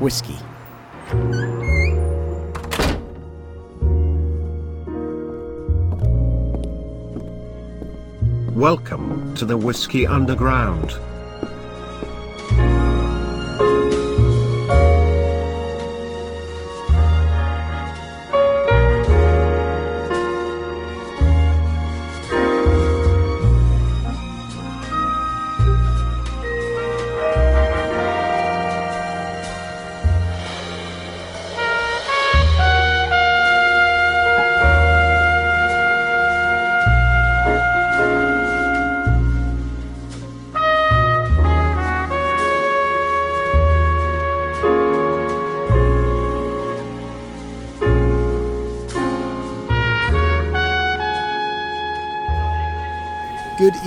whiskey. 0.00 0.38
Welcome 8.54 9.34
to 9.36 9.44
the 9.44 9.56
Whiskey 9.56 10.06
Underground. 10.06 10.98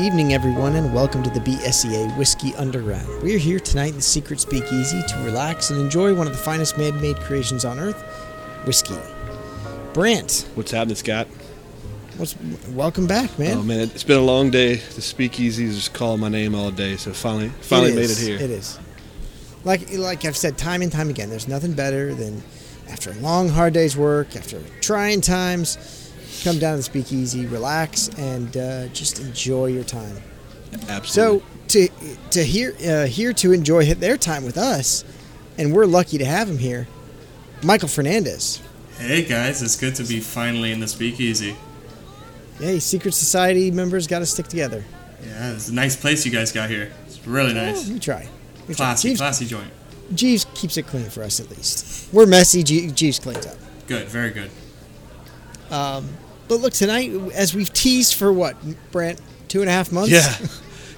Evening, 0.03 0.33
everyone, 0.33 0.75
and 0.75 0.93
welcome 0.93 1.23
to 1.23 1.29
the 1.29 1.39
BSEA 1.39 2.17
Whiskey 2.17 2.53
Underground. 2.55 3.23
We 3.23 3.35
are 3.35 3.39
here 3.39 3.57
tonight 3.57 3.91
in 3.91 3.95
the 3.95 4.01
Secret 4.01 4.41
Speakeasy 4.41 5.01
to 5.01 5.23
relax 5.23 5.69
and 5.69 5.79
enjoy 5.79 6.13
one 6.13 6.27
of 6.27 6.33
the 6.33 6.39
finest 6.39 6.77
man 6.77 6.99
made 6.99 7.15
creations 7.21 7.63
on 7.63 7.79
earth 7.79 8.01
whiskey. 8.65 8.97
Brant, 9.93 10.45
What's 10.55 10.71
happening, 10.71 10.97
Scott? 10.97 11.27
what's, 12.17 12.35
welcome 12.71 13.07
back, 13.07 13.39
man. 13.39 13.59
Oh 13.59 13.63
man, 13.63 13.79
it's 13.79 14.03
been 14.03 14.17
a 14.17 14.23
long 14.23 14.51
day. 14.51 14.75
The 14.75 15.01
speakeasy 15.01 15.63
is 15.63 15.75
just 15.75 15.93
calling 15.93 16.19
my 16.19 16.27
name 16.27 16.53
all 16.53 16.69
day, 16.69 16.97
so 16.97 17.13
finally, 17.13 17.47
finally 17.61 17.95
made 17.95 18.09
it 18.09 18.17
here. 18.17 18.35
It 18.35 18.49
is. 18.49 18.77
Like, 19.63 19.89
like 19.93 20.25
I've 20.25 20.35
said 20.35 20.57
time 20.57 20.81
and 20.81 20.91
time 20.91 21.09
again, 21.09 21.29
there's 21.29 21.47
nothing 21.47 21.71
better 21.71 22.13
than 22.13 22.43
after 22.89 23.11
a 23.11 23.15
long, 23.15 23.47
hard 23.47 23.73
day's 23.73 23.95
work, 23.95 24.35
after 24.35 24.61
trying 24.81 25.21
times, 25.21 25.77
come 26.43 26.59
down 26.59 26.73
to 26.73 26.77
the 26.77 26.83
Speakeasy, 26.83 27.45
relax, 27.45 28.09
and 28.17 28.55
uh, 28.57 28.87
just 28.89 29.19
enjoy 29.19 29.67
your 29.67 29.83
time. 29.83 30.17
Absolutely. 30.89 31.07
So 31.07 31.43
to 31.69 31.87
to 32.31 32.43
here 32.43 32.75
uh, 32.85 33.05
here 33.05 33.33
to 33.33 33.51
enjoy 33.51 33.85
their 33.93 34.17
time 34.17 34.43
with 34.43 34.57
us, 34.57 35.03
and 35.57 35.73
we're 35.73 35.85
lucky 35.85 36.17
to 36.17 36.25
have 36.25 36.49
him 36.49 36.57
here, 36.57 36.87
Michael 37.63 37.87
Fernandez. 37.87 38.61
Hey 38.97 39.23
guys, 39.23 39.61
it's 39.61 39.79
good 39.79 39.95
to 39.95 40.03
be 40.03 40.19
finally 40.19 40.71
in 40.71 40.79
the 40.79 40.87
speakeasy. 40.87 41.55
Hey, 42.59 42.79
secret 42.79 43.13
society 43.13 43.71
members 43.71 44.05
got 44.05 44.19
to 44.19 44.25
stick 44.25 44.47
together. 44.47 44.83
Yeah, 45.25 45.53
it's 45.53 45.69
a 45.69 45.73
nice 45.73 45.95
place 45.95 46.25
you 46.25 46.31
guys 46.31 46.51
got 46.51 46.69
here. 46.69 46.91
It's 47.07 47.25
really 47.25 47.53
nice. 47.53 47.89
Oh, 47.89 47.93
we 47.93 47.99
try. 47.99 48.27
We 48.67 48.75
try. 48.75 48.85
Classy, 48.85 49.09
Jeeves, 49.09 49.19
classy 49.19 49.45
joint. 49.45 49.71
Jeeves 50.13 50.45
keeps 50.53 50.77
it 50.77 50.85
clean 50.85 51.09
for 51.09 51.23
us 51.23 51.39
at 51.39 51.49
least. 51.49 52.13
We're 52.13 52.27
messy. 52.27 52.61
Jeeves 52.63 53.19
cleans 53.19 53.45
up. 53.47 53.57
Good, 53.87 54.07
very 54.07 54.29
good. 54.29 54.51
Um, 55.71 56.09
but 56.47 56.55
look, 56.61 56.73
tonight, 56.73 57.11
as 57.33 57.53
we've 57.55 57.71
teased 57.73 58.15
for 58.15 58.31
what, 58.31 58.55
Brant, 58.91 59.19
two 59.47 59.61
and 59.61 59.69
a 59.69 59.73
half 59.73 59.91
months? 59.91 60.11
yeah, 60.11 60.35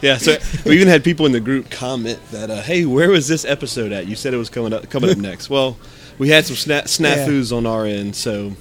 yeah. 0.02 0.18
So 0.18 0.38
we 0.66 0.76
even 0.76 0.88
had 0.88 1.04
people 1.04 1.26
in 1.26 1.32
the 1.32 1.40
group 1.40 1.70
comment 1.70 2.20
that, 2.32 2.50
uh, 2.50 2.62
"Hey, 2.62 2.86
where 2.86 3.10
was 3.10 3.28
this 3.28 3.46
episode 3.46 3.92
at? 3.92 4.08
You 4.08 4.16
said 4.16 4.34
it 4.34 4.38
was 4.38 4.50
coming 4.50 4.74
up 4.74 4.90
coming 4.90 5.10
up 5.10 5.18
next." 5.18 5.50
Well, 5.50 5.78
we 6.18 6.30
had 6.30 6.46
some 6.46 6.56
sna- 6.56 6.84
snafus 6.84 7.56
on 7.56 7.66
our 7.66 7.86
end, 7.86 8.16
so 8.16 8.54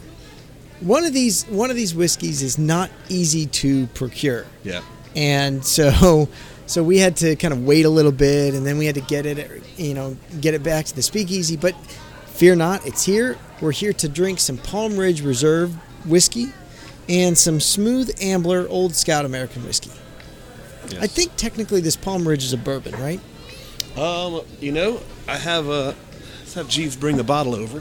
One 0.81 1.05
of 1.05 1.12
these 1.15 1.44
one 1.44 1.71
of 1.71 1.77
these 1.77 1.94
whiskeys 1.94 2.43
is 2.43 2.59
not 2.59 2.91
easy 3.09 3.47
to 3.47 3.87
procure. 3.89 4.47
yeah. 4.65 4.83
and 5.17 5.65
so 5.65 6.28
so 6.67 6.83
we 6.83 6.99
had 6.99 7.17
to 7.19 7.37
kind 7.37 7.53
of 7.55 7.65
wait 7.65 7.84
a 7.84 7.91
little 7.91 8.11
bit 8.12 8.55
and 8.55 8.67
then 8.67 8.77
we 8.78 8.87
had 8.87 8.94
to 8.97 9.00
get 9.03 9.27
it 9.27 9.62
you 9.77 9.93
know 9.94 10.17
get 10.41 10.55
it 10.55 10.62
back 10.62 10.87
to 10.87 10.97
the 10.97 11.03
speakeasy 11.03 11.56
but 11.56 11.75
fear 12.27 12.56
not 12.56 12.84
it's 12.87 13.05
here 13.05 13.37
we're 13.61 13.71
here 13.71 13.93
to 13.93 14.09
drink 14.09 14.41
some 14.41 14.56
palm 14.56 14.97
ridge 14.97 15.21
reserve 15.23 15.73
whiskey 16.06 16.47
and 17.09 17.37
some 17.37 17.61
smooth 17.61 18.11
ambler 18.21 18.67
old 18.69 18.95
scout 18.95 19.25
american 19.25 19.63
whiskey 19.65 19.91
Yes. 20.89 21.03
i 21.03 21.07
think 21.07 21.35
technically 21.37 21.81
this 21.81 21.97
palm 21.97 22.27
ridge 22.29 22.45
is 22.45 22.53
a 22.53 22.57
bourbon 22.59 22.93
right 23.01 23.21
Um, 23.97 24.41
you 24.61 24.73
know, 24.73 25.01
I 25.29 25.37
have 25.37 25.69
a. 25.69 25.95
let's 26.41 26.55
have 26.55 26.69
Jeeves 26.69 26.97
bring 26.97 27.17
the 27.17 27.23
bottle 27.25 27.55
over. 27.55 27.81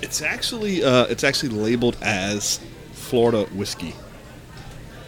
It's 0.00 0.22
actually 0.22 0.84
uh, 0.84 1.06
it's 1.06 1.24
actually 1.24 1.48
labeled 1.50 1.96
as 2.00 2.60
Florida 2.92 3.44
whiskey. 3.54 3.94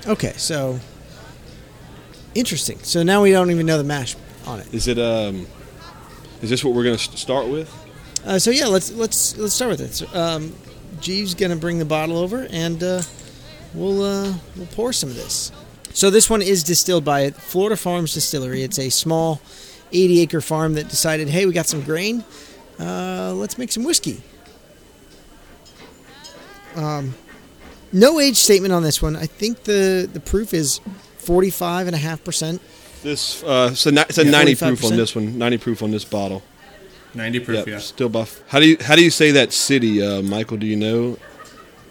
okay 0.06 0.32
so 0.36 0.80
interesting 2.34 2.78
so 2.82 3.02
now 3.02 3.22
we 3.22 3.30
don't 3.30 3.50
even 3.50 3.66
know 3.66 3.78
the 3.78 3.84
mash 3.84 4.16
on 4.46 4.58
it 4.60 4.72
Is 4.74 4.88
it 4.88 4.98
um, 4.98 5.46
is 6.42 6.50
this 6.50 6.64
what 6.64 6.74
we're 6.74 6.84
gonna 6.84 6.98
start 6.98 7.46
with? 7.48 7.68
Uh, 8.24 8.38
so 8.38 8.50
yeah, 8.50 8.66
let's 8.66 8.90
let's 8.92 9.36
let's 9.38 9.54
start 9.54 9.70
with 9.70 9.80
it. 9.80 9.94
So, 9.94 10.06
um, 10.12 10.52
Jeeves 11.00 11.34
gonna 11.34 11.56
bring 11.56 11.78
the 11.78 11.84
bottle 11.84 12.16
over, 12.18 12.46
and 12.50 12.82
uh, 12.82 13.02
we'll 13.74 14.02
uh, 14.02 14.32
we'll 14.56 14.66
pour 14.68 14.92
some 14.92 15.08
of 15.10 15.16
this. 15.16 15.50
So 15.92 16.10
this 16.10 16.30
one 16.30 16.42
is 16.42 16.62
distilled 16.62 17.04
by 17.04 17.30
Florida 17.30 17.76
Farms 17.76 18.14
Distillery. 18.14 18.62
It's 18.62 18.78
a 18.78 18.90
small, 18.90 19.40
80-acre 19.92 20.40
farm 20.40 20.74
that 20.74 20.88
decided, 20.88 21.28
hey, 21.28 21.46
we 21.46 21.52
got 21.52 21.66
some 21.66 21.82
grain, 21.82 22.22
uh, 22.78 23.32
let's 23.34 23.58
make 23.58 23.72
some 23.72 23.82
whiskey. 23.82 24.22
Um, 26.76 27.14
no 27.92 28.20
age 28.20 28.36
statement 28.36 28.72
on 28.72 28.82
this 28.84 29.02
one. 29.02 29.16
I 29.16 29.26
think 29.26 29.64
the 29.64 30.08
the 30.12 30.20
proof 30.20 30.54
is 30.54 30.80
45 31.18 31.88
and 31.88 31.96
a 31.96 31.98
half 31.98 32.22
percent. 32.22 32.62
This 33.02 33.42
uh, 33.42 33.74
so 33.74 33.90
ni- 33.90 34.02
it's 34.02 34.18
a 34.18 34.24
Yeah, 34.24 34.30
ninety 34.30 34.54
proof 34.54 34.80
45%. 34.82 34.90
on 34.90 34.96
this 34.96 35.16
one. 35.16 35.38
Ninety 35.38 35.58
proof 35.58 35.82
on 35.82 35.90
this 35.90 36.04
bottle. 36.04 36.42
90 37.14 37.40
proof, 37.40 37.56
Yep, 37.58 37.66
yeah. 37.66 37.78
still 37.78 38.08
buff. 38.08 38.40
How 38.48 38.60
do 38.60 38.66
you 38.68 38.76
how 38.80 38.94
do 38.96 39.02
you 39.02 39.10
say 39.10 39.30
that 39.32 39.52
city, 39.52 40.02
uh, 40.02 40.22
Michael? 40.22 40.56
Do 40.58 40.66
you 40.66 40.76
know? 40.76 41.18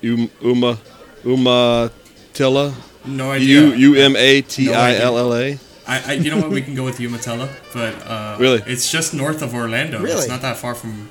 Um, 0.03 0.29
Uma 0.41 0.79
Umatilla. 1.25 2.73
No 3.05 3.31
idea. 3.31 3.61
U 3.61 3.73
U 3.73 3.95
M 3.95 4.15
A 4.15 4.41
T 4.41 4.73
I 4.73 4.95
L 4.95 5.17
L 5.17 5.33
A. 5.33 5.57
I, 5.87 6.03
I, 6.05 6.13
you 6.13 6.29
know 6.29 6.37
what? 6.37 6.51
We 6.51 6.61
can 6.61 6.75
go 6.75 6.83
with 6.83 6.99
Umatilla, 6.99 7.49
but 7.73 7.95
uh, 8.05 8.37
Really? 8.39 8.61
it's 8.67 8.91
just 8.91 9.13
north 9.13 9.41
of 9.41 9.55
Orlando. 9.55 9.99
Really? 9.99 10.19
It's 10.19 10.27
not 10.27 10.41
that 10.41 10.57
far 10.57 10.75
from 10.75 11.09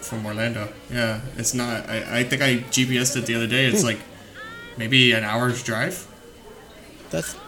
from 0.00 0.24
Orlando. 0.26 0.68
Yeah, 0.92 1.20
it's 1.36 1.54
not. 1.54 1.88
I, 1.88 2.20
I 2.20 2.24
think 2.24 2.42
I 2.42 2.58
GPSed 2.70 3.16
it 3.16 3.26
the 3.26 3.34
other 3.34 3.46
day. 3.46 3.64
It's 3.66 3.82
like 3.84 3.98
maybe 4.76 5.12
an 5.12 5.24
hour's 5.24 5.62
drive. 5.62 6.06
That's 7.10 7.34
Yeah. 7.34 7.40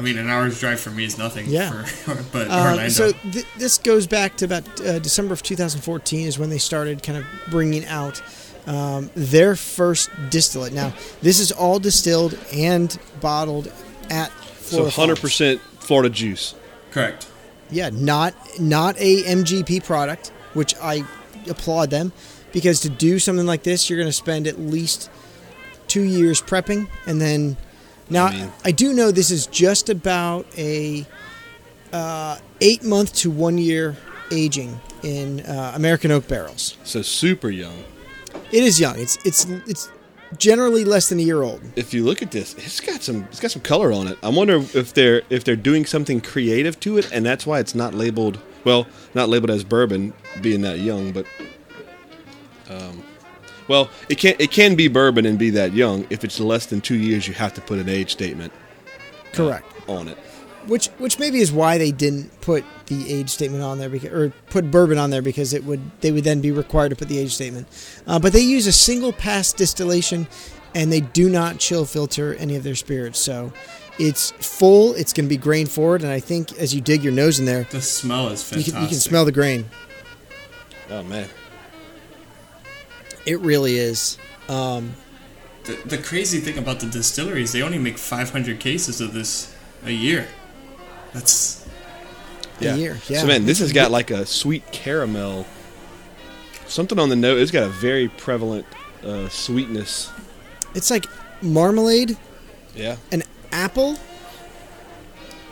I 0.00 0.02
mean, 0.02 0.16
an 0.16 0.30
hour's 0.30 0.58
drive 0.58 0.80
for 0.80 0.90
me 0.90 1.04
is 1.04 1.18
nothing. 1.18 1.46
Yeah. 1.48 1.82
For, 1.84 2.14
but 2.32 2.48
Uh, 2.48 2.54
Orlando. 2.70 2.88
so 2.88 3.12
th- 3.12 3.44
this 3.58 3.76
goes 3.76 4.06
back 4.06 4.36
to 4.38 4.46
about 4.46 4.64
uh, 4.80 4.98
December 4.98 5.34
of 5.34 5.42
2014 5.42 6.26
is 6.26 6.38
when 6.38 6.48
they 6.48 6.56
started 6.58 7.02
kind 7.02 7.18
of 7.18 7.24
bringing 7.50 7.84
out 7.84 8.22
um, 8.66 9.10
their 9.14 9.56
first 9.56 10.08
distillate. 10.30 10.72
Now 10.72 10.94
this 11.20 11.38
is 11.38 11.52
all 11.52 11.78
distilled 11.78 12.38
and 12.52 12.98
bottled 13.20 13.66
at 14.08 14.30
Florida. 14.30 14.60
So 14.62 14.68
Florida 14.76 14.90
hundred 14.96 15.16
Farms. 15.16 15.20
percent 15.20 15.60
Florida 15.80 16.08
juice. 16.08 16.54
Correct. 16.92 17.26
Yeah, 17.70 17.90
not 17.92 18.34
not 18.58 18.96
a 18.98 19.22
MGP 19.24 19.84
product, 19.84 20.28
which 20.54 20.74
I 20.82 21.04
applaud 21.48 21.90
them 21.90 22.12
because 22.52 22.80
to 22.80 22.88
do 22.88 23.18
something 23.18 23.46
like 23.46 23.62
this, 23.64 23.88
you're 23.90 23.98
going 23.98 24.08
to 24.08 24.12
spend 24.12 24.46
at 24.46 24.58
least 24.58 25.10
two 25.88 26.02
years 26.02 26.40
prepping, 26.42 26.88
and 27.06 27.20
then 27.20 27.56
now 28.10 28.26
I 28.26 28.32
mean- 28.32 28.52
I 28.64 28.72
do 28.72 28.92
know 28.92 29.10
this 29.10 29.30
is 29.30 29.46
just 29.46 29.88
about 29.88 30.46
a 30.58 31.06
uh, 31.92 32.38
eight 32.60 32.82
month 32.84 33.14
to 33.16 33.30
one 33.30 33.58
year 33.58 33.96
aging 34.30 34.80
in 35.02 35.40
uh, 35.40 35.72
American 35.74 36.10
oak 36.10 36.28
barrels. 36.28 36.76
So 36.84 37.02
super 37.02 37.50
young. 37.50 37.84
It 38.52 38.62
is 38.64 38.78
young. 38.78 38.98
It's 38.98 39.16
it's 39.24 39.44
it's 39.66 39.90
generally 40.38 40.84
less 40.84 41.08
than 41.08 41.18
a 41.18 41.22
year 41.22 41.42
old. 41.42 41.60
If 41.76 41.92
you 41.94 42.04
look 42.04 42.22
at 42.22 42.30
this, 42.30 42.54
it's 42.54 42.80
got 42.80 43.02
some 43.02 43.24
it's 43.24 43.40
got 43.40 43.50
some 43.50 43.62
color 43.62 43.92
on 43.92 44.06
it. 44.06 44.18
I 44.22 44.28
wonder 44.28 44.56
if 44.74 44.94
they're 44.94 45.22
if 45.30 45.44
they're 45.44 45.56
doing 45.56 45.86
something 45.86 46.20
creative 46.20 46.78
to 46.80 46.98
it, 46.98 47.10
and 47.12 47.24
that's 47.24 47.46
why 47.46 47.58
it's 47.60 47.74
not 47.74 47.94
labeled 47.94 48.38
well, 48.64 48.86
not 49.14 49.28
labeled 49.28 49.50
as 49.50 49.64
bourbon, 49.64 50.12
being 50.42 50.60
that 50.62 50.78
young, 50.80 51.12
but 51.12 51.26
um, 52.68 53.02
well, 53.70 53.88
it 54.08 54.18
can 54.18 54.34
it 54.38 54.50
can 54.50 54.74
be 54.74 54.88
bourbon 54.88 55.24
and 55.24 55.38
be 55.38 55.48
that 55.50 55.72
young. 55.72 56.04
If 56.10 56.24
it's 56.24 56.40
less 56.40 56.66
than 56.66 56.80
two 56.80 56.96
years, 56.96 57.28
you 57.28 57.34
have 57.34 57.54
to 57.54 57.60
put 57.60 57.78
an 57.78 57.88
age 57.88 58.10
statement 58.10 58.52
Correct. 59.32 59.64
on 59.88 60.08
it. 60.08 60.18
Which 60.66 60.88
which 60.98 61.18
maybe 61.18 61.38
is 61.38 61.52
why 61.52 61.78
they 61.78 61.92
didn't 61.92 62.40
put 62.40 62.64
the 62.86 63.10
age 63.10 63.30
statement 63.30 63.62
on 63.62 63.78
there 63.78 63.88
because, 63.88 64.10
or 64.10 64.30
put 64.50 64.70
bourbon 64.72 64.98
on 64.98 65.10
there 65.10 65.22
because 65.22 65.54
it 65.54 65.64
would 65.64 65.80
they 66.00 66.10
would 66.10 66.24
then 66.24 66.40
be 66.40 66.50
required 66.50 66.88
to 66.90 66.96
put 66.96 67.08
the 67.08 67.18
age 67.18 67.32
statement. 67.32 67.68
Uh, 68.06 68.18
but 68.18 68.32
they 68.32 68.40
use 68.40 68.66
a 68.66 68.72
single 68.72 69.12
pass 69.12 69.52
distillation, 69.52 70.26
and 70.74 70.92
they 70.92 71.00
do 71.00 71.30
not 71.30 71.58
chill 71.58 71.84
filter 71.86 72.34
any 72.34 72.56
of 72.56 72.64
their 72.64 72.74
spirits. 72.74 73.20
So 73.20 73.52
It's 74.00 74.32
full. 74.32 74.94
It's 74.94 75.12
going 75.12 75.26
to 75.26 75.30
be 75.30 75.36
grain 75.36 75.66
forward, 75.66 76.02
and 76.02 76.10
I 76.10 76.20
think 76.20 76.52
as 76.58 76.74
you 76.74 76.80
dig 76.80 77.04
your 77.04 77.12
nose 77.12 77.38
in 77.38 77.44
there, 77.46 77.64
The 77.70 77.80
smell 77.80 78.28
is 78.28 78.42
you 78.42 78.56
fantastic. 78.56 78.74
can, 78.74 78.82
you 78.82 78.88
can 78.88 78.98
smell 78.98 79.24
the 79.24 79.32
grain. 79.32 79.64
Oh 80.90 81.02
man. 81.04 81.28
It 83.30 83.38
really 83.40 83.76
is. 83.78 84.18
Um, 84.48 84.94
The, 85.64 85.74
the 85.86 85.98
crazy 85.98 86.40
thing 86.40 86.58
about 86.58 86.80
the 86.80 86.86
distillery 86.86 87.42
is 87.42 87.52
they 87.52 87.62
only 87.62 87.78
make 87.78 87.96
500 87.96 88.58
cases 88.58 89.00
of 89.00 89.12
this 89.14 89.54
a 89.84 89.90
year. 89.92 90.26
That's 91.12 91.64
A 92.60 92.76
year, 92.76 92.98
yeah. 93.08 93.20
So 93.20 93.26
man, 93.26 93.46
this 93.46 93.60
has 93.60 93.72
got 93.72 93.90
like 93.92 94.10
a 94.10 94.26
sweet 94.26 94.64
caramel. 94.72 95.46
Something 96.66 96.98
on 96.98 97.08
the 97.08 97.16
note. 97.16 97.38
It's 97.38 97.50
got 97.52 97.62
a 97.64 97.68
very 97.68 98.08
prevalent 98.08 98.66
uh, 99.04 99.28
sweetness. 99.28 100.10
it's 100.74 100.90
like 100.90 101.06
marmalade, 101.42 102.16
Yeah. 102.74 102.96
an 103.12 103.22
apple. 103.52 103.96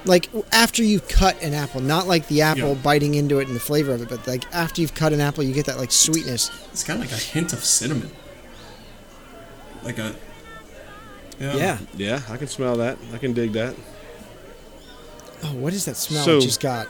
Like 0.09 0.29
after 0.53 0.83
you 0.83 1.01
cut 1.01 1.41
an 1.43 1.53
apple, 1.55 1.81
not 1.83 2.07
like 2.09 2.27
the 2.29 2.41
apple 2.41 2.71
Yeah. 2.71 2.75
biting 2.83 3.15
into 3.15 3.39
it 3.39 3.47
and 3.47 3.55
the 3.55 3.61
flavor 3.61 3.93
of 3.93 4.01
it, 4.03 4.09
but 4.09 4.27
like 4.27 4.45
after 4.55 4.81
you've 4.81 4.95
cut 4.95 5.13
an 5.13 5.21
apple, 5.21 5.45
you 5.45 5.53
get 5.55 5.67
that 5.67 5.79
like 5.79 5.93
sweetness. 5.93 6.51
It's 6.73 6.83
kind 6.83 7.01
of 7.03 7.11
like 7.11 7.15
a 7.17 7.23
hint 7.23 7.53
of 7.53 7.65
cinnamon. 7.65 8.11
Like 9.85 9.99
a 9.99 10.15
yeah. 11.39 11.55
Yeah. 11.57 11.79
Yeah, 11.97 12.21
I 12.29 12.37
can 12.37 12.49
smell 12.49 12.77
that. 12.79 12.99
I 13.13 13.19
can 13.19 13.33
dig 13.33 13.53
that. 13.53 13.77
Oh, 15.45 15.53
what 15.53 15.73
is 15.73 15.85
that 15.85 15.97
smell 15.97 16.25
So- 16.25 16.39
it 16.39 16.43
just 16.43 16.61
got? 16.61 16.89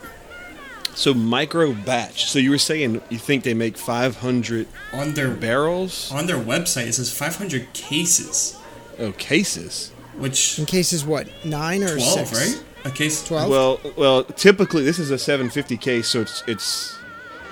So 0.95 1.13
micro 1.15 1.73
batch. 1.75 2.29
So 2.31 2.39
you 2.39 2.51
were 2.51 2.59
saying 2.59 3.01
you 3.09 3.19
think 3.19 3.45
they 3.45 3.55
make 3.55 3.77
500 3.77 4.67
On 4.93 5.15
their 5.15 5.29
barrels? 5.31 6.11
on 6.11 6.27
their 6.27 6.39
website 6.39 6.87
it 6.87 6.95
says 6.95 7.13
500 7.13 7.73
cases, 7.73 8.57
Oh, 8.99 9.13
cases. 9.13 9.91
which 10.17 10.59
In 10.59 10.67
cases 10.67 11.05
what 11.05 11.29
nine 11.45 11.85
or 11.85 11.97
12, 11.97 12.29
six? 12.29 12.33
right? 12.33 12.65
A 12.89 12.91
case 12.91 13.23
12? 13.25 13.51
Well, 13.51 13.81
well, 13.97 14.25
typically 14.25 14.83
this 14.85 14.99
is 14.99 15.11
a 15.11 15.19
750 15.19 15.77
case, 15.77 16.09
so 16.09 16.21
it's 16.23 16.43
it's 16.47 16.97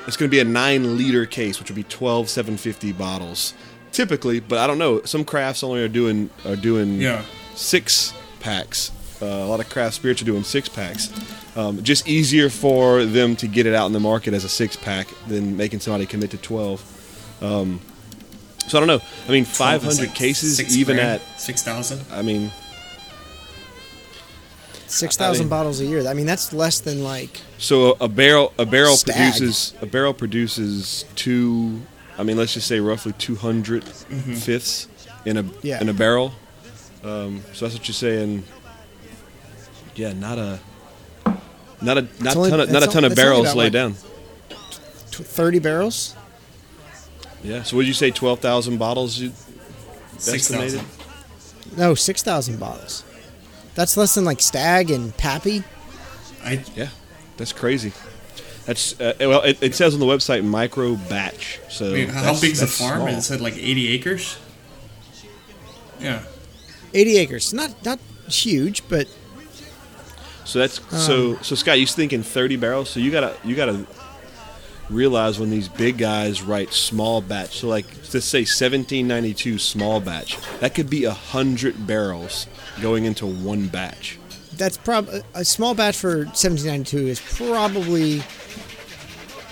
it's 0.06 0.16
going 0.16 0.28
to 0.30 0.34
be 0.34 0.40
a 0.40 0.44
nine 0.44 0.96
liter 0.96 1.26
case, 1.26 1.58
which 1.58 1.68
would 1.68 1.76
be 1.76 1.82
12 1.84 2.28
750 2.28 2.92
bottles, 2.92 3.54
typically. 3.92 4.40
But 4.40 4.58
I 4.58 4.66
don't 4.66 4.78
know. 4.78 5.02
Some 5.02 5.24
crafts 5.24 5.62
only 5.62 5.82
are 5.82 5.88
doing 5.88 6.30
are 6.44 6.56
doing 6.56 7.00
Yeah. 7.00 7.22
six 7.54 8.12
packs. 8.40 8.92
Uh, 9.20 9.26
a 9.26 9.46
lot 9.46 9.60
of 9.60 9.68
craft 9.70 9.94
spirits 9.94 10.20
are 10.22 10.26
doing 10.26 10.42
six 10.44 10.68
packs. 10.68 11.10
Um, 11.56 11.82
just 11.82 12.06
easier 12.06 12.50
for 12.50 13.04
them 13.04 13.34
to 13.36 13.46
get 13.46 13.64
it 13.66 13.74
out 13.74 13.86
in 13.86 13.92
the 13.92 14.00
market 14.00 14.34
as 14.34 14.44
a 14.44 14.48
six 14.48 14.76
pack 14.76 15.08
than 15.26 15.56
making 15.56 15.80
somebody 15.80 16.04
commit 16.04 16.30
to 16.32 16.36
12. 16.36 17.38
Um, 17.42 17.80
so 18.68 18.76
I 18.76 18.80
don't 18.80 18.88
know. 18.88 19.00
I 19.26 19.32
mean, 19.32 19.44
500 19.46 19.98
like 20.08 20.14
cases, 20.14 20.76
even 20.76 20.96
grand, 20.96 21.22
at. 21.22 21.40
6,000. 21.40 22.00
I 22.12 22.20
mean, 22.20 22.50
Six 24.88 25.20
I 25.20 25.32
mean- 25.32 25.48
bottles 25.48 25.80
a 25.80 25.84
year. 25.86 26.06
I 26.06 26.14
mean, 26.14 26.26
that's 26.26 26.52
less 26.52 26.78
than 26.80 27.02
like 27.02 27.40
So 27.58 27.96
a 28.00 28.08
barrel 28.08 28.52
a 28.58 28.64
barrel 28.66 28.96
Stag. 28.96 29.14
produces 29.16 29.74
a 29.80 29.86
barrel 29.86 30.14
produces 30.14 31.04
two. 31.16 31.80
I 32.18 32.22
mean, 32.22 32.36
let's 32.36 32.54
just 32.54 32.66
say 32.66 32.80
roughly 32.80 33.12
two 33.18 33.36
fifths 33.36 34.88
in 35.24 35.36
a 35.36 35.44
Yeah. 35.62 35.80
in 35.80 35.88
a 35.88 35.92
barrel. 35.94 36.32
Um, 37.04 37.42
so 37.52 37.66
that's 37.66 37.78
what 37.78 37.86
you're 37.88 37.94
saying. 37.94 38.44
Yeah, 39.94 40.12
not 40.12 40.38
a 40.38 40.58
not 41.82 41.98
a 41.98 42.06
not 42.20 42.36
only- 42.36 42.50
ton 42.50 42.60
of, 42.60 42.70
not 42.70 42.82
a 42.82 42.86
ton 42.86 43.04
al- 43.04 43.10
of 43.10 43.16
barrels 43.16 43.54
laid 43.54 43.66
what, 43.66 43.72
down. 43.72 43.96
thirty 45.10 45.58
barrels. 45.58 46.14
Yeah. 47.44 47.62
So 47.64 47.76
would 47.76 47.86
you 47.86 47.94
say 47.94 48.10
twelve 48.10 48.40
thousand 48.40 48.78
bottles? 48.78 49.18
You, 49.18 49.32
6,000. 50.18 50.80
No, 51.76 51.94
six 51.94 52.22
thousand 52.22 52.58
bottles. 52.58 53.04
That's 53.76 53.96
less 53.96 54.16
than 54.16 54.24
like 54.24 54.40
Stag 54.40 54.90
and 54.90 55.16
Pappy. 55.16 55.62
I 56.42 56.64
yeah, 56.74 56.88
that's 57.36 57.52
crazy. 57.52 57.92
That's 58.64 59.00
uh, 59.00 59.14
well. 59.20 59.42
It, 59.42 59.62
it 59.62 59.74
says 59.76 59.94
on 59.94 60.00
the 60.00 60.06
website 60.06 60.42
micro 60.44 60.96
batch. 60.96 61.60
So 61.68 61.90
I 61.90 61.92
mean, 61.92 62.08
how 62.08 62.22
that's- 62.22 62.40
big's 62.40 62.58
the 62.60 62.66
farm? 62.66 63.02
small. 63.02 63.08
It 63.08 63.22
said 63.22 63.40
like 63.40 63.56
80 63.56 63.88
acres. 63.88 64.38
Yeah. 66.00 66.22
Eighty 66.92 67.16
acres. 67.18 67.52
Not 67.54 67.84
not 67.84 67.98
huge, 68.28 68.82
but 68.88 69.06
So 70.44 70.58
that's 70.58 70.78
Um, 70.92 70.98
so 70.98 71.36
so 71.42 71.54
Scott, 71.54 71.78
you're 71.78 71.86
thinking 71.86 72.22
thirty 72.22 72.56
barrels? 72.56 72.90
So 72.90 73.00
you 73.00 73.10
gotta 73.10 73.36
you 73.44 73.54
gotta 73.56 73.86
realize 74.90 75.38
when 75.38 75.50
these 75.50 75.68
big 75.68 75.98
guys 75.98 76.42
write 76.42 76.72
small 76.72 77.20
batch. 77.20 77.58
So 77.58 77.68
like 77.68 77.86
let's 78.12 78.24
say 78.26 78.44
seventeen 78.44 79.06
ninety 79.08 79.34
two 79.34 79.58
small 79.58 80.00
batch, 80.00 80.38
that 80.60 80.74
could 80.74 80.88
be 80.90 81.04
a 81.04 81.12
hundred 81.12 81.86
barrels 81.86 82.46
going 82.80 83.04
into 83.04 83.26
one 83.26 83.68
batch. 83.68 84.18
that's 84.56 84.76
prob 84.78 85.08
a 85.34 85.44
small 85.44 85.74
batch 85.74 85.96
for 85.96 86.24
1792 86.26 86.98
is 87.08 87.20
probably 87.20 88.22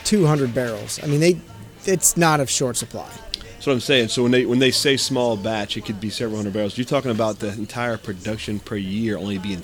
200 0.05 0.55
barrels. 0.55 1.01
I 1.03 1.07
mean, 1.07 1.21
they 1.21 1.39
it's 1.87 2.17
not 2.17 2.41
of 2.41 2.49
short 2.51 2.77
supply. 2.77 3.09
That's 3.33 3.67
what 3.67 3.73
I'm 3.75 3.81
saying. 3.81 4.09
So 4.09 4.23
when 4.23 4.33
they 4.33 4.45
when 4.47 4.59
they 4.59 4.71
say 4.71 4.97
small 4.97 5.37
batch, 5.37 5.77
it 5.77 5.85
could 5.87 6.01
be 6.01 6.11
several 6.11 6.37
hundred 6.37 6.53
barrels. 6.53 6.77
You're 6.79 6.85
talking 6.85 7.11
about 7.11 7.39
the 7.39 7.49
entire 7.49 7.97
production 7.97 8.61
per 8.61 8.77
year 8.77 9.17
only 9.17 9.39
being 9.39 9.61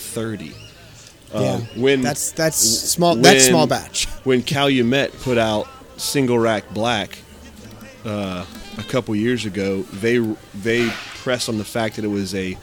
thirty. 1.31 1.44
yeah, 1.44 1.53
Um, 1.55 1.81
when 1.82 2.00
that's 2.03 2.32
that's 2.32 2.56
small. 2.59 3.15
that's 3.17 3.47
small 3.47 3.67
batch. 3.67 4.06
when 4.25 4.43
Calumet 4.43 5.12
put 5.21 5.38
out 5.38 5.67
Single 5.97 6.38
Rack 6.38 6.69
Black 6.71 7.19
uh, 8.05 8.44
a 8.79 8.82
couple 8.85 9.15
years 9.17 9.44
ago, 9.44 9.82
they 9.82 10.19
they 10.55 10.88
pressed 11.23 11.49
on 11.49 11.59
the 11.59 11.65
fact 11.65 11.97
that 11.97 12.05
it 12.05 12.09
was 12.09 12.35
a 12.35 12.56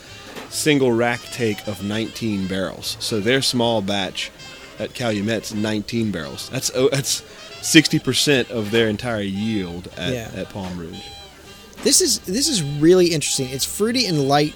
single 0.50 0.92
rack 0.92 1.20
take 1.34 1.68
of 1.68 1.84
19 1.84 2.48
barrels. 2.48 2.96
So 3.00 3.20
their 3.20 3.42
small 3.42 3.82
batch 3.82 4.32
at 4.80 4.94
Calumet's 4.94 5.54
19 5.54 6.12
barrels. 6.12 6.50
That's 6.50 6.72
oh, 6.74 6.90
that's 6.90 7.22
60% 7.62 8.50
of 8.52 8.72
their 8.72 8.88
entire 8.88 9.22
yield 9.22 9.90
at, 9.98 10.14
Yeah. 10.14 10.32
at 10.42 10.50
Palm 10.50 10.78
Ridge. 10.80 11.04
This 11.84 12.02
is 12.02 12.20
this 12.20 12.48
is 12.48 12.64
really 12.64 13.08
interesting. 13.08 13.50
It's 13.50 13.66
fruity 13.66 14.06
and 14.08 14.28
light. 14.28 14.56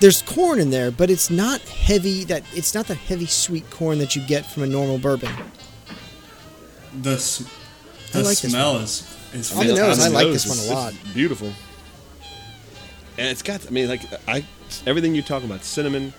There's 0.00 0.22
corn 0.22 0.58
in 0.58 0.70
there, 0.70 0.90
but 0.90 1.10
it's 1.10 1.28
not 1.30 1.60
heavy. 1.60 2.24
That 2.24 2.42
it's 2.54 2.74
not 2.74 2.86
that 2.86 2.96
heavy 2.96 3.26
sweet 3.26 3.68
corn 3.70 3.98
that 3.98 4.16
you 4.16 4.26
get 4.26 4.46
from 4.46 4.62
a 4.62 4.66
normal 4.66 4.98
bourbon. 4.98 5.30
The, 7.02 7.12
s- 7.12 7.42
I 8.14 8.18
the 8.18 8.24
like 8.24 8.38
this 8.38 8.50
smell 8.50 8.76
is, 8.78 9.16
is 9.32 9.52
On 9.56 9.66
the 9.66 9.74
nose, 9.74 10.00
I 10.04 10.08
like 10.08 10.26
nose, 10.28 10.44
this 10.44 10.48
one 10.48 10.68
a 10.68 10.74
lot. 10.74 10.92
it's 10.94 11.12
beautiful. 11.12 11.52
And 13.18 13.28
it's 13.28 13.42
got, 13.42 13.64
I 13.66 13.70
mean, 13.70 13.88
like 13.88 14.00
I, 14.26 14.44
everything 14.86 15.14
you're 15.14 15.22
talking 15.22 15.48
about, 15.48 15.62
cinnamon, 15.62 16.12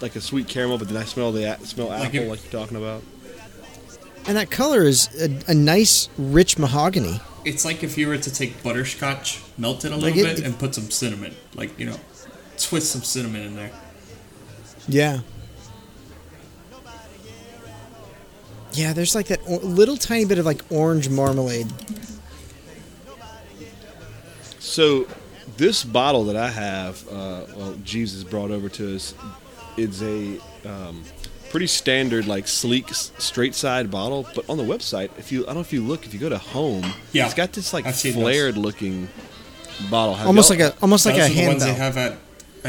like 0.00 0.14
a 0.14 0.20
sweet 0.20 0.46
caramel, 0.46 0.78
but 0.78 0.88
then 0.88 0.96
I 0.98 1.04
smell 1.04 1.32
the 1.32 1.44
a- 1.44 1.58
smell 1.64 1.88
Like 1.88 2.08
apple, 2.08 2.20
it- 2.20 2.28
like 2.28 2.42
you're 2.52 2.60
talking 2.60 2.76
about. 2.76 3.02
And 4.28 4.36
that 4.36 4.50
color 4.50 4.82
is 4.82 5.08
a, 5.20 5.50
a 5.52 5.54
nice, 5.54 6.08
rich 6.18 6.58
mahogany. 6.58 7.20
It's 7.44 7.64
like 7.64 7.82
if 7.84 7.96
you 7.96 8.08
were 8.08 8.18
to 8.18 8.32
take 8.34 8.60
butterscotch, 8.62 9.40
melt 9.56 9.84
it 9.84 9.92
a 9.92 9.96
Like 9.96 10.14
little 10.16 10.30
it- 10.32 10.36
bit, 10.36 10.44
and 10.44 10.58
put 10.58 10.74
some 10.74 10.90
cinnamon. 10.90 11.34
Like, 11.54 11.78
you 11.78 11.86
know, 11.86 11.96
twist 12.58 12.90
some 12.92 13.02
cinnamon 13.02 13.42
in 13.42 13.56
there. 13.56 13.70
Yeah. 14.88 15.20
Yeah, 18.72 18.92
there's 18.92 19.14
like 19.14 19.28
that 19.28 19.40
or- 19.46 19.58
little 19.60 19.96
tiny 19.96 20.24
bit 20.26 20.38
of 20.38 20.44
like 20.46 20.62
orange 20.70 21.08
marmalade. 21.08 21.66
So, 24.58 25.06
this 25.56 25.84
bottle 25.84 26.24
that 26.24 26.36
I 26.36 26.48
have, 26.50 27.06
uh, 27.08 27.42
well, 27.56 27.74
Jeeves 27.82 28.12
has 28.12 28.24
brought 28.24 28.50
over 28.50 28.68
to 28.70 28.94
us, 28.96 29.14
it's 29.78 30.02
a 30.02 30.38
um, 30.68 31.02
pretty 31.50 31.66
standard, 31.68 32.26
like 32.26 32.46
sleek, 32.46 32.90
s- 32.90 33.10
straight 33.18 33.54
side 33.54 33.90
bottle. 33.90 34.26
But 34.34 34.50
on 34.50 34.58
the 34.58 34.64
website, 34.64 35.10
if 35.18 35.32
you, 35.32 35.44
I 35.44 35.46
don't 35.46 35.54
know 35.56 35.60
if 35.60 35.72
you 35.72 35.82
look, 35.82 36.04
if 36.04 36.12
you 36.12 36.20
go 36.20 36.28
to 36.28 36.36
home, 36.36 36.84
Yeah, 37.12 37.24
it's 37.24 37.32
got 37.34 37.52
this 37.54 37.72
like 37.72 37.86
I've 37.86 37.94
those. 38.02 38.12
flared 38.12 38.58
looking 38.58 39.08
bottle. 39.90 40.14
Have 40.14 40.26
Almost 40.26 40.50
like 40.50 40.60
a 40.60 40.74
almost 40.82 41.06
like 41.06 41.14
Those 41.14 41.30
a 41.30 41.32
are 41.32 41.34
the 41.34 41.46
ones 41.46 41.64
they 41.64 41.72
have 41.74 41.96
at, 41.96 42.18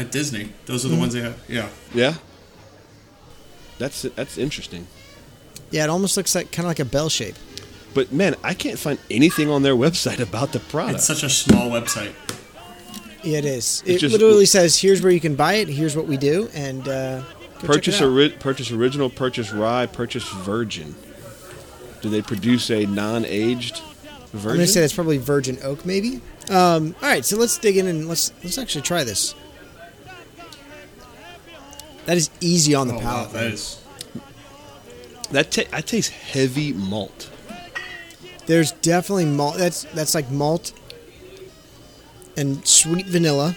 at 0.00 0.10
Disney. 0.12 0.52
Those 0.66 0.84
Mm-hmm. 0.84 0.92
are 0.92 0.96
the 0.96 1.00
ones 1.00 1.12
they 1.14 1.20
have. 1.20 1.38
Yeah. 1.48 1.68
Yeah. 1.94 2.14
That's 3.78 4.02
that's 4.02 4.38
interesting. 4.38 4.86
Yeah, 5.70 5.84
it 5.84 5.90
almost 5.90 6.16
looks 6.16 6.34
like 6.34 6.50
kind 6.50 6.64
of 6.66 6.70
like 6.70 6.80
a 6.80 6.84
bell 6.84 7.08
shape. 7.08 7.36
But 7.94 8.12
man, 8.12 8.34
I 8.42 8.54
can't 8.54 8.78
find 8.78 8.98
anything 9.10 9.50
on 9.50 9.62
their 9.62 9.74
website 9.74 10.18
about 10.20 10.52
the 10.52 10.60
product. 10.60 10.96
It's 10.96 11.06
such 11.06 11.22
a 11.22 11.30
small 11.30 11.70
website. 11.70 12.12
Yeah, 13.22 13.38
it 13.38 13.44
is. 13.44 13.82
It's 13.86 13.96
It 13.96 13.98
just- 13.98 14.12
literally 14.12 14.46
says, 14.46 14.78
"Here's 14.78 15.02
where 15.02 15.12
you 15.12 15.20
can 15.20 15.34
buy 15.34 15.54
it. 15.54 15.68
Here's 15.68 15.94
what 15.96 16.06
we 16.06 16.16
do." 16.16 16.48
And 16.54 16.88
uh, 16.88 17.22
purchase 17.60 18.00
ori- 18.00 18.30
purchase 18.30 18.70
original, 18.70 19.10
purchase 19.10 19.52
rye, 19.52 19.86
purchase 19.86 20.24
virgin. 20.28 20.94
Do 22.00 22.08
they 22.08 22.22
produce 22.22 22.70
a 22.70 22.86
non-aged 22.86 23.78
virgin? 24.32 24.50
I'm 24.50 24.56
gonna 24.56 24.66
say 24.68 24.80
that's 24.80 24.92
probably 24.94 25.18
virgin 25.18 25.58
oak, 25.62 25.84
maybe. 25.84 26.20
Um, 26.48 26.94
all 27.02 27.08
right, 27.08 27.24
so 27.24 27.36
let's 27.36 27.58
dig 27.58 27.76
in 27.76 27.86
and 27.86 28.08
let's 28.08 28.32
let's 28.42 28.58
actually 28.58 28.82
try 28.82 29.04
this. 29.04 29.34
That 32.08 32.16
is 32.16 32.30
easy 32.40 32.74
on 32.74 32.88
the 32.88 32.94
Oh, 32.94 32.98
wow, 32.98 33.02
palate. 33.02 33.32
that 33.34 33.46
is. 33.52 33.78
that 35.30 35.50
ta- 35.52 35.68
I 35.74 35.82
taste 35.82 36.10
heavy 36.10 36.72
malt. 36.72 37.28
There's 38.46 38.72
definitely 38.72 39.26
malt. 39.26 39.58
That's 39.58 39.84
that's 39.92 40.14
like 40.14 40.30
malt 40.30 40.72
and 42.34 42.66
sweet 42.66 43.04
vanilla. 43.06 43.54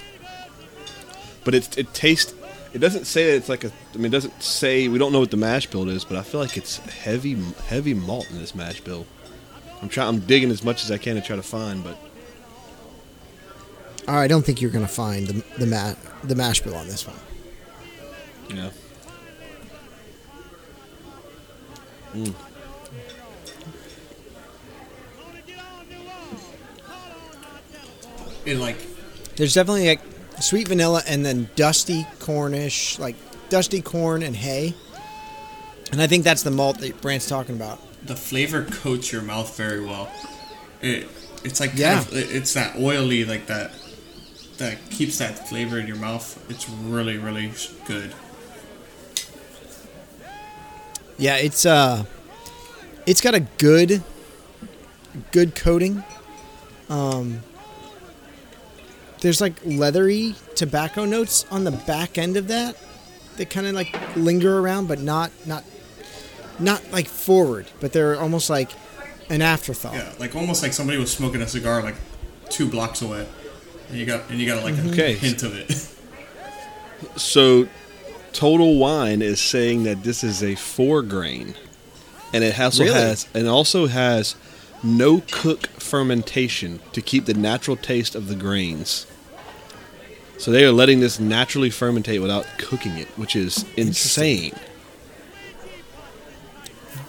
but 1.46 1.56
it 1.56 1.78
it 1.78 1.94
tastes 1.94 2.34
It 2.74 2.80
doesn't 2.80 3.06
say 3.06 3.24
that 3.32 3.36
it's 3.38 3.48
like 3.48 3.64
a. 3.64 3.72
I 3.94 3.98
mean, 3.98 4.08
it 4.08 4.10
doesn't 4.20 4.44
say 4.44 4.90
we 4.90 4.98
don't 5.00 5.14
know 5.14 5.22
what 5.22 5.32
the 5.32 5.38
mash 5.38 5.68
bill 5.68 5.88
is, 5.88 6.04
but 6.04 6.18
I 6.18 6.22
feel 6.24 6.42
like 6.42 6.58
it's 6.58 6.78
heavy, 7.06 7.36
heavy 7.68 7.94
malt 7.94 8.30
in 8.32 8.38
this 8.40 8.54
mash 8.54 8.82
bill. 8.82 9.06
I'm 9.82 9.88
trying. 9.88 10.10
I'm 10.10 10.20
digging 10.20 10.52
as 10.52 10.62
much 10.64 10.84
as 10.84 10.92
I 10.92 10.98
can 10.98 11.16
to 11.16 11.22
try 11.22 11.38
to 11.38 11.44
find, 11.44 11.84
but 11.86 11.98
I 14.08 14.28
don't 14.28 14.46
think 14.46 14.62
you're 14.62 14.72
going 14.72 14.86
to 14.86 14.92
find 14.92 15.28
the 15.28 15.44
the, 15.58 15.68
ma- 15.68 15.96
the 16.24 16.36
mash 16.36 16.60
bill 16.62 16.76
on 16.76 16.88
this 16.88 17.08
one. 17.08 17.16
You 18.52 18.58
know. 18.58 18.72
It 28.46 28.58
like 28.58 28.78
There's 29.36 29.54
definitely 29.54 29.88
like 29.88 30.02
sweet 30.40 30.68
vanilla 30.68 31.04
and 31.08 31.26
then 31.26 31.50
dusty 31.56 32.06
cornish, 32.20 32.98
like 33.00 33.16
dusty 33.50 33.82
corn 33.82 34.24
and 34.24 34.36
hay. 34.36 34.74
And 35.92 36.02
I 36.02 36.08
think 36.08 36.24
that's 36.24 36.44
the 36.44 36.52
malt 36.52 36.80
that 36.80 37.02
Brant's 37.02 37.28
talking 37.28 37.56
about. 37.56 37.80
the 38.06 38.16
flavor 38.16 38.64
coats 38.66 39.12
your 39.12 39.22
mouth 39.22 39.56
very 39.58 39.84
well. 39.86 40.12
It 40.82 41.08
it's 41.44 41.60
like 41.60 41.72
kind 41.72 41.80
Yeah. 41.80 42.00
of, 42.02 42.14
it's 42.14 42.54
that 42.54 42.76
oily 42.78 43.26
like 43.26 43.48
that 43.48 43.72
that 44.58 44.78
keeps 44.90 45.18
that 45.20 45.48
flavor 45.50 45.80
in 45.80 45.88
your 45.88 45.98
mouth. 45.98 46.44
It's 46.50 46.68
really 46.70 47.18
really 47.18 47.52
good. 47.86 48.14
Yeah, 51.22 51.36
it's 51.36 51.68
uh 51.68 52.04
it's 53.06 53.22
got 53.22 53.36
a 53.36 53.42
good 53.60 54.02
good 55.32 55.54
coating. 55.56 56.04
Um 56.90 57.42
there's 59.20 59.40
like 59.40 59.54
leathery 59.64 60.34
tobacco 60.56 61.06
notes 61.06 61.46
on 61.52 61.64
the 61.64 61.70
back 61.72 62.18
end 62.18 62.38
of 62.38 62.48
that 62.48 62.76
that 63.38 63.52
kind 63.52 63.68
of 63.68 63.74
like 63.76 63.94
linger 64.16 64.58
around 64.60 64.88
but 64.88 65.00
not 65.00 65.32
not 65.46 65.64
not 66.58 66.82
like 66.92 67.08
forward, 67.08 67.68
but 67.80 67.94
they're 67.94 68.20
almost 68.20 68.50
like 68.50 68.72
an 69.30 69.44
afterthought. 69.44 69.94
Yeah, 69.94 70.12
like 70.18 70.36
almost 70.36 70.64
like 70.64 70.74
somebody 70.74 70.98
was 70.98 71.12
smoking 71.12 71.42
a 71.44 71.48
cigar 71.48 71.84
like 71.84 71.96
two 72.50 72.68
blocks 72.68 73.04
away, 73.04 73.28
and 73.90 73.98
you 74.00 74.08
got 74.08 74.28
and 74.32 74.40
you 74.40 74.48
got 74.48 74.64
like 74.64 74.76
a 74.78 74.90
Okay. 74.90 75.14
hint 75.14 75.44
of 75.44 75.56
it. 75.56 75.88
So, 77.16 77.68
Total 78.34 78.78
Wine 78.78 79.22
is 79.22 79.40
saying 79.42 79.84
that 79.84 80.04
this 80.04 80.24
is 80.24 80.42
a 80.44 80.56
four 80.56 81.02
grain, 81.02 81.56
and 82.34 82.44
it 82.44 82.60
also 82.60 82.84
Really? 82.84 82.96
has 82.96 83.28
and 83.34 83.48
also 83.48 83.88
has 83.88 84.36
no 84.84 85.22
cook 85.32 85.68
fermentation 85.80 86.80
to 86.94 87.02
keep 87.02 87.26
the 87.26 87.34
natural 87.34 87.76
taste 87.78 88.16
of 88.16 88.28
the 88.28 88.36
grains. 88.36 89.06
So 90.38 90.50
they 90.50 90.64
are 90.64 90.72
letting 90.72 91.02
this 91.02 91.20
naturally 91.20 91.70
fermentate 91.70 92.22
without 92.22 92.48
cooking 92.58 92.98
it, 92.98 93.08
which 93.16 93.36
is 93.36 93.64
insane. 93.78 94.54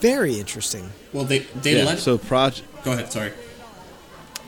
Very 0.00 0.38
interesting. 0.38 0.90
well, 1.12 1.24
they 1.24 1.40
they 1.62 1.78
Yeah, 1.78 1.84
let. 1.84 1.98
so 2.00 2.18
project. 2.18 2.66
go 2.84 2.92
ahead. 2.92 3.12
Sorry. 3.12 3.32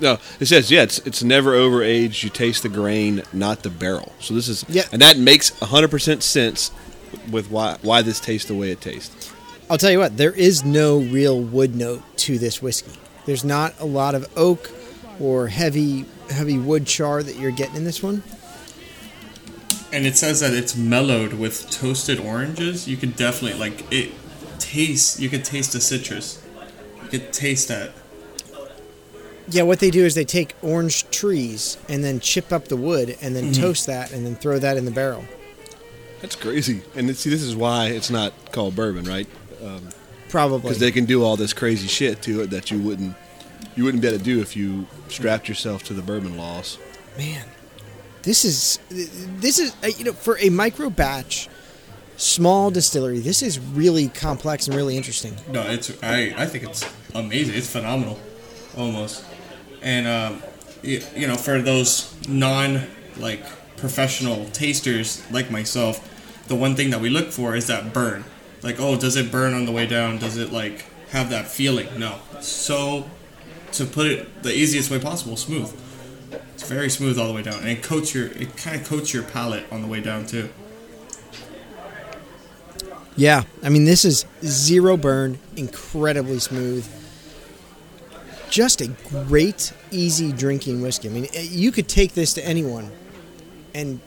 No, 0.01 0.19
it 0.41 0.47
says 0.47 0.71
yeah, 0.71 0.83
it's, 0.83 0.99
it's 1.01 1.23
never 1.23 1.53
overaged. 1.53 2.23
You 2.23 2.31
taste 2.31 2.63
the 2.65 2.69
grain, 2.69 3.23
not 3.33 3.63
the 3.63 3.71
barrel. 3.71 4.13
So 4.19 4.35
this 4.35 4.49
is 4.49 4.65
Yeah. 4.69 4.83
and 4.93 5.01
that 5.03 5.17
makes 5.19 5.51
hundred 5.61 5.91
percent 5.91 6.23
sense 6.23 6.71
with 7.31 7.51
why 7.51 7.77
why 7.83 8.03
this 8.03 8.19
tastes 8.21 8.49
the 8.49 8.55
way 8.55 8.71
it 8.71 8.81
tastes. 8.81 9.33
I'll 9.71 9.79
tell 9.79 9.91
you 9.91 9.99
what, 9.99 10.17
there 10.17 10.33
is 10.33 10.65
no 10.65 10.99
real 10.99 11.41
wood 11.41 11.75
note 11.75 12.03
to 12.19 12.39
this 12.39 12.61
whiskey. 12.61 12.93
There's 13.25 13.45
not 13.45 13.75
a 13.81 13.87
lot 13.87 14.15
of 14.15 14.29
oak 14.37 14.71
or 15.21 15.47
heavy 15.47 16.05
heavy 16.29 16.59
wood 16.59 16.87
char 16.87 17.23
that 17.23 17.37
you're 17.37 17.51
getting 17.53 17.77
in 17.77 17.85
this 17.85 18.03
one. 18.03 18.23
And 19.93 20.07
it 20.07 20.17
says 20.17 20.41
that 20.41 20.53
it's 20.53 20.75
mellowed 20.77 21.35
with 21.35 21.71
toasted 21.71 22.19
oranges. 22.19 22.89
You 22.89 22.97
can 22.97 23.11
definitely 23.13 23.59
like 23.59 23.91
it. 23.93 24.13
Taste. 24.59 25.21
You 25.21 25.29
can 25.29 25.43
taste 25.43 25.73
the 25.73 25.81
citrus. 25.81 26.43
You 27.05 27.21
can 27.21 27.31
taste 27.31 27.69
that. 27.69 27.93
Yeah, 29.49 29.63
what 29.63 29.81
they 29.81 29.91
do 29.91 30.05
is 30.05 30.15
they 30.15 30.25
take 30.25 30.55
orange 30.63 31.09
trees 31.11 31.77
and 31.89 32.03
then 32.03 32.21
chip 32.21 32.53
up 32.53 32.69
the 32.69 32.77
wood 32.77 33.17
and 33.21 33.37
then 33.37 33.53
toast 33.53 33.87
that 33.87 34.13
and 34.13 34.25
then 34.25 34.37
throw 34.37 34.59
that 34.59 34.77
in 34.77 34.85
the 34.85 34.91
barrel. 34.91 35.25
That's 36.23 36.37
crazy. 36.37 36.83
And 36.95 37.15
see, 37.17 37.29
this 37.29 37.43
is 37.43 37.55
why 37.55 37.89
it's 37.89 38.11
not 38.11 38.33
called 38.53 38.75
bourbon, 38.75 39.05
right? 39.05 39.29
Probably. 40.35 40.63
Because 40.63 40.81
they 40.81 40.91
can 40.91 41.05
do 41.05 41.23
all 41.23 41.37
this 41.37 41.53
crazy 41.53 41.87
shit 41.87 42.21
to 42.23 42.41
it 42.41 42.51
that 42.51 42.69
you 42.69 42.81
wouldn't 42.81 43.15
you 43.77 43.85
wouldn't 43.85 44.03
be 44.03 44.09
able 44.09 44.19
to 44.19 44.25
do 44.25 44.41
if 44.41 44.57
you 44.57 44.89
strapped 45.07 45.49
yourself 45.49 45.85
to 45.85 45.95
the 45.95 46.03
bourbon 46.03 46.37
laws. 46.37 46.77
Man, 47.17 47.47
this 48.23 48.45
is 48.45 48.81
this 48.91 49.61
is 49.61 49.77
uh, 49.85 49.89
you 49.97 50.05
know 50.05 50.13
for 50.13 50.37
a 50.39 50.51
micro 50.51 50.91
batch, 50.91 51.49
small 52.17 52.73
distillery. 52.73 53.21
This 53.21 53.43
is 53.43 53.61
really 53.61 54.09
complex 54.09 54.67
and 54.67 54.75
really 54.75 54.97
interesting. 54.97 55.37
No, 55.53 55.63
it's 55.63 55.93
I 56.03 56.35
I 56.37 56.47
think 56.47 56.65
it's 56.65 56.85
amazing. 57.15 57.55
It's 57.55 57.71
phenomenal, 57.71 58.19
almost. 58.77 59.25
And 59.85 60.09
um, 60.09 60.43
you, 60.83 61.03
you 61.15 61.29
know, 61.29 61.37
for 61.37 61.63
those 61.63 62.13
non 62.27 62.87
like 63.17 63.45
professional 63.77 64.47
tasters 64.47 65.23
like 65.31 65.51
myself, 65.51 66.01
the 66.49 66.57
one 66.57 66.75
thing 66.75 66.91
that 66.91 67.01
we 67.01 67.11
look 67.11 67.31
for 67.31 67.55
is 67.55 67.69
that 67.69 67.93
burn. 67.93 68.25
Like, 68.63 68.81
oh, 68.81 68.99
does 68.99 69.15
it 69.15 69.31
burn 69.31 69.53
on 69.53 69.67
the 69.67 69.73
way 69.73 69.87
down? 69.87 70.19
Does 70.19 70.39
it 70.39 70.51
like 70.51 70.87
have 71.11 71.29
that 71.31 71.47
feeling? 71.47 71.99
No. 71.99 72.19
So, 72.41 73.09
to 73.73 73.85
put 73.85 74.07
it 74.07 74.43
the 74.43 74.53
easiest 74.55 74.91
way 74.91 74.99
possible, 74.99 75.37
smooth. 75.37 75.73
It's 76.55 76.67
very 76.67 76.89
smooth 76.89 77.19
all 77.19 77.29
the 77.29 77.35
way 77.35 77.43
down, 77.43 77.59
and 77.59 77.69
it 77.69 77.83
coats 77.83 78.15
your 78.15 78.29
it 78.29 78.57
kind 78.57 78.81
of 78.81 78.89
coats 78.89 79.13
your 79.13 79.23
palate 79.23 79.65
on 79.71 79.83
the 79.83 79.89
way 79.89 80.01
down 80.01 80.27
too. 80.27 80.49
Yeah, 83.17 83.45
I 83.63 83.69
mean 83.69 83.85
this 83.85 84.05
is 84.05 84.25
zero 84.45 84.97
burn, 84.97 85.39
incredibly 85.57 86.39
smooth. 86.39 86.87
Just 88.55 88.81
a 88.81 88.87
great, 89.09 89.73
easy 89.91 90.31
drinking 90.31 90.81
whiskey. 90.81 91.09
I 91.09 91.11
mean, 91.11 91.27
eh, 91.35 91.41
you 91.51 91.73
could 91.73 91.89
take 91.89 92.15
this 92.15 92.35
to 92.35 92.47
anyone 92.47 92.89
and 93.75 93.99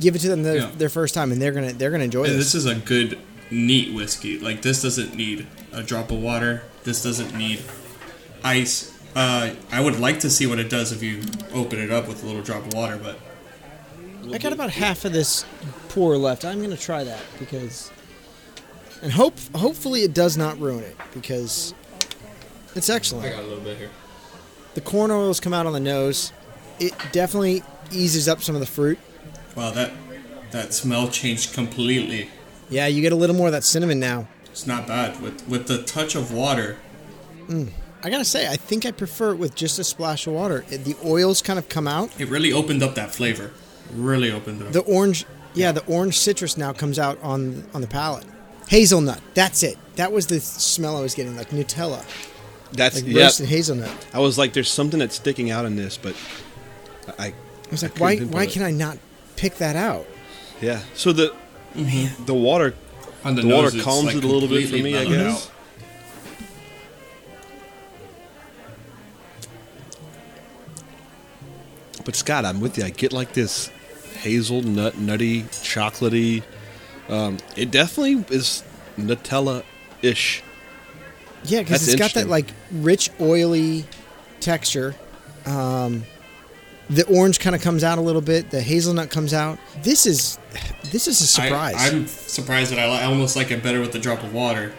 give 0.00 0.16
it 0.16 0.18
to 0.22 0.28
them 0.28 0.42
their, 0.42 0.56
Yeah. 0.56 0.70
their 0.76 0.88
first 0.88 1.14
time, 1.14 1.30
and 1.30 1.40
they're 1.40 1.52
gonna 1.52 1.72
they're 1.72 1.92
gonna 1.92 2.02
enjoy 2.02 2.24
it. 2.24 2.30
this. 2.30 2.52
this 2.52 2.54
is 2.56 2.66
a 2.66 2.74
good, 2.74 3.16
neat 3.48 3.94
whiskey. 3.94 4.40
Like 4.40 4.62
this 4.62 4.82
doesn't 4.82 5.14
need 5.14 5.46
a 5.72 5.84
drop 5.84 6.10
of 6.10 6.18
water. 6.18 6.64
This 6.82 7.00
doesn't 7.00 7.36
need 7.36 7.60
ice. 8.42 8.90
Uh, 9.14 9.50
I 9.70 9.80
would 9.80 10.00
like 10.00 10.18
to 10.20 10.30
see 10.30 10.48
what 10.48 10.58
it 10.58 10.68
does 10.68 10.90
if 10.90 11.00
you 11.00 11.22
open 11.54 11.78
it 11.78 11.92
up 11.92 12.08
with 12.08 12.24
a 12.24 12.26
little 12.26 12.42
drop 12.42 12.66
of 12.66 12.74
water, 12.74 12.98
but 13.00 13.20
I 14.34 14.38
got 14.38 14.52
about 14.52 14.70
half 14.70 15.04
of 15.04 15.12
this 15.12 15.44
pour 15.90 16.16
left. 16.16 16.44
I'm 16.44 16.60
gonna 16.60 16.76
try 16.76 17.04
that 17.04 17.22
because, 17.38 17.92
and 19.00 19.12
hope 19.12 19.38
hopefully 19.54 20.02
it 20.02 20.12
does 20.12 20.36
not 20.36 20.58
ruin 20.58 20.82
it 20.82 20.96
because 21.14 21.72
it's 22.76 22.90
excellent. 22.90 23.26
I 23.26 23.30
got 23.30 23.40
a 23.40 23.46
little 23.46 23.64
bit 23.64 23.78
here. 23.78 23.90
The 24.74 24.80
corn 24.80 25.10
oils 25.10 25.40
come 25.40 25.54
out 25.54 25.66
on 25.66 25.72
the 25.72 25.80
nose. 25.80 26.32
It 26.78 26.94
definitely 27.12 27.62
eases 27.90 28.28
up 28.28 28.42
some 28.42 28.54
of 28.54 28.60
the 28.60 28.66
fruit. 28.66 28.98
Wow, 29.56 29.70
that 29.70 29.92
that 30.50 30.74
smell 30.74 31.08
changed 31.08 31.54
completely. 31.54 32.30
Yeah, 32.68 32.86
you 32.86 33.00
get 33.00 33.12
a 33.12 33.16
little 33.16 33.36
more 33.36 33.46
of 33.46 33.52
that 33.52 33.64
cinnamon 33.64 33.98
now. 33.98 34.28
It's 34.46 34.66
not 34.66 34.86
bad 34.86 35.20
with 35.22 35.46
with 35.48 35.66
the 35.66 35.82
touch 35.82 36.14
of 36.14 36.32
water. 36.32 36.76
Mm. 37.48 37.70
I 38.02 38.10
gotta 38.10 38.24
say, 38.24 38.48
I 38.48 38.56
think 38.56 38.86
I 38.86 38.90
prefer 38.90 39.32
it 39.32 39.36
with 39.36 39.54
just 39.54 39.78
a 39.78 39.84
splash 39.84 40.26
of 40.26 40.34
water. 40.34 40.64
It, 40.70 40.84
the 40.84 40.96
oils 41.04 41.42
kind 41.42 41.58
of 41.58 41.68
come 41.68 41.88
out. 41.88 42.20
It 42.20 42.28
really 42.28 42.52
opened 42.52 42.82
up 42.82 42.94
that 42.94 43.14
flavor. 43.14 43.52
Really 43.92 44.30
opened 44.30 44.62
up. 44.62 44.72
The 44.72 44.80
orange, 44.80 45.24
yeah, 45.54 45.72
the 45.72 45.84
orange 45.86 46.18
citrus 46.18 46.56
now 46.56 46.72
comes 46.72 46.98
out 46.98 47.18
on 47.22 47.66
on 47.72 47.80
the 47.80 47.86
palate. 47.86 48.24
Hazelnut, 48.68 49.20
that's 49.34 49.62
it. 49.62 49.78
That 49.96 50.12
was 50.12 50.26
the 50.26 50.40
smell 50.40 50.96
I 50.96 51.00
was 51.00 51.14
getting, 51.14 51.36
like 51.36 51.50
Nutella, 51.50 52.04
That's 52.76 52.96
like 53.02 53.12
yeah. 53.12 53.24
roasted 53.24 53.48
hazelnut. 53.48 53.90
I 54.12 54.18
was 54.20 54.38
like, 54.38 54.52
there's 54.52 54.70
something 54.70 54.98
that's 55.00 55.16
sticking 55.16 55.50
out 55.50 55.64
in 55.64 55.76
this, 55.76 55.96
but 55.96 56.14
I 57.18 57.26
I 57.28 57.34
was 57.70 57.82
like, 57.82 57.94
couldn't 57.94 58.30
why 58.30 58.38
why 58.38 58.42
it. 58.44 58.50
can 58.50 58.62
I 58.62 58.70
not 58.70 58.98
pick 59.36 59.56
that 59.56 59.76
out? 59.76 60.06
yeah. 60.60 60.80
So 60.94 61.12
the 61.12 61.34
the 62.24 62.34
water 62.34 62.74
On 63.24 63.34
the 63.34 63.46
water 63.46 63.68
it's, 63.68 63.82
calms 63.82 64.14
it 64.14 64.24
a 64.24 64.26
little 64.26 64.48
bit 64.48 64.68
for 64.68 64.76
me, 64.76 64.96
I 64.96 65.04
guess. 65.04 65.46
out. 65.46 65.52
But 72.04 72.14
Scott, 72.14 72.44
I'm 72.44 72.60
with 72.60 72.78
you. 72.78 72.84
I 72.84 72.90
get 72.90 73.12
like 73.12 73.32
this 73.32 73.68
hazelnut, 74.20 74.96
nutty, 74.98 75.42
chocolatey. 75.42 76.42
Um, 77.08 77.38
it 77.56 77.70
definitely 77.70 78.24
is 78.34 78.62
Nutella-ish. 78.96 80.42
Yeah, 81.46 81.60
because 81.60 81.86
it's 81.86 81.98
got 81.98 82.14
that 82.14 82.28
like 82.28 82.46
rich, 82.72 83.10
oily 83.20 83.84
texture. 84.40 84.94
Um, 85.44 86.04
the 86.88 87.04
orange 87.06 87.40
kind 87.40 87.56
of 87.56 87.62
comes 87.62 87.82
out 87.82 87.98
a 87.98 88.00
little 88.00 88.20
bit. 88.20 88.50
The 88.50 88.60
hazelnut 88.60 89.10
comes 89.10 89.34
out. 89.34 89.58
This 89.82 90.06
is 90.06 90.38
this 90.90 91.08
is 91.08 91.20
a 91.20 91.26
surprise. 91.26 91.74
I, 91.76 91.88
am 91.88 92.06
surprised 92.06 92.72
that 92.72 92.78
I, 92.78 92.86
li- 92.86 92.98
I 93.02 93.04
almost 93.04 93.36
like 93.36 93.50
it 93.50 93.62
better 93.62 93.80
with 93.80 93.92
the 93.92 93.98
drop 93.98 94.22
of 94.22 94.32
water 94.32 94.72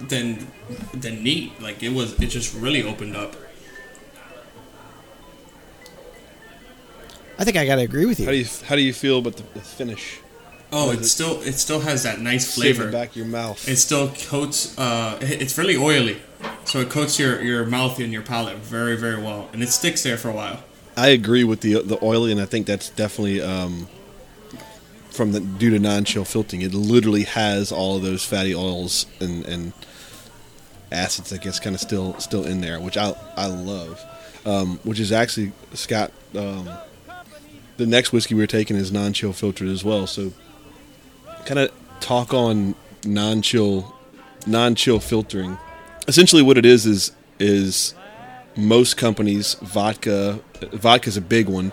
than 0.00 0.46
than 0.92 1.22
neat. 1.22 1.60
Like 1.60 1.82
it 1.82 1.92
was, 1.92 2.20
it 2.20 2.26
just 2.26 2.54
really 2.54 2.82
opened 2.82 3.16
up. 3.16 3.36
I 7.38 7.44
think 7.44 7.56
I 7.56 7.64
got 7.64 7.76
to 7.76 7.82
agree 7.82 8.04
with 8.04 8.20
you. 8.20 8.26
How 8.26 8.32
do 8.32 8.36
you 8.36 8.46
how 8.66 8.76
do 8.76 8.82
you 8.82 8.92
feel 8.92 9.18
about 9.18 9.36
the, 9.36 9.44
the 9.54 9.60
finish? 9.60 10.20
Oh, 10.72 10.90
it 10.92 11.00
it- 11.00 11.04
still 11.04 11.40
it 11.42 11.54
still 11.54 11.80
has 11.80 12.02
that 12.04 12.20
nice 12.20 12.54
flavor. 12.54 12.90
back 12.90 13.16
your 13.16 13.26
mouth. 13.26 13.68
It 13.68 13.76
still 13.76 14.08
coats. 14.08 14.76
Uh, 14.78 15.18
it- 15.20 15.42
it's 15.42 15.58
really 15.58 15.76
oily, 15.76 16.18
so 16.64 16.80
it 16.80 16.90
coats 16.90 17.18
your 17.18 17.42
your 17.42 17.64
mouth 17.66 17.98
and 17.98 18.12
your 18.12 18.22
palate 18.22 18.58
very 18.58 18.96
very 18.96 19.20
well, 19.20 19.48
and 19.52 19.62
it 19.62 19.68
sticks 19.70 20.02
there 20.02 20.16
for 20.16 20.28
a 20.28 20.32
while. 20.34 20.60
I 20.96 21.08
agree 21.08 21.44
with 21.44 21.60
the 21.60 21.82
the 21.82 21.98
oily, 22.04 22.30
and 22.32 22.40
I 22.40 22.44
think 22.46 22.66
that's 22.66 22.90
definitely 22.90 23.40
um, 23.40 23.88
from 25.10 25.32
the 25.32 25.40
due 25.40 25.70
to 25.70 25.78
non-chill 25.78 26.24
filtering. 26.24 26.62
It 26.62 26.72
literally 26.74 27.24
has 27.24 27.72
all 27.72 27.96
of 27.96 28.02
those 28.02 28.24
fatty 28.24 28.54
oils 28.54 29.06
and, 29.20 29.44
and 29.46 29.72
acids, 30.92 31.32
I 31.32 31.36
guess, 31.38 31.58
kind 31.60 31.74
of 31.74 31.80
still 31.80 32.18
still 32.20 32.44
in 32.44 32.60
there, 32.60 32.78
which 32.80 32.96
I 32.96 33.14
I 33.36 33.46
love. 33.46 34.00
Um, 34.46 34.78
which 34.84 34.98
is 35.00 35.12
actually 35.12 35.52
Scott. 35.74 36.12
Um, 36.34 36.70
the 37.76 37.86
next 37.86 38.12
whiskey 38.12 38.34
we're 38.34 38.46
taking 38.46 38.76
is 38.76 38.90
non-chill 38.92 39.32
filtered 39.32 39.68
as 39.68 39.82
well. 39.84 40.06
So, 40.06 40.32
kind 41.50 41.58
of 41.58 41.72
talk 41.98 42.32
on 42.32 42.76
non-chill 43.04 43.92
non-chill 44.46 45.00
filtering. 45.00 45.58
Essentially, 46.06 46.42
what 46.42 46.56
it 46.56 46.64
is 46.64 46.86
is 46.86 47.10
is 47.40 47.92
most 48.56 48.96
companies, 48.96 49.54
vodka, 49.54 50.38
vodka's 50.72 51.16
a 51.16 51.20
big 51.20 51.48
one. 51.48 51.72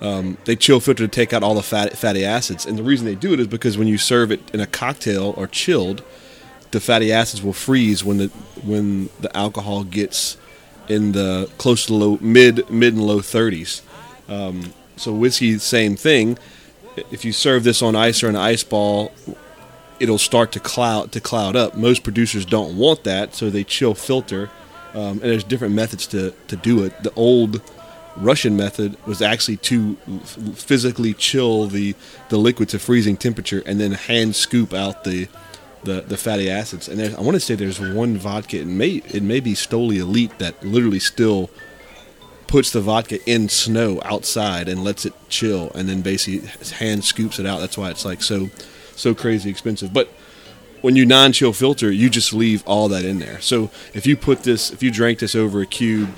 Um, 0.00 0.38
they 0.44 0.54
chill 0.54 0.78
filter 0.78 1.08
to 1.08 1.08
take 1.08 1.32
out 1.32 1.42
all 1.42 1.54
the 1.54 1.62
fat, 1.62 1.98
fatty 1.98 2.24
acids, 2.24 2.66
and 2.66 2.78
the 2.78 2.84
reason 2.84 3.04
they 3.04 3.16
do 3.16 3.32
it 3.32 3.40
is 3.40 3.48
because 3.48 3.76
when 3.76 3.88
you 3.88 3.98
serve 3.98 4.30
it 4.30 4.40
in 4.54 4.60
a 4.60 4.66
cocktail 4.66 5.34
or 5.36 5.48
chilled, 5.48 6.04
the 6.70 6.78
fatty 6.78 7.12
acids 7.12 7.42
will 7.42 7.52
freeze 7.52 8.04
when 8.04 8.18
the 8.18 8.28
when 8.62 9.08
the 9.18 9.36
alcohol 9.36 9.82
gets 9.82 10.36
in 10.88 11.12
the 11.12 11.50
close 11.58 11.86
to 11.86 11.94
low 11.94 12.18
mid 12.20 12.70
mid 12.70 12.94
and 12.94 13.04
low 13.04 13.18
30s. 13.18 13.82
Um, 14.28 14.72
so 14.96 15.12
whiskey, 15.12 15.58
same 15.58 15.96
thing. 15.96 16.38
If 17.10 17.24
you 17.24 17.32
serve 17.32 17.64
this 17.64 17.82
on 17.82 17.94
ice 17.94 18.22
or 18.22 18.28
an 18.28 18.36
ice 18.36 18.64
ball, 18.64 19.12
it'll 20.00 20.18
start 20.18 20.52
to 20.52 20.60
cloud 20.60 21.12
to 21.12 21.20
cloud 21.20 21.56
up. 21.56 21.74
Most 21.74 22.02
producers 22.02 22.44
don't 22.44 22.76
want 22.76 23.04
that, 23.04 23.34
so 23.34 23.50
they 23.50 23.64
chill 23.64 23.94
filter. 23.94 24.50
Um, 24.94 25.20
and 25.20 25.22
there's 25.22 25.44
different 25.44 25.74
methods 25.74 26.06
to, 26.08 26.32
to 26.48 26.56
do 26.56 26.82
it. 26.82 27.02
The 27.02 27.12
old 27.14 27.60
Russian 28.16 28.56
method 28.56 28.96
was 29.06 29.20
actually 29.20 29.58
to 29.58 29.96
physically 30.54 31.12
chill 31.12 31.66
the, 31.66 31.94
the 32.30 32.38
liquid 32.38 32.70
to 32.70 32.78
freezing 32.78 33.16
temperature 33.16 33.62
and 33.66 33.78
then 33.78 33.92
hand 33.92 34.34
scoop 34.36 34.72
out 34.72 35.04
the 35.04 35.28
the, 35.84 36.00
the 36.00 36.16
fatty 36.16 36.50
acids. 36.50 36.88
And 36.88 37.00
I 37.00 37.20
want 37.20 37.34
to 37.36 37.40
say 37.40 37.54
there's 37.54 37.80
one 37.80 38.16
vodka. 38.16 38.58
It 38.58 38.66
may 38.66 39.02
it 39.08 39.22
may 39.22 39.40
be 39.40 39.54
Stoli 39.54 39.98
Elite 39.98 40.36
that 40.38 40.62
literally 40.64 40.98
still 40.98 41.48
puts 42.46 42.70
the 42.70 42.80
vodka 42.80 43.18
in 43.28 43.48
snow 43.48 44.00
outside 44.04 44.68
and 44.68 44.84
lets 44.84 45.04
it 45.04 45.12
chill, 45.28 45.70
and 45.74 45.88
then 45.88 46.00
basically 46.02 46.48
hand 46.76 47.04
scoops 47.04 47.38
it 47.38 47.46
out. 47.46 47.60
That's 47.60 47.76
why 47.78 47.90
it's 47.90 48.04
like 48.04 48.22
so 48.22 48.50
so 48.94 49.14
crazy 49.14 49.50
expensive. 49.50 49.92
But 49.92 50.08
when 50.80 50.94
you 50.96 51.04
non-chill 51.04 51.52
filter, 51.52 51.90
you 51.90 52.08
just 52.08 52.32
leave 52.32 52.62
all 52.66 52.88
that 52.88 53.04
in 53.04 53.18
there. 53.18 53.40
So 53.40 53.70
if 53.94 54.06
you 54.06 54.16
put 54.16 54.42
this, 54.44 54.70
if 54.70 54.82
you 54.82 54.90
drank 54.90 55.18
this 55.18 55.34
over 55.34 55.60
a 55.60 55.66
cube, 55.66 56.10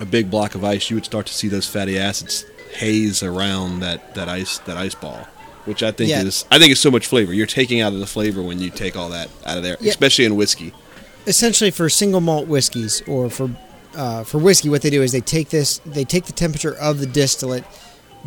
a 0.00 0.04
big 0.06 0.30
block 0.30 0.54
of 0.54 0.64
ice, 0.64 0.88
you 0.90 0.96
would 0.96 1.04
start 1.04 1.26
to 1.26 1.34
see 1.34 1.48
those 1.48 1.66
fatty 1.66 1.98
acids 1.98 2.44
haze 2.74 3.22
around 3.22 3.80
that, 3.80 4.14
that 4.14 4.28
ice 4.28 4.58
that 4.60 4.76
ice 4.76 4.94
ball, 4.94 5.26
which 5.64 5.82
I 5.82 5.90
think 5.92 6.10
Yeah. 6.10 6.22
is 6.22 6.44
I 6.50 6.58
think 6.58 6.72
is 6.72 6.80
so 6.80 6.90
much 6.90 7.06
flavor. 7.06 7.32
You're 7.32 7.46
taking 7.46 7.80
out 7.80 7.92
of 7.92 8.00
the 8.00 8.06
flavor 8.06 8.42
when 8.42 8.60
you 8.60 8.70
take 8.70 8.96
all 8.96 9.10
that 9.10 9.28
out 9.44 9.56
of 9.58 9.62
there, 9.62 9.76
Yeah. 9.80 9.90
especially 9.90 10.24
in 10.24 10.36
whiskey. 10.36 10.72
essentially 11.28 11.72
for 11.72 11.88
single 11.90 12.20
malt 12.20 12.46
whiskeys 12.46 13.02
or 13.08 13.28
for 13.28 13.50
uh, 13.96 14.24
for 14.24 14.38
whiskey, 14.38 14.68
what 14.68 14.82
they 14.82 14.90
do 14.90 15.02
is 15.02 15.12
they 15.12 15.20
take 15.20 15.48
this, 15.48 15.78
they 15.78 16.04
take 16.04 16.26
the 16.26 16.32
temperature 16.32 16.76
of 16.76 17.00
the 17.00 17.06
distillate 17.06 17.64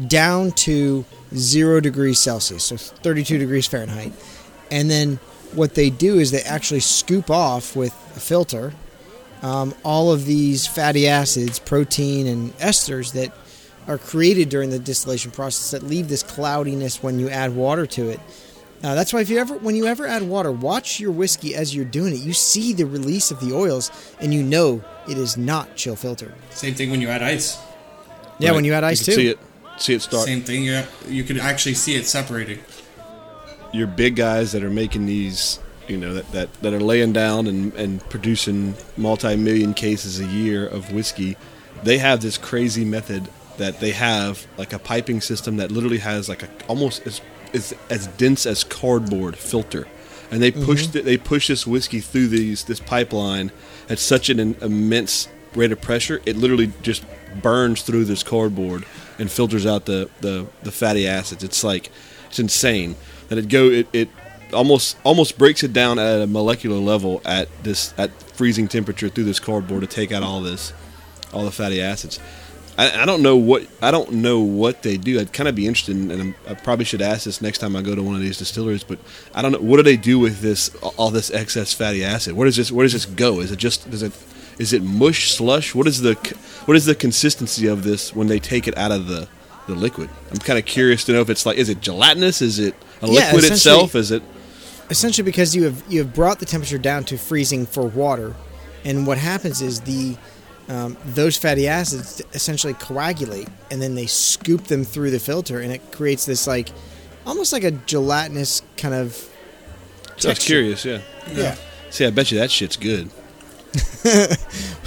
down 0.08 0.52
to 0.52 1.06
zero 1.36 1.80
degrees 1.80 2.20
Celsius, 2.20 2.66
so 2.66 2.78
32 2.78 3.38
degrees 3.38 3.68
Fahrenheit, 3.68 4.12
and 4.72 4.90
then 4.90 5.20
what 5.54 5.76
they 5.76 5.90
do 5.90 6.20
is 6.20 6.32
they 6.32 6.42
actually 6.42 6.80
scoop 6.80 7.30
off 7.30 7.76
with 7.76 7.94
a 8.16 8.20
filter 8.20 8.74
um, 9.42 9.74
all 9.84 10.12
of 10.12 10.26
these 10.26 10.68
fatty 10.68 11.08
acids, 11.08 11.60
protein, 11.60 12.28
and 12.28 12.56
esters 12.58 13.14
that 13.14 13.32
are 13.88 13.98
created 13.98 14.50
during 14.50 14.70
the 14.70 14.80
distillation 14.80 15.32
process 15.32 15.72
that 15.72 15.84
leave 15.84 16.10
this 16.10 16.24
cloudiness 16.24 17.02
when 17.02 17.20
you 17.20 17.30
add 17.30 17.56
water 17.56 17.86
to 17.86 18.10
it. 18.10 18.20
That's 18.82 19.12
why 19.12 19.22
if 19.22 19.30
you 19.30 19.40
ever, 19.40 19.56
when 19.56 19.76
you 19.76 19.88
ever 19.88 20.08
add 20.08 20.24
water, 20.24 20.52
watch 20.52 21.00
your 21.00 21.12
whiskey 21.12 21.54
as 21.54 21.76
you're 21.76 21.86
doing 21.86 22.14
it. 22.14 22.20
You 22.20 22.34
see 22.34 22.72
the 22.72 22.86
release 22.86 23.30
of 23.30 23.40
the 23.40 23.54
oils, 23.54 23.92
and 24.22 24.34
you 24.34 24.42
know 24.42 24.84
it 25.10 25.18
is 25.18 25.38
not 25.38 25.76
chill 25.76 25.96
filtered. 25.96 26.34
Same 26.52 26.74
thing 26.76 26.90
when 26.92 27.02
you 27.02 27.10
add 27.10 27.24
ice. 27.24 27.58
Yeah, 28.40 28.50
Right. 28.50 28.56
when 28.56 28.66
you 28.66 28.74
add 28.74 28.84
ice 28.84 29.04
can 29.04 29.14
too. 29.14 29.20
see 29.22 29.28
it, 29.28 29.40
see 29.78 29.94
it 29.94 30.02
start. 30.02 30.26
Same 30.26 30.42
thing. 30.42 30.64
You 30.64 30.84
you 31.08 31.24
could 31.24 31.38
actually 31.40 31.76
see 31.76 31.96
it 31.96 32.06
separating. 32.06 32.60
your 33.74 33.86
big 33.88 34.16
guys 34.16 34.52
that 34.54 34.64
are 34.64 34.70
making 34.72 35.06
these, 35.06 35.60
you 35.88 35.96
know, 35.98 36.14
that, 36.16 36.32
that, 36.32 36.52
that 36.64 36.74
are 36.74 36.80
laying 36.80 37.14
down 37.14 37.46
and, 37.46 37.72
and 37.76 38.02
producing 38.10 38.74
multi 38.98 39.36
million 39.36 39.74
cases 39.76 40.20
a 40.20 40.26
year 40.26 40.66
of 40.68 40.92
whiskey, 40.92 41.38
they 41.84 41.98
have 42.00 42.20
this 42.22 42.36
crazy 42.38 42.84
method 42.84 43.30
that 43.58 43.80
they 43.80 43.92
have 43.92 44.48
like 44.58 44.74
a 44.74 44.80
piping 44.80 45.22
system 45.22 45.58
that 45.58 45.70
literally 45.72 46.00
has 46.00 46.28
like 46.30 46.42
a 46.44 46.50
almost 46.68 47.06
as 47.06 47.22
as, 47.54 47.74
as 47.90 48.08
dense 48.18 48.46
as 48.46 48.64
cardboard 48.64 49.36
filter. 49.38 49.88
And 50.32 50.42
they 50.42 50.52
mm-hmm. 50.52 50.66
push 50.66 50.88
the, 50.88 51.02
they 51.02 51.18
push 51.18 51.48
this 51.48 51.66
whiskey 51.66 52.00
through 52.00 52.28
these 52.28 52.64
this 52.64 52.80
pipeline 52.80 53.52
at 53.90 54.00
such 54.00 54.30
an 54.30 54.40
immense 54.40 55.28
rate 55.56 55.72
of 55.72 55.82
pressure, 55.82 56.22
it 56.26 56.38
literally 56.38 56.72
just 56.82 57.04
burns 57.42 57.82
through 57.82 58.06
this 58.06 58.24
cardboard 58.24 58.86
and 59.18 59.32
filters 59.32 59.66
out 59.66 59.86
the, 59.86 60.10
the, 60.22 60.48
the 60.64 60.72
fatty 60.72 61.08
acids. 61.08 61.44
It's 61.44 61.64
like 61.64 61.92
it's 62.28 62.40
insane 62.40 62.96
that 63.30 63.38
it 63.38 63.50
go 63.50 63.70
it, 63.70 63.88
it 63.92 64.10
almost 64.54 64.98
almost 65.04 65.38
breaks 65.38 65.64
it 65.64 65.74
down 65.74 66.00
at 66.00 66.22
a 66.22 66.28
molecular 66.28 66.78
level 66.78 67.22
at 67.26 67.48
this 67.64 67.94
at 67.98 68.12
freezing 68.34 68.68
temperature 68.68 69.10
through 69.10 69.24
this 69.24 69.40
cardboard 69.40 69.82
to 69.82 69.88
take 69.88 70.12
out 70.12 70.24
all 70.24 70.42
this 70.42 70.74
all 71.34 71.46
the 71.46 71.52
fatty 71.52 71.82
acids. 71.82 72.20
I, 72.80 73.02
I 73.02 73.06
don't 73.06 73.22
know 73.22 73.36
what 73.36 73.68
I 73.82 73.92
don't 73.92 74.10
know 74.14 74.40
what 74.40 74.84
they 74.84 74.96
do. 74.96 75.20
I'd 75.20 75.34
kind 75.34 75.50
of 75.50 75.56
be 75.56 75.68
interested, 75.68 75.98
in, 75.98 76.12
and 76.12 76.34
I 76.48 76.54
probably 76.54 76.86
should 76.86 77.02
ask 77.02 77.26
this 77.26 77.42
next 77.42 77.58
time 77.58 77.76
I 77.76 77.82
go 77.82 77.94
to 77.94 78.02
one 78.02 78.16
of 78.16 78.22
these 78.22 78.38
distilleries. 78.38 78.86
But 78.86 79.00
I 79.36 79.42
don't 79.42 79.52
know 79.52 79.60
what 79.60 79.78
do 79.78 79.84
they 79.84 79.98
do 79.98 80.18
with 80.18 80.40
this 80.40 80.74
all 80.98 81.12
this 81.12 81.30
excess 81.30 81.74
fatty 81.74 82.06
acid. 82.06 82.36
Where 82.36 82.46
does 82.46 82.56
this 82.56 82.72
Where 82.72 82.86
does 82.86 82.94
this 82.94 83.06
go? 83.06 83.42
Is 83.42 83.52
it 83.52 83.60
just 83.60 83.90
does 83.92 84.02
it 84.02 84.14
is 84.60 84.72
it 84.72 84.82
mush 84.82 85.32
slush? 85.32 85.76
What 85.76 85.88
is 85.88 86.00
the 86.00 86.14
what 86.66 86.78
is 86.78 86.86
the 86.86 86.96
consistency 86.96 87.68
of 87.68 87.84
this 87.84 88.16
when 88.16 88.28
they 88.28 88.40
take 88.40 88.66
it 88.66 88.78
out 88.78 88.94
of 88.94 89.08
the 89.08 89.28
the 89.68 89.76
liquid? 89.76 90.10
I'm 90.32 90.38
kind 90.38 90.58
of 90.58 90.64
curious 90.66 91.04
to 91.06 91.12
know 91.12 91.20
if 91.20 91.30
it's 91.30 91.46
like 91.46 91.58
is 91.58 91.68
it 91.68 91.82
gelatinous? 91.82 92.42
Is 92.42 92.60
it 92.60 92.76
a 93.02 93.08
Yeah, 93.08 93.34
liquid 93.34 93.44
itself? 93.44 93.94
Is 93.94 94.12
it 94.12 94.24
essentially 94.90 95.26
because 95.26 95.54
you 95.54 95.64
have 95.64 95.84
you 95.90 96.00
have 96.00 96.14
brought 96.14 96.40
the 96.40 96.46
temperature 96.46 96.78
down 96.78 97.04
to 97.06 97.18
freezing 97.18 97.66
for 97.66 97.84
water, 97.84 98.36
and 98.86 99.06
what 99.06 99.18
happens 99.18 99.62
is 99.62 99.82
the 99.82 100.16
um, 100.70 100.98
those 101.06 101.36
fatty 101.38 101.68
acids 101.68 102.22
essentially 102.34 102.74
coagulate, 102.76 103.50
and 103.72 103.82
then 103.82 103.96
they 103.96 104.06
scoop 104.06 104.66
them 104.66 104.84
through 104.84 105.12
the 105.12 105.20
filter, 105.20 105.60
and 105.60 105.72
it 105.72 105.92
creates 105.92 106.26
this 106.26 106.48
like 106.48 106.70
almost 107.26 107.52
like 107.52 107.64
a 107.64 107.72
gelatinous 107.72 108.62
kind 108.78 108.94
of. 108.94 109.30
That's 110.08 110.26
texture. 110.26 110.48
curious, 110.48 110.86
yeah. 110.86 111.02
Yeah. 111.34 111.56
See, 111.90 112.06
I 112.06 112.12
bet 112.12 112.32
you 112.32 112.40
that 112.40 112.52
shit's 112.52 112.78
good. 112.78 113.10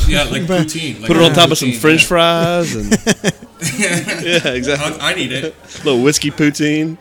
Yeah, 0.08 0.24
like 0.24 0.42
poutine. 0.42 1.00
Like 1.00 1.06
Put 1.06 1.16
it 1.16 1.22
on 1.22 1.32
top 1.32 1.50
of 1.50 1.58
some 1.58 1.72
French 1.72 2.02
yeah. 2.02 2.08
fries 2.08 2.74
and 2.74 2.90
yeah, 3.78 4.48
exactly. 4.48 5.00
I, 5.00 5.10
I 5.12 5.14
need 5.14 5.32
it. 5.32 5.54
a 5.54 5.84
little 5.84 6.02
whiskey 6.02 6.30
poutine. 6.30 6.98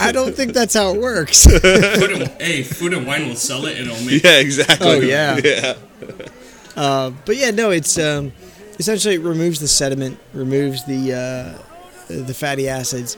I 0.00 0.12
don't 0.12 0.34
think 0.34 0.52
that's 0.52 0.74
how 0.74 0.94
it 0.94 1.00
works. 1.00 1.44
Food 1.46 2.12
and, 2.12 2.28
hey, 2.40 2.62
food 2.62 2.94
and 2.94 3.06
wine 3.06 3.28
will 3.28 3.36
sell 3.36 3.66
it, 3.66 3.78
and 3.78 3.90
it'll 3.90 4.04
make. 4.06 4.22
Yeah, 4.22 4.38
exactly. 4.38 4.88
Oh, 4.88 5.00
yeah. 5.00 5.40
yeah. 5.42 5.74
Uh, 6.76 7.10
but 7.24 7.36
yeah, 7.36 7.50
no, 7.50 7.70
it's 7.70 7.98
um, 7.98 8.32
essentially 8.78 9.14
it 9.16 9.20
removes 9.22 9.60
the 9.60 9.68
sediment, 9.68 10.18
removes 10.32 10.84
the 10.84 11.12
uh, 11.14 11.62
the 12.08 12.34
fatty 12.34 12.68
acids. 12.68 13.16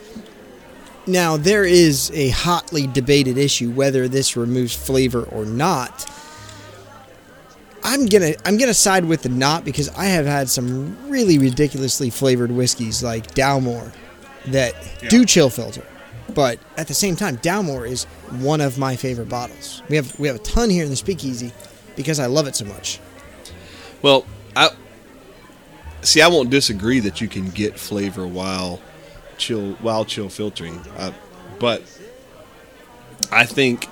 Now 1.05 1.35
there 1.37 1.65
is 1.65 2.11
a 2.13 2.29
hotly 2.29 2.87
debated 2.87 3.37
issue 3.37 3.69
whether 3.71 4.07
this 4.07 4.35
removes 4.37 4.73
flavor 4.75 5.23
or 5.23 5.45
not. 5.45 6.09
I'm 7.83 8.05
gonna 8.05 8.33
I'm 8.45 8.57
gonna 8.57 8.73
side 8.73 9.05
with 9.05 9.23
the 9.23 9.29
not 9.29 9.65
because 9.65 9.89
I 9.89 10.05
have 10.05 10.25
had 10.25 10.49
some 10.49 11.09
really 11.09 11.37
ridiculously 11.37 12.09
flavored 12.09 12.51
whiskeys 12.51 13.03
like 13.03 13.33
Dalmore 13.35 13.91
that 14.47 14.73
Yeah. 15.01 15.09
do 15.09 15.25
chill 15.25 15.49
filter, 15.49 15.83
but 16.33 16.59
at 16.77 16.87
the 16.87 16.93
same 16.93 17.15
time, 17.17 17.37
Dalmore 17.37 17.87
is 17.89 18.05
one 18.39 18.61
of 18.61 18.77
my 18.77 18.95
favorite 18.95 19.27
bottles. 19.27 19.81
We 19.89 19.97
have 19.97 20.17
we 20.17 20.27
have 20.27 20.37
a 20.37 20.39
ton 20.39 20.69
here 20.69 20.85
in 20.85 20.89
the 20.89 20.95
Speakeasy 20.95 21.51
because 21.97 22.19
I 22.19 22.27
love 22.27 22.47
it 22.47 22.55
so 22.55 22.63
much. 22.65 22.99
Well, 24.03 24.25
I 24.55 24.69
see. 26.01 26.21
I 26.21 26.27
won't 26.27 26.51
disagree 26.51 26.99
that 26.99 27.21
you 27.21 27.27
can 27.27 27.49
get 27.49 27.79
flavor 27.79 28.27
while 28.27 28.79
chill 29.37 29.73
while 29.75 30.05
chill 30.05 30.29
filtering, 30.29 30.79
but 31.59 31.81
I 33.31 33.45
think 33.45 33.87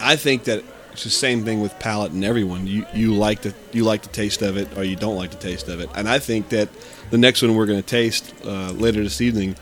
I 0.00 0.16
think 0.16 0.44
that 0.44 0.62
it's 0.92 1.04
the 1.04 1.10
same 1.10 1.44
thing 1.44 1.60
with 1.60 1.78
palate 1.78 2.12
and 2.12 2.24
everyone. 2.24 2.66
You 2.66 2.86
you 2.94 3.12
like 3.14 3.42
the 3.42 3.54
you 3.72 3.84
like 3.84 4.02
the 4.02 4.08
taste 4.08 4.42
of 4.42 4.56
it 4.56 4.76
or 4.78 4.84
you 4.84 4.96
don't 4.96 5.16
like 5.16 5.30
the 5.32 5.36
taste 5.36 5.68
of 5.68 5.80
it. 5.80 5.90
And 5.94 6.08
I 6.08 6.18
think 6.20 6.48
that 6.50 6.68
the 7.10 7.18
next 7.18 7.42
one 7.42 7.54
we're 7.56 7.66
going 7.66 7.82
to 7.82 7.86
taste 7.88 8.32
uh, 8.44 8.70
later 8.70 9.02
this 9.02 9.20
evening, 9.20 9.56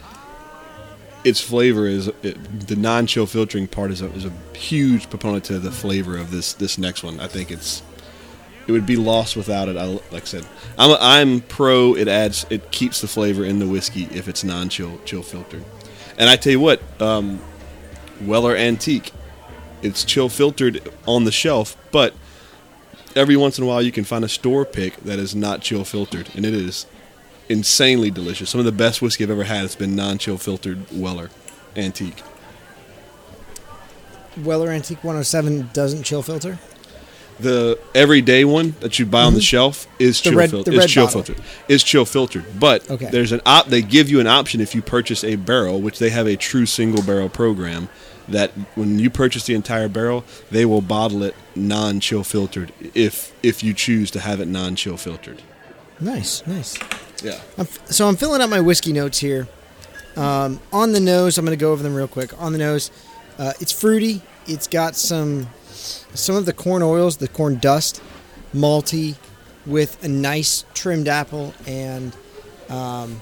its 1.24 1.40
flavor 1.40 1.86
is 1.86 2.08
it, 2.22 2.66
the 2.66 2.76
non-chill 2.76 3.26
filtering 3.26 3.66
part 3.66 3.90
is 3.90 4.02
a, 4.02 4.10
is 4.12 4.26
a 4.26 4.32
huge 4.54 5.08
proponent 5.08 5.44
to 5.44 5.58
the 5.58 5.72
flavor 5.72 6.18
of 6.18 6.30
this 6.30 6.52
this 6.52 6.76
next 6.76 7.02
one. 7.02 7.18
I 7.18 7.28
think 7.28 7.50
it's 7.50 7.82
it 8.68 8.72
would 8.72 8.86
be 8.86 8.96
lost 8.96 9.34
without 9.34 9.68
it. 9.68 9.76
I, 9.76 9.86
like 9.86 10.22
I 10.22 10.26
said, 10.26 10.46
I'm 10.78 10.96
I'm 11.00 11.40
pro. 11.40 11.96
It 11.96 12.06
adds 12.06 12.46
it 12.50 12.70
keeps 12.70 13.00
the 13.00 13.08
flavor 13.08 13.44
in 13.44 13.58
the 13.58 13.66
whiskey 13.66 14.04
if 14.12 14.28
it's 14.28 14.44
non-chill 14.44 15.00
chill 15.04 15.22
filtered. 15.22 15.64
And 16.18 16.28
I 16.28 16.36
tell 16.36 16.52
you 16.52 16.60
what, 16.60 16.82
um, 17.00 17.40
Weller 18.20 18.54
Antique, 18.54 19.12
it's 19.82 20.04
chill 20.04 20.28
filtered 20.28 20.86
on 21.06 21.24
the 21.24 21.32
shelf, 21.32 21.76
but 21.90 22.12
every 23.16 23.36
once 23.36 23.56
in 23.56 23.64
a 23.64 23.66
while 23.66 23.80
you 23.80 23.92
can 23.92 24.04
find 24.04 24.24
a 24.24 24.28
store 24.28 24.64
pick 24.64 24.96
that 24.98 25.18
is 25.18 25.34
not 25.34 25.62
chill 25.62 25.84
filtered, 25.84 26.28
and 26.34 26.44
it 26.44 26.54
is 26.54 26.86
insanely 27.48 28.10
delicious. 28.10 28.50
Some 28.50 28.58
of 28.58 28.66
the 28.66 28.72
best 28.72 29.00
whiskey 29.00 29.24
I've 29.24 29.30
ever 29.30 29.44
had 29.44 29.62
has 29.62 29.76
been 29.76 29.96
non-chill 29.96 30.38
filtered 30.38 30.84
Weller 30.92 31.30
Antique. 31.74 32.22
Weller 34.36 34.70
Antique 34.70 35.02
107 35.02 35.70
doesn't 35.72 36.02
chill 36.02 36.22
filter. 36.22 36.58
The 37.40 37.78
everyday 37.94 38.44
one 38.44 38.74
that 38.80 38.98
you 38.98 39.06
buy 39.06 39.22
on 39.22 39.34
the 39.34 39.40
shelf 39.40 39.86
is 39.98 40.20
The 40.20 40.30
chill, 40.30 40.38
red- 40.38 40.50
fil- 40.50 40.68
is 40.68 40.86
chill 40.90 41.06
filtered. 41.08 41.40
Is 41.68 41.82
chill 41.84 42.04
filtered. 42.04 42.44
But 42.58 42.90
Okay. 42.90 43.08
there's 43.10 43.32
an 43.32 43.40
op 43.46 43.66
they 43.66 43.82
give 43.82 44.08
you 44.10 44.20
an 44.20 44.26
option 44.26 44.60
if 44.60 44.74
you 44.74 44.82
purchase 44.82 45.22
a 45.24 45.36
barrel, 45.36 45.80
which 45.80 45.98
they 45.98 46.10
have 46.10 46.26
a 46.26 46.36
true 46.36 46.66
single 46.66 47.02
barrel 47.02 47.28
program 47.28 47.88
that 48.28 48.50
when 48.74 48.98
you 48.98 49.08
purchase 49.08 49.44
the 49.46 49.54
entire 49.54 49.88
barrel, 49.88 50.24
they 50.50 50.64
will 50.66 50.82
bottle 50.82 51.22
it 51.22 51.34
non 51.56 52.00
chill 52.00 52.24
filtered 52.24 52.72
if 52.94 53.32
if 53.42 53.62
you 53.62 53.72
choose 53.72 54.10
to 54.10 54.20
have 54.20 54.40
it 54.40 54.48
non 54.48 54.74
chill 54.76 54.96
filtered. 54.96 55.40
Nice, 56.00 56.42
nice. 56.46 56.76
Yeah. 57.24 57.40
I'm, 57.56 57.62
f- 57.62 57.90
so 57.90 58.06
I'm 58.08 58.16
filling 58.16 58.40
out 58.42 58.48
my 58.50 58.60
whiskey 58.60 58.92
notes 58.92 59.18
here. 59.18 59.48
Um, 60.16 60.60
on 60.72 60.92
the 60.92 61.00
nose, 61.00 61.38
I'm 61.38 61.44
going 61.44 61.56
to 61.56 61.60
go 61.60 61.72
over 61.72 61.82
them 61.82 61.94
real 61.94 62.08
quick. 62.08 62.40
On 62.40 62.52
the 62.52 62.58
nose, 62.58 62.90
uh, 63.38 63.52
it's 63.60 63.72
fruity. 63.72 64.22
It's 64.46 64.66
got 64.66 64.94
some 64.96 65.48
some 66.14 66.36
of 66.36 66.46
the 66.46 66.52
corn 66.52 66.82
oils, 66.82 67.16
the 67.18 67.28
corn 67.28 67.58
dust, 67.58 68.02
malty, 68.54 69.16
with 69.66 70.02
a 70.02 70.08
nice 70.08 70.64
trimmed 70.74 71.08
apple 71.08 71.54
and 71.66 72.16
um, 72.70 73.20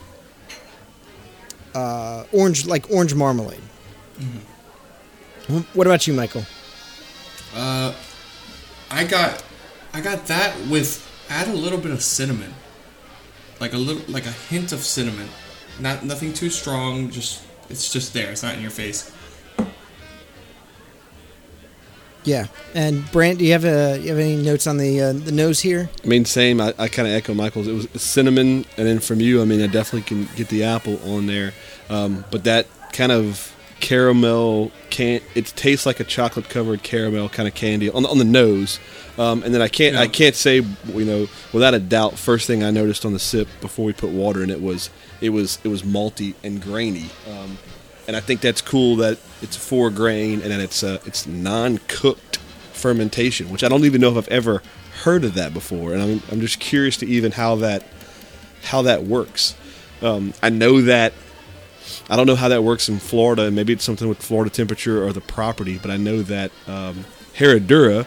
uh, 1.75 2.25
orange, 2.33 2.67
like 2.67 2.91
orange 2.91 3.15
marmalade. 3.15 3.61
Wh- 5.49 5.77
What 5.77 5.87
about 5.87 6.07
you, 6.07 6.13
Michael? 6.15 6.45
Uh, 7.55 7.95
I 8.91 9.05
got, 9.05 9.43
I 9.93 10.01
got 10.01 10.27
that 10.27 10.57
with 10.69 11.03
add 11.29 11.49
a 11.49 11.53
little 11.53 11.79
bit 11.79 11.91
of 11.91 12.03
cinnamon, 12.03 12.55
like 13.61 13.73
a 13.73 13.79
little, 13.79 14.03
like 14.13 14.27
a 14.27 14.31
hint 14.33 14.73
of 14.73 14.81
cinnamon, 14.81 15.29
not 15.81 16.05
nothing 16.05 16.33
too 16.33 16.51
strong. 16.51 17.11
Just 17.11 17.43
it's 17.69 17.93
just 17.93 18.13
there. 18.13 18.31
It's 18.31 18.43
not 18.43 18.55
in 18.55 18.61
your 18.63 18.71
face. 18.71 19.11
Yeah, 22.27 22.49
and 22.75 23.09
Brant, 23.13 23.39
do 23.39 23.45
you 23.45 23.53
have 23.53 23.65
a 23.65 23.99
you 23.99 24.09
have 24.09 24.19
any 24.19 24.35
notes 24.35 24.67
on 24.67 24.79
the 24.79 25.01
uh, 25.01 25.13
the 25.13 25.31
nose 25.31 25.61
here? 25.61 25.89
I 26.03 26.07
mean, 26.09 26.25
same. 26.25 26.61
I, 26.61 26.75
I 26.77 26.89
kind 26.89 27.07
of 27.07 27.15
echo 27.15 27.35
Michael's. 27.35 27.69
It 27.69 27.73
was 27.73 28.03
cinnamon, 28.03 28.67
and 28.77 28.87
then 28.87 28.99
from 28.99 29.21
you, 29.21 29.41
I 29.41 29.45
mean, 29.45 29.63
I 29.63 29.69
definitely 29.69 30.03
can 30.03 30.29
get 30.35 30.49
the 30.49 30.65
apple 30.65 30.99
on 31.09 31.27
there. 31.27 31.53
Um, 31.89 32.25
but 32.33 32.43
that 32.43 32.67
kind 32.93 33.13
of 33.13 33.55
caramel 33.79 34.73
can 34.89 35.21
it 35.35 35.45
tastes 35.55 35.85
like 35.85 36.01
a 36.01 36.05
chocolate 36.05 36.49
covered 36.49 36.83
caramel 36.83 37.29
kind 37.29 37.47
of 37.47 37.55
candy 37.55 37.91
on 37.91 38.03
the, 38.03 38.09
on 38.09 38.19
the 38.19 38.25
nose. 38.25 38.81
Um, 39.19 39.43
and 39.45 39.55
then 39.55 39.63
I 39.63 39.69
can't 39.69 39.95
I 39.95 40.09
can't 40.09 40.35
say 40.35 40.57
you 40.57 41.05
know 41.05 41.29
without 41.53 41.75
a 41.75 41.79
doubt. 41.79 42.19
First 42.19 42.49
thing 42.49 42.65
I 42.65 42.73
noticed 42.73 43.05
on 43.05 43.13
the 43.13 43.21
sip 43.21 43.47
before 43.61 43.85
we 43.85 43.93
put 43.93 44.11
water 44.11 44.43
in 44.43 44.51
it 44.51 44.61
was 44.61 44.91
it 45.21 45.31
was 45.31 45.61
it 45.63 45.69
was 45.69 45.83
malty 45.83 46.35
and 46.43 46.61
grainy. 46.61 47.11
Um, 47.31 47.59
and 48.09 48.17
I 48.17 48.21
think 48.21 48.41
that's 48.41 48.61
cool 48.61 48.97
that 48.97 49.19
it's 49.43 49.57
four 49.57 49.91
grain 49.91 50.41
and 50.43 50.51
that 50.51 50.61
it's 50.61 50.83
uh, 50.83 50.99
it's 51.07 51.27
non 51.27 51.79
cooked 51.89 52.37
fermentation, 52.73 53.51
which 53.51 53.65
I 53.65 53.69
don't 53.69 53.85
even 53.85 54.01
know 54.01 54.11
if 54.11 54.17
I've 54.17 54.29
ever 54.29 54.63
heard 55.03 55.25
of 55.25 55.35
that 55.35 55.53
before, 55.53 55.93
and 55.93 56.03
I'm 56.03 56.23
I'm 56.31 56.41
just 56.41 56.61
curious 56.61 56.97
to 56.99 57.07
even 57.07 57.33
how 57.33 57.57
that 57.57 57.85
how 58.65 58.83
that 58.83 59.05
works. 59.05 59.55
Um, 60.03 60.35
I 60.43 60.51
know 60.51 60.83
that 60.83 61.13
I 62.09 62.17
don't 62.17 62.27
know 62.27 62.37
how 62.37 62.49
that 62.49 62.63
works 62.63 62.89
in 62.89 62.99
Florida, 62.99 63.43
and 63.43 63.57
maybe 63.57 63.73
it's 63.73 63.85
something 63.85 64.09
with 64.09 64.23
Florida 64.23 64.51
temperature 64.51 65.05
or 65.05 65.13
the 65.13 65.21
property, 65.21 65.79
but 65.79 65.91
I 65.91 65.97
know 65.97 66.23
that 66.23 66.51
um, 66.67 67.05
Herradura 67.35 68.07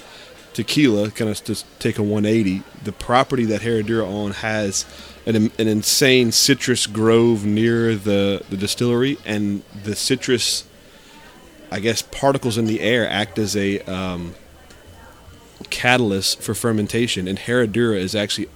tequila, 0.54 1.12
kind 1.12 1.30
of 1.30 1.44
just 1.44 1.66
take 1.80 1.98
a 1.98 2.04
180, 2.04 2.64
the 2.84 2.92
property 2.92 3.46
that 3.46 3.62
Herradura 3.62 4.06
on 4.06 4.32
has 4.32 4.86
an, 5.26 5.36
an 5.36 5.68
insane 5.68 6.32
citrus 6.32 6.88
grove 6.88 7.46
near 7.46 7.96
the, 7.96 8.44
the 8.50 8.58
distillery, 8.58 9.18
and 9.26 9.64
the 9.84 9.96
citrus, 9.96 10.66
I 11.72 11.80
guess, 11.80 12.02
particles 12.02 12.58
in 12.58 12.66
the 12.66 12.82
air 12.82 13.08
act 13.08 13.38
as 13.38 13.56
a 13.56 13.80
um, 13.82 14.36
catalyst 15.70 16.42
for 16.42 16.54
fermentation, 16.54 17.28
and 17.28 17.38
Herradura 17.38 17.98
is 17.98 18.16
actually 18.16 18.50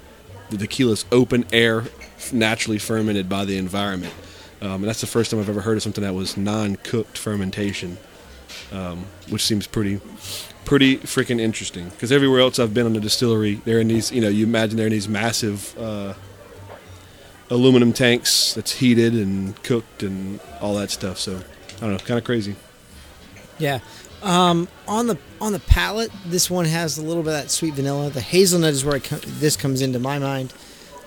the 0.50 0.58
tequila's 0.58 1.06
open 1.12 1.46
air, 1.52 1.86
naturally 2.32 2.80
fermented 2.80 3.30
by 3.30 3.46
the 3.46 3.58
environment. 3.58 4.14
Um, 4.62 4.76
and 4.76 4.86
that's 4.86 5.02
the 5.02 5.08
first 5.08 5.32
time 5.32 5.40
I've 5.40 5.50
ever 5.50 5.62
heard 5.62 5.78
of 5.78 5.84
something 5.84 6.04
that 6.04 6.14
was 6.14 6.38
non-cooked 6.38 7.18
fermentation, 7.18 7.98
um, 8.72 9.06
which 9.30 9.44
seems 9.44 9.68
pretty, 9.68 10.00
pretty 10.64 10.98
freaking 10.98 11.40
interesting. 11.40 11.90
Because 11.90 12.12
everywhere 12.12 12.40
else 12.40 12.60
I've 12.60 12.74
been 12.74 12.86
on 12.86 12.94
the 12.94 13.02
distillery, 13.02 13.56
they're 13.66 13.80
in 13.80 13.90
these, 13.90 14.12
you 14.12 14.22
know, 14.22 14.30
you 14.30 14.46
imagine 14.46 14.78
they're 14.78 14.88
in 14.88 14.94
these 14.94 15.10
massive 15.10 15.78
uh, 15.78 16.14
aluminum 17.50 17.92
tanks 17.92 18.54
that's 18.54 18.72
heated 18.74 19.14
and 19.14 19.62
cooked 19.64 20.02
and 20.02 20.40
all 20.62 20.76
that 20.76 20.92
stuff. 20.92 21.18
So 21.20 21.42
I 21.78 21.80
don't 21.82 21.92
know, 21.92 21.98
kind 21.98 22.18
of 22.18 22.24
crazy. 22.24 22.56
Yeah. 23.58 23.80
Um, 24.22 24.70
on 24.88 25.08
the 25.08 25.18
on 25.42 25.52
the 25.52 25.60
palate, 25.60 26.12
this 26.26 26.50
one 26.50 26.66
has 26.66 26.98
a 26.98 27.02
little 27.04 27.24
bit 27.24 27.34
of 27.34 27.42
that 27.44 27.52
sweet 27.52 27.74
vanilla. 27.74 28.10
The 28.10 28.22
hazelnut 28.22 28.72
is 28.72 28.86
where 28.86 28.96
it 28.96 29.04
co- 29.04 29.18
this 29.18 29.58
comes 29.58 29.82
into 29.82 30.00
my 30.00 30.18
mind. 30.18 30.54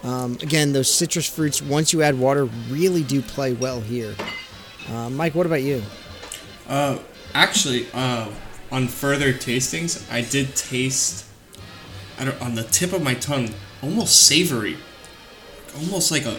Um, 0.02 0.35
again, 0.42 0.72
those 0.72 0.92
citrus 0.92 1.26
fruits, 1.26 1.62
once 1.62 1.92
you 1.92 2.02
add 2.02 2.18
water, 2.18 2.44
really 2.68 3.02
do 3.02 3.22
play 3.22 3.54
well 3.54 3.80
here. 3.80 4.14
Uh, 4.88 5.11
Mike, 5.11 5.35
what 5.35 5.46
about 5.46 5.62
you? 5.62 5.82
Uh, 6.68 6.98
actually, 7.35 7.87
uh, 7.92 8.28
on 8.70 8.87
further 8.88 9.32
tastings, 9.32 10.09
I 10.12 10.20
did 10.20 10.54
taste, 10.54 11.24
on 12.18 12.54
the 12.54 12.64
tip 12.64 12.92
of 12.92 13.02
my 13.02 13.14
tongue, 13.14 13.50
almost 13.82 14.26
savory, 14.26 14.76
almost 15.76 16.11
like 16.11 16.24
a, 16.24 16.38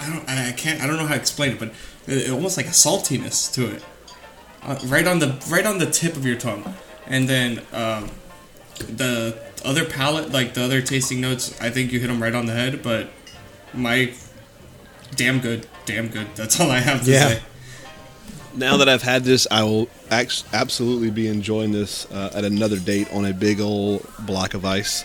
I 0.00 0.10
don't, 0.10 0.28
I 0.28 0.52
can't, 0.52 0.80
I 0.82 0.86
don't 0.86 0.96
know 0.96 1.06
how 1.06 1.14
to 1.14 1.20
explain 1.20 1.52
it, 1.52 1.58
but 1.58 1.72
it, 2.06 2.30
almost 2.30 2.56
like 2.56 2.66
a 2.66 2.70
saltiness 2.70 3.52
to 3.54 3.66
it, 3.74 3.84
uh, 4.66 4.78
right 4.86 5.06
on 5.06 5.18
the, 5.20 5.28
right 5.48 5.64
on 5.64 5.78
the 5.78 5.86
tip 5.86 6.16
of 6.16 6.26
your 6.26 6.36
tongue, 6.36 6.74
and 7.06 7.28
then 7.28 7.60
um, 7.72 8.10
the 8.78 9.38
other 9.64 9.84
palate, 9.84 10.30
like 10.32 10.54
the 10.54 10.62
other 10.62 10.82
tasting 10.82 11.20
notes, 11.20 11.58
I 11.60 11.70
think 11.70 11.92
you 11.92 12.00
hit 12.00 12.08
them 12.08 12.22
right 12.22 12.34
on 12.34 12.46
the 12.46 12.52
head, 12.52 12.82
but 12.82 13.08
my, 13.72 14.12
damn 15.14 15.40
good, 15.40 15.66
damn 15.86 16.08
good. 16.08 16.26
That's 16.36 16.60
all 16.60 16.70
I 16.70 16.78
have 16.80 17.04
to 17.04 17.10
Yeah. 17.10 17.28
say. 17.28 17.42
Now 18.54 18.78
that 18.78 18.88
I've 18.88 19.02
had 19.02 19.22
this, 19.24 19.46
I 19.50 19.64
will 19.64 19.88
act- 20.10 20.44
absolutely 20.52 21.10
be 21.10 21.28
enjoying 21.28 21.72
this 21.72 22.06
uh, 22.10 22.30
at 22.34 22.44
another 22.44 22.78
date 22.78 23.12
on 23.12 23.26
a 23.26 23.32
big 23.34 23.60
old 23.60 24.06
block 24.20 24.54
of 24.54 24.64
ice, 24.64 25.04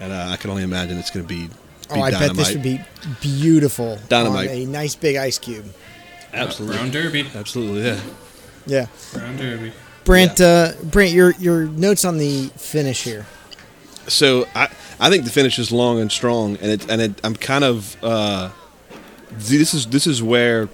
and 0.00 0.12
uh, 0.12 0.28
I 0.30 0.36
can 0.36 0.50
only 0.50 0.62
imagine 0.62 0.96
it's 0.98 1.10
going 1.10 1.26
to 1.26 1.28
be, 1.28 1.46
be 1.48 1.52
Oh, 1.90 2.00
I 2.00 2.10
bet 2.12 2.34
this 2.36 2.52
would 2.52 2.62
be 2.62 2.80
beautiful 3.20 3.98
Dynamite. 4.08 4.48
on 4.48 4.54
a 4.56 4.64
nice 4.66 4.94
big 4.94 5.16
ice 5.16 5.38
cube. 5.38 5.66
absolutely, 6.32 6.76
Brown 6.78 6.90
Derby. 6.92 7.26
absolutely, 7.34 7.82
yeah. 7.84 8.00
Yeah. 8.66 8.86
Brown 9.12 9.36
Derby. 9.36 9.72
Brant, 10.04 10.40
uh, 10.40 10.72
Brant, 10.82 11.12
your 11.12 11.32
your 11.32 11.64
notes 11.64 12.04
on 12.04 12.18
the 12.18 12.48
finish 12.56 13.04
here. 13.04 13.26
So 14.06 14.46
I 14.54 14.68
I 15.00 15.10
think 15.10 15.24
the 15.24 15.30
finish 15.30 15.58
is 15.58 15.72
long 15.72 16.00
and 16.00 16.12
strong, 16.12 16.56
and 16.56 16.70
it 16.70 16.90
and 16.90 17.00
it, 17.00 17.20
I'm 17.24 17.36
kind 17.36 17.64
of 17.64 17.96
uh, 18.04 18.50
see, 19.38 19.56
this 19.56 19.72
is 19.74 19.86
this 19.86 20.06
is 20.06 20.22
where 20.22 20.68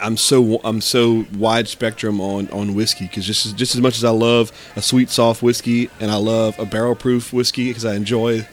I'm 0.00 0.16
so 0.16 0.60
I'm 0.64 0.80
so 0.80 1.26
wide 1.34 1.68
spectrum 1.68 2.20
on 2.20 2.48
on 2.50 2.74
whiskey 2.74 3.06
because 3.06 3.26
just 3.26 3.46
as, 3.46 3.52
just 3.52 3.74
as 3.74 3.80
much 3.80 3.96
as 3.96 4.04
I 4.04 4.10
love 4.10 4.52
a 4.76 4.82
sweet 4.82 5.10
soft 5.10 5.42
whiskey 5.42 5.90
and 6.00 6.10
I 6.10 6.16
love 6.16 6.58
a 6.58 6.64
barrel 6.64 6.94
proof 6.94 7.32
whiskey 7.32 7.68
because 7.68 7.84
I 7.84 7.94
enjoy 7.94 8.46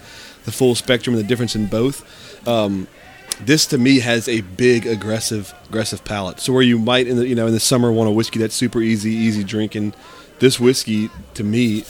the 0.46 0.52
full 0.52 0.76
spectrum 0.76 1.16
and 1.16 1.24
the 1.24 1.28
difference 1.28 1.56
in 1.56 1.68
both. 1.68 2.48
Um, 2.48 2.88
this 3.42 3.66
to 3.68 3.78
me 3.78 4.00
has 4.00 4.28
a 4.28 4.42
big 4.42 4.86
aggressive 4.86 5.54
aggressive 5.70 6.04
palate. 6.04 6.40
So 6.40 6.54
where 6.54 6.62
you 6.64 6.80
might 6.80 7.08
in 7.08 7.18
the 7.18 7.28
you 7.28 7.36
know 7.36 7.48
in 7.48 7.54
the 7.54 7.60
summer 7.60 7.92
want 7.92 8.10
a 8.10 8.12
whiskey 8.12 8.40
that's 8.40 8.56
super 8.56 8.82
easy 8.82 9.12
easy 9.12 9.44
drinking, 9.44 9.94
this 10.40 10.60
whiskey 10.60 11.10
to 11.36 11.44
me 11.44 11.82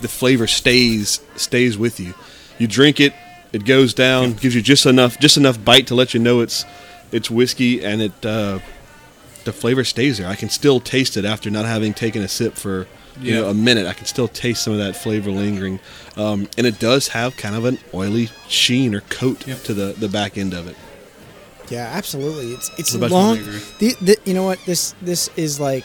the 0.00 0.08
flavor 0.08 0.46
stays 0.46 1.20
stays 1.36 1.76
with 1.78 2.00
you. 2.00 2.14
You 2.58 2.66
drink 2.66 3.00
it, 3.00 3.12
it 3.52 3.64
goes 3.64 3.94
down, 3.94 4.32
gives 4.34 4.54
you 4.54 4.62
just 4.62 4.86
enough 4.86 5.18
just 5.18 5.36
enough 5.36 5.62
bite 5.64 5.86
to 5.88 5.94
let 5.94 6.14
you 6.14 6.20
know 6.20 6.40
it's 6.40 6.64
it's 7.12 7.30
whiskey, 7.30 7.84
and 7.84 8.02
it 8.02 8.26
uh, 8.26 8.58
the 9.44 9.52
flavor 9.52 9.84
stays 9.84 10.18
there. 10.18 10.28
I 10.28 10.34
can 10.34 10.48
still 10.48 10.80
taste 10.80 11.16
it 11.16 11.24
after 11.24 11.50
not 11.50 11.64
having 11.66 11.94
taken 11.94 12.22
a 12.22 12.28
sip 12.28 12.54
for 12.54 12.86
you 13.20 13.34
know 13.34 13.48
a 13.48 13.54
minute, 13.54 13.86
I 13.86 13.92
can 13.94 14.06
still 14.06 14.28
taste 14.28 14.62
some 14.62 14.72
of 14.74 14.78
that 14.78 14.94
flavor 14.96 15.30
lingering, 15.30 15.80
um, 16.16 16.48
and 16.58 16.66
it 16.66 16.78
does 16.78 17.08
have 17.08 17.36
kind 17.36 17.54
of 17.54 17.64
an 17.64 17.78
oily 17.94 18.28
sheen 18.48 18.94
or 18.94 19.00
coat 19.02 19.46
Yep. 19.46 19.62
to 19.64 19.74
the 19.74 19.92
the 19.92 20.08
back 20.08 20.36
end 20.36 20.52
of 20.52 20.66
it. 20.68 20.76
Yeah, 21.70 21.90
absolutely. 21.92 22.52
It's 22.52 22.70
it's 22.78 22.94
What 22.94 23.10
long. 23.10 23.36
The, 23.78 23.96
the, 24.00 24.16
you 24.24 24.34
know 24.34 24.44
what? 24.44 24.58
This 24.66 24.94
this 25.02 25.28
is 25.36 25.58
like, 25.58 25.84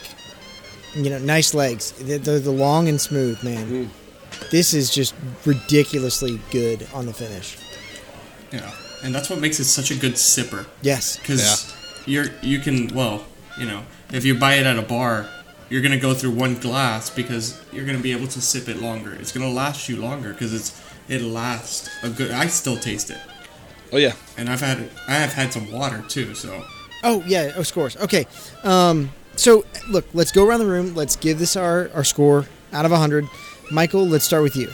you 0.94 1.10
know, 1.10 1.18
nice 1.18 1.54
legs. 1.54 1.92
They're, 1.92 2.18
they're 2.18 2.38
the 2.38 2.52
long 2.52 2.88
and 2.88 3.00
smooth, 3.00 3.42
man. 3.42 3.66
Mm. 3.68 4.50
This 4.50 4.74
is 4.74 4.90
just 4.90 5.14
ridiculously 5.44 6.40
good 6.50 6.86
on 6.94 7.06
the 7.06 7.12
finish. 7.12 7.58
Yeah, 8.50 8.70
and 9.02 9.14
that's 9.14 9.30
what 9.30 9.38
makes 9.40 9.60
it 9.60 9.64
such 9.64 9.90
a 9.90 9.96
good 9.96 10.14
sipper. 10.14 10.66
Yes. 10.82 11.16
because 11.16 11.74
you're 12.06 12.26
you 12.42 12.58
can 12.58 12.88
well 12.94 13.24
you 13.58 13.66
know 13.66 13.82
if 14.12 14.24
you 14.24 14.38
buy 14.38 14.54
it 14.54 14.66
at 14.66 14.78
a 14.78 14.82
bar 14.82 15.28
you're 15.68 15.82
gonna 15.82 15.98
go 15.98 16.14
through 16.14 16.30
one 16.30 16.54
glass 16.56 17.10
because 17.10 17.62
you're 17.72 17.84
gonna 17.84 17.98
be 17.98 18.12
able 18.12 18.26
to 18.26 18.40
sip 18.40 18.68
it 18.68 18.80
longer 18.80 19.12
it's 19.14 19.32
gonna 19.32 19.48
last 19.48 19.88
you 19.88 19.96
longer 19.96 20.32
because 20.32 20.52
it's 20.52 20.80
it 21.08 21.20
lasts 21.22 21.88
a 22.02 22.10
good 22.10 22.30
i 22.30 22.46
still 22.46 22.76
taste 22.76 23.10
it 23.10 23.18
Oh 23.92 23.98
yeah, 23.98 24.14
and 24.38 24.48
i've 24.48 24.60
had 24.60 24.88
i 25.06 25.12
have 25.14 25.32
had 25.32 25.52
some 25.52 25.70
water 25.70 26.02
too 26.08 26.34
so 26.34 26.64
Oh 27.02 27.22
yeah. 27.26 27.52
Oh, 27.56 27.62
scores. 27.62 27.96
Okay. 27.96 28.26
Um. 28.62 29.10
So 29.34 29.64
look, 29.88 30.06
let's 30.14 30.30
go 30.30 30.46
around 30.46 30.60
the 30.60 30.66
room. 30.66 30.94
Let's 30.94 31.16
give 31.16 31.38
this 31.38 31.56
our 31.56 31.90
our 31.94 32.04
score 32.04 32.46
out 32.72 32.84
of 32.84 32.92
hundred. 32.92 33.26
Michael, 33.70 34.06
let's 34.06 34.24
start 34.24 34.42
with 34.42 34.56
you. 34.56 34.68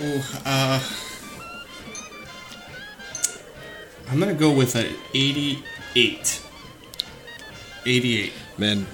Ooh, 0.00 0.20
uh 0.46 0.80
i'm 4.08 4.18
gonna 4.18 4.34
go 4.34 4.50
with 4.50 4.74
an 4.74 4.86
88 5.14 6.42
88 7.86 8.32
man, 8.58 8.86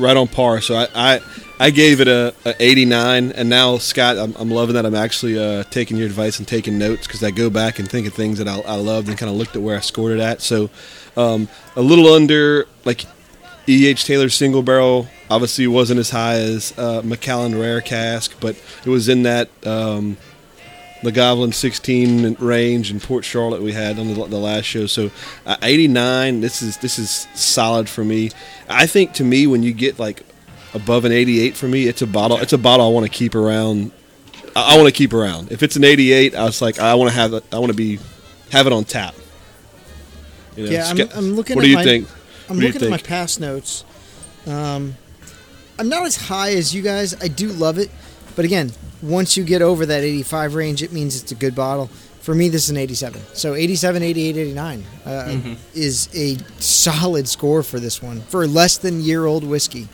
right 0.00 0.16
on 0.16 0.28
par. 0.28 0.60
So 0.60 0.74
I 0.74 0.88
I, 0.94 1.20
I 1.58 1.70
gave 1.70 2.00
it 2.00 2.08
a, 2.08 2.34
a 2.44 2.54
89, 2.58 3.32
and 3.32 3.48
now 3.48 3.78
Scott, 3.78 4.18
I'm, 4.18 4.34
I'm 4.36 4.50
loving 4.50 4.74
that. 4.74 4.86
I'm 4.86 4.94
actually 4.94 5.38
uh, 5.38 5.64
taking 5.64 5.96
your 5.96 6.06
advice 6.06 6.38
and 6.38 6.48
taking 6.48 6.78
notes 6.78 7.06
because 7.06 7.22
I 7.22 7.30
go 7.30 7.50
back 7.50 7.78
and 7.78 7.88
think 7.88 8.06
of 8.06 8.14
things 8.14 8.38
that 8.38 8.48
I, 8.48 8.60
I 8.60 8.76
loved 8.76 9.08
and 9.08 9.18
kind 9.18 9.30
of 9.30 9.36
looked 9.36 9.56
at 9.56 9.62
where 9.62 9.76
I 9.76 9.80
scored 9.80 10.12
it 10.12 10.20
at. 10.20 10.40
So 10.40 10.70
um, 11.16 11.48
a 11.76 11.82
little 11.82 12.12
under 12.12 12.66
like 12.84 13.04
E.H. 13.66 14.04
Taylor's 14.04 14.34
single 14.34 14.62
barrel. 14.62 15.08
Obviously, 15.28 15.66
wasn't 15.66 16.00
as 16.00 16.10
high 16.10 16.34
as 16.34 16.76
uh, 16.76 17.02
Macallan 17.04 17.58
Rare 17.58 17.80
Cask, 17.80 18.34
but 18.40 18.56
it 18.84 18.88
was 18.90 19.08
in 19.08 19.22
that. 19.24 19.48
Um, 19.66 20.16
the 21.02 21.12
Goblin 21.12 21.52
16 21.52 22.34
range 22.40 22.90
in 22.90 23.00
Port 23.00 23.24
Charlotte 23.24 23.62
we 23.62 23.72
had 23.72 23.98
on 23.98 24.08
the, 24.12 24.26
the 24.26 24.38
last 24.38 24.64
show. 24.64 24.86
So 24.86 25.10
uh, 25.46 25.56
89. 25.62 26.40
This 26.40 26.62
is 26.62 26.76
this 26.78 26.98
is 26.98 27.26
solid 27.34 27.88
for 27.88 28.04
me. 28.04 28.30
I 28.68 28.86
think 28.86 29.14
to 29.14 29.24
me 29.24 29.46
when 29.46 29.62
you 29.62 29.72
get 29.72 29.98
like 29.98 30.24
above 30.74 31.04
an 31.04 31.12
88 31.12 31.56
for 31.56 31.68
me, 31.68 31.86
it's 31.88 32.02
a 32.02 32.06
bottle. 32.06 32.38
It's 32.38 32.52
a 32.52 32.58
bottle 32.58 32.86
I 32.86 32.90
want 32.90 33.06
to 33.06 33.12
keep 33.12 33.34
around. 33.34 33.92
I, 34.54 34.74
I 34.74 34.76
want 34.76 34.88
to 34.88 34.94
keep 34.94 35.12
around. 35.12 35.50
If 35.52 35.62
it's 35.62 35.76
an 35.76 35.84
88, 35.84 36.34
I 36.34 36.44
was 36.44 36.60
like 36.60 36.78
I 36.78 36.94
want 36.94 37.10
to 37.10 37.16
have 37.16 37.32
it. 37.32 37.44
I 37.52 37.58
want 37.58 37.70
to 37.72 37.76
be 37.76 37.98
have 38.50 38.66
it 38.66 38.72
on 38.72 38.84
tap. 38.84 39.14
You 40.56 40.66
know, 40.66 40.70
Yeah, 40.72 40.86
I'm, 40.88 41.00
I'm 41.14 41.32
looking. 41.34 41.56
What 41.56 41.62
at 41.62 41.66
do 41.66 41.70
you 41.70 41.76
my, 41.76 41.84
think? 41.84 42.08
I'm 42.48 42.56
What 42.56 42.64
looking 42.64 42.82
at 42.82 42.90
my 42.90 42.98
past 42.98 43.40
notes. 43.40 43.84
Um, 44.46 44.96
I'm 45.78 45.88
not 45.88 46.04
as 46.04 46.16
high 46.16 46.52
as 46.52 46.74
you 46.74 46.82
guys. 46.82 47.14
I 47.22 47.28
do 47.28 47.48
love 47.48 47.78
it, 47.78 47.90
but 48.36 48.44
again, 48.44 48.72
once 49.02 49.36
you 49.36 49.44
get 49.44 49.62
over 49.62 49.86
that 49.86 50.02
85 50.02 50.54
range, 50.54 50.82
it 50.82 50.92
means 50.92 51.20
it's 51.20 51.32
a 51.32 51.34
good 51.36 51.54
bottle. 51.54 51.88
For 52.20 52.34
me, 52.34 52.48
this 52.50 52.64
is 52.64 52.70
an 52.70 52.76
87. 52.76 53.20
So 53.32 53.54
87, 53.54 54.02
88, 54.02 54.36
89 54.36 54.84
uh, 55.04 55.08
Mm-hmm. 55.08 55.52
is 55.74 56.08
a 56.14 56.36
solid 56.60 57.26
score 57.28 57.62
for 57.62 57.80
this 57.80 58.02
one 58.02 58.20
for 58.22 58.46
less 58.46 58.76
than 58.76 59.00
year 59.00 59.24
old 59.24 59.42
whiskey. 59.42 59.88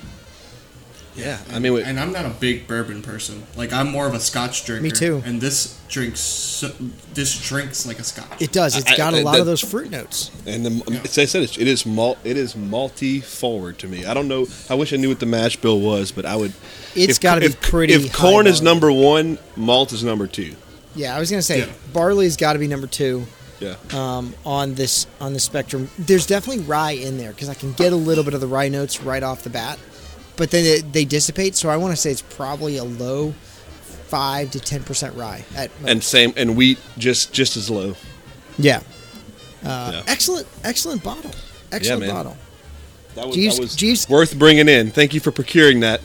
Yeah, 1.16 1.38
I 1.52 1.58
mean, 1.58 1.72
wait, 1.74 1.86
and 1.86 1.98
I'm 1.98 2.12
not 2.12 2.26
a 2.26 2.30
big 2.30 2.66
bourbon 2.68 3.02
person. 3.02 3.42
Like 3.56 3.72
I'm 3.72 3.90
more 3.90 4.06
of 4.06 4.14
a 4.14 4.20
Scotch 4.20 4.64
drinker. 4.66 4.82
Me 4.82 4.90
too. 4.90 5.22
And 5.24 5.40
this 5.40 5.80
drinks 5.88 6.20
so, 6.20 6.68
this 7.14 7.40
drinks 7.48 7.86
like 7.86 7.98
a 7.98 8.04
Scotch. 8.04 8.40
It 8.42 8.52
does. 8.52 8.76
It's 8.76 8.90
I- 8.92 8.96
got 8.96 9.14
a 9.14 9.18
I- 9.18 9.22
lot 9.22 9.32
that- 9.32 9.40
of 9.40 9.46
those 9.46 9.60
fruit 9.62 9.90
notes. 9.90 10.30
And 10.46 10.66
the, 10.66 11.00
as 11.04 11.18
I 11.18 11.24
said, 11.24 11.42
it's, 11.42 11.56
it 11.58 11.66
is 11.66 11.86
malt. 11.86 12.18
It 12.24 12.36
is 12.36 12.54
malty 12.54 13.22
forward 13.24 13.78
to 13.78 13.88
me. 13.88 14.04
I 14.04 14.12
don't 14.14 14.28
know. 14.28 14.46
I 14.68 14.74
wish 14.74 14.92
I 14.92 14.96
knew 14.96 15.08
what 15.08 15.20
the 15.20 15.26
mash 15.26 15.56
bill 15.56 15.80
was, 15.80 16.12
but 16.12 16.26
I 16.26 16.36
would. 16.36 16.52
It's 16.94 17.18
gotta 17.18 17.40
be 17.40 17.46
if- 17.46 17.60
pretty 17.60 17.94
If 17.94 18.12
high 18.12 18.30
corn 18.30 18.46
is 18.46 18.60
volume. 18.60 18.64
number 18.74 18.92
one, 18.92 19.38
malt 19.56 19.92
is 19.92 20.04
number 20.04 20.26
two. 20.26 20.54
Yeah, 20.94 21.16
I 21.16 21.18
was 21.18 21.30
gonna 21.30 21.42
say 21.42 21.60
Yeah. 21.60 21.66
barley's 21.92 22.36
got 22.36 22.54
to 22.54 22.58
be 22.58 22.66
number 22.68 22.86
two. 22.86 23.26
Yeah. 23.58 23.76
um, 23.94 24.34
on 24.44 24.74
this 24.74 25.06
on 25.18 25.32
the 25.32 25.40
spectrum. 25.40 25.88
There's 25.98 26.26
definitely 26.26 26.64
rye 26.64 26.90
in 26.92 27.16
there 27.16 27.30
because 27.30 27.48
I 27.48 27.54
can 27.54 27.72
get 27.72 27.90
a 27.94 27.96
little 27.96 28.22
bit 28.22 28.34
of 28.34 28.42
the 28.42 28.46
rye 28.46 28.68
notes 28.68 29.02
right 29.02 29.22
off 29.22 29.44
the 29.44 29.48
bat, 29.50 29.78
but 30.36 30.50
then 30.50 30.64
it, 30.64 30.92
they 30.92 31.04
dissipate. 31.04 31.56
So 31.56 31.68
I 31.68 31.76
want 31.76 31.92
to 31.92 31.96
say 31.96 32.10
it's 32.10 32.22
probably 32.22 32.76
a 32.76 32.84
low 32.84 33.32
five 34.08 34.50
to 34.52 34.60
ten 34.60 34.82
percent 34.82 35.16
rye. 35.16 35.44
At 35.56 35.70
most. 35.80 35.90
and 35.90 36.02
same 36.04 36.32
and 36.36 36.56
wheat 36.56 36.78
just 36.98 37.32
just 37.32 37.56
as 37.56 37.68
low. 37.70 37.94
yeah, 38.58 38.80
uh, 39.64 39.90
Yeah. 39.94 40.02
excellent, 40.06 40.46
excellent 40.64 41.02
bottle, 41.02 41.32
excellent 41.72 42.02
man. 42.02 42.10
bottle. 42.14 42.36
That 43.14 43.26
was, 43.28 43.34
Jeeves- 43.36 43.56
that 43.56 43.62
was 43.62 43.76
Jeeves- 43.76 44.08
worth 44.08 44.38
bringing 44.38 44.68
in. 44.68 44.90
Thank 44.90 45.14
you 45.14 45.20
for 45.20 45.30
procuring 45.32 45.80
that. 45.80 46.00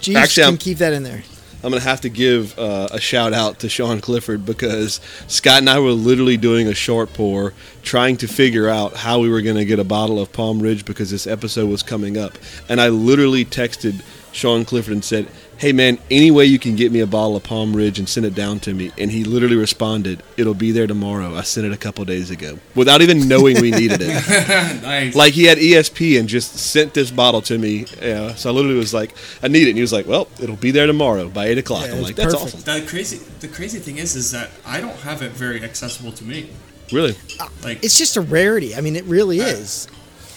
Jeeves 0.00 0.16
Actually, 0.18 0.42
can 0.42 0.48
I'm- 0.50 0.58
keep 0.58 0.78
that 0.78 0.92
in 0.94 1.02
there. 1.02 1.22
I'm 1.64 1.70
gonna 1.70 1.80
have 1.80 2.00
to 2.00 2.08
give 2.08 2.58
uh, 2.58 2.88
a 2.90 3.00
shout 3.00 3.32
out 3.32 3.60
to 3.60 3.68
Sean 3.68 4.00
Clifford 4.00 4.44
because 4.44 5.00
Scott 5.28 5.58
and 5.58 5.70
I 5.70 5.78
were 5.78 5.92
literally 5.92 6.36
doing 6.36 6.66
a 6.66 6.74
short 6.74 7.12
pour, 7.12 7.54
trying 7.82 8.16
to 8.18 8.26
figure 8.26 8.68
out 8.68 8.96
how 8.96 9.20
we 9.20 9.28
were 9.28 9.42
gonna 9.42 9.64
get 9.64 9.78
a 9.78 9.84
bottle 9.84 10.20
of 10.20 10.32
Palm 10.32 10.60
Ridge 10.60 10.84
because 10.84 11.10
this 11.10 11.26
episode 11.26 11.70
was 11.70 11.82
coming 11.82 12.18
up, 12.18 12.36
and 12.68 12.80
I 12.80 12.88
literally 12.88 13.44
texted 13.44 14.02
Sean 14.32 14.64
Clifford 14.64 14.94
and 14.94 15.04
said, 15.04 15.28
"Hey 15.62 15.72
man, 15.72 15.98
any 16.10 16.32
way 16.32 16.44
you 16.44 16.58
can 16.58 16.74
get 16.74 16.90
me 16.90 16.98
a 16.98 17.06
bottle 17.06 17.36
of 17.36 17.44
Palm 17.44 17.74
Ridge 17.74 18.00
and 18.00 18.08
send 18.08 18.26
it 18.26 18.34
down 18.34 18.58
to 18.60 18.74
me?" 18.74 18.90
And 18.98 19.12
he 19.12 19.22
literally 19.22 19.54
responded, 19.54 20.22
"It'll 20.36 20.54
be 20.54 20.72
there 20.72 20.88
tomorrow." 20.88 21.36
I 21.36 21.42
sent 21.42 21.66
it 21.66 21.72
a 21.72 21.76
couple 21.76 22.04
days 22.04 22.30
ago 22.30 22.58
without 22.74 23.00
even 23.00 23.28
knowing 23.28 23.60
we 23.60 23.70
needed 23.70 24.00
it. 24.02 24.08
nice. 24.82 25.14
Like 25.14 25.34
he 25.34 25.44
had 25.44 25.58
ESP 25.58 26.18
and 26.18 26.28
just 26.28 26.56
sent 26.56 26.94
this 26.94 27.12
bottle 27.12 27.42
to 27.42 27.56
me. 27.56 27.86
Yeah, 28.02 28.34
so 28.34 28.50
I 28.50 28.52
literally 28.52 28.76
was 28.76 28.92
like, 28.92 29.14
"I 29.40 29.46
need 29.46 29.66
it," 29.66 29.70
and 29.70 29.78
he 29.78 29.82
was 29.82 29.92
like, 29.92 30.08
"Well, 30.08 30.26
it'll 30.40 30.56
be 30.56 30.72
there 30.72 30.88
tomorrow 30.88 31.28
by 31.28 31.46
eight 31.46 31.58
o'clock." 31.58 31.86
Yeah, 31.86 31.92
I'm 31.92 31.98
was 31.98 32.08
like, 32.08 32.16
"That's 32.16 32.34
perfect. 32.34 32.66
awesome." 32.66 32.82
the 32.82 32.88
crazy 32.88 33.20
the 33.38 33.48
crazy 33.48 33.78
thing 33.78 33.98
is 33.98 34.16
is 34.16 34.32
that 34.32 34.50
I 34.66 34.80
don't 34.80 34.96
have 34.96 35.22
it 35.22 35.30
very 35.30 35.62
accessible 35.62 36.10
to 36.12 36.24
me. 36.24 36.50
Really? 36.92 37.16
Uh, 37.40 37.48
like 37.62 37.82
It's 37.82 37.96
just 37.96 38.16
a 38.16 38.20
rarity. 38.20 38.74
I 38.74 38.80
mean, 38.80 38.96
it 38.96 39.04
really 39.04 39.38
is. 39.38 39.88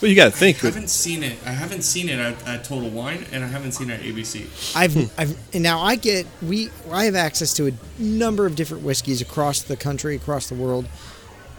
Well, 0.06 0.12
you 0.12 0.16
got 0.18 0.34
to 0.34 0.36
I 0.36 0.40
think. 0.40 0.58
but- 0.62 0.76
haven't 0.76 0.92
seen 0.92 1.24
it. 1.24 1.36
I 1.48 1.50
haven't 1.50 1.82
seen 1.82 2.10
it 2.10 2.20
at, 2.20 2.48
at 2.48 2.64
Total 2.64 2.92
Wine, 2.92 3.26
and 3.32 3.44
I 3.44 3.48
haven't 3.48 3.72
seen 3.72 3.90
it 3.90 4.02
at 4.02 4.06
ABC. 4.06 4.76
I've, 4.76 4.96
I've, 5.20 5.36
and 5.52 5.64
now 5.64 5.80
I 5.80 5.96
get 5.96 6.28
we. 6.44 6.70
I 6.92 7.06
have 7.06 7.16
access 7.16 7.56
to 7.56 7.66
a 7.70 7.72
number 8.00 8.46
of 8.46 8.56
different 8.56 8.84
whiskeys 8.84 9.20
across 9.20 9.64
the 9.64 9.76
country, 9.76 10.16
across 10.16 10.48
the 10.48 10.54
world. 10.54 10.86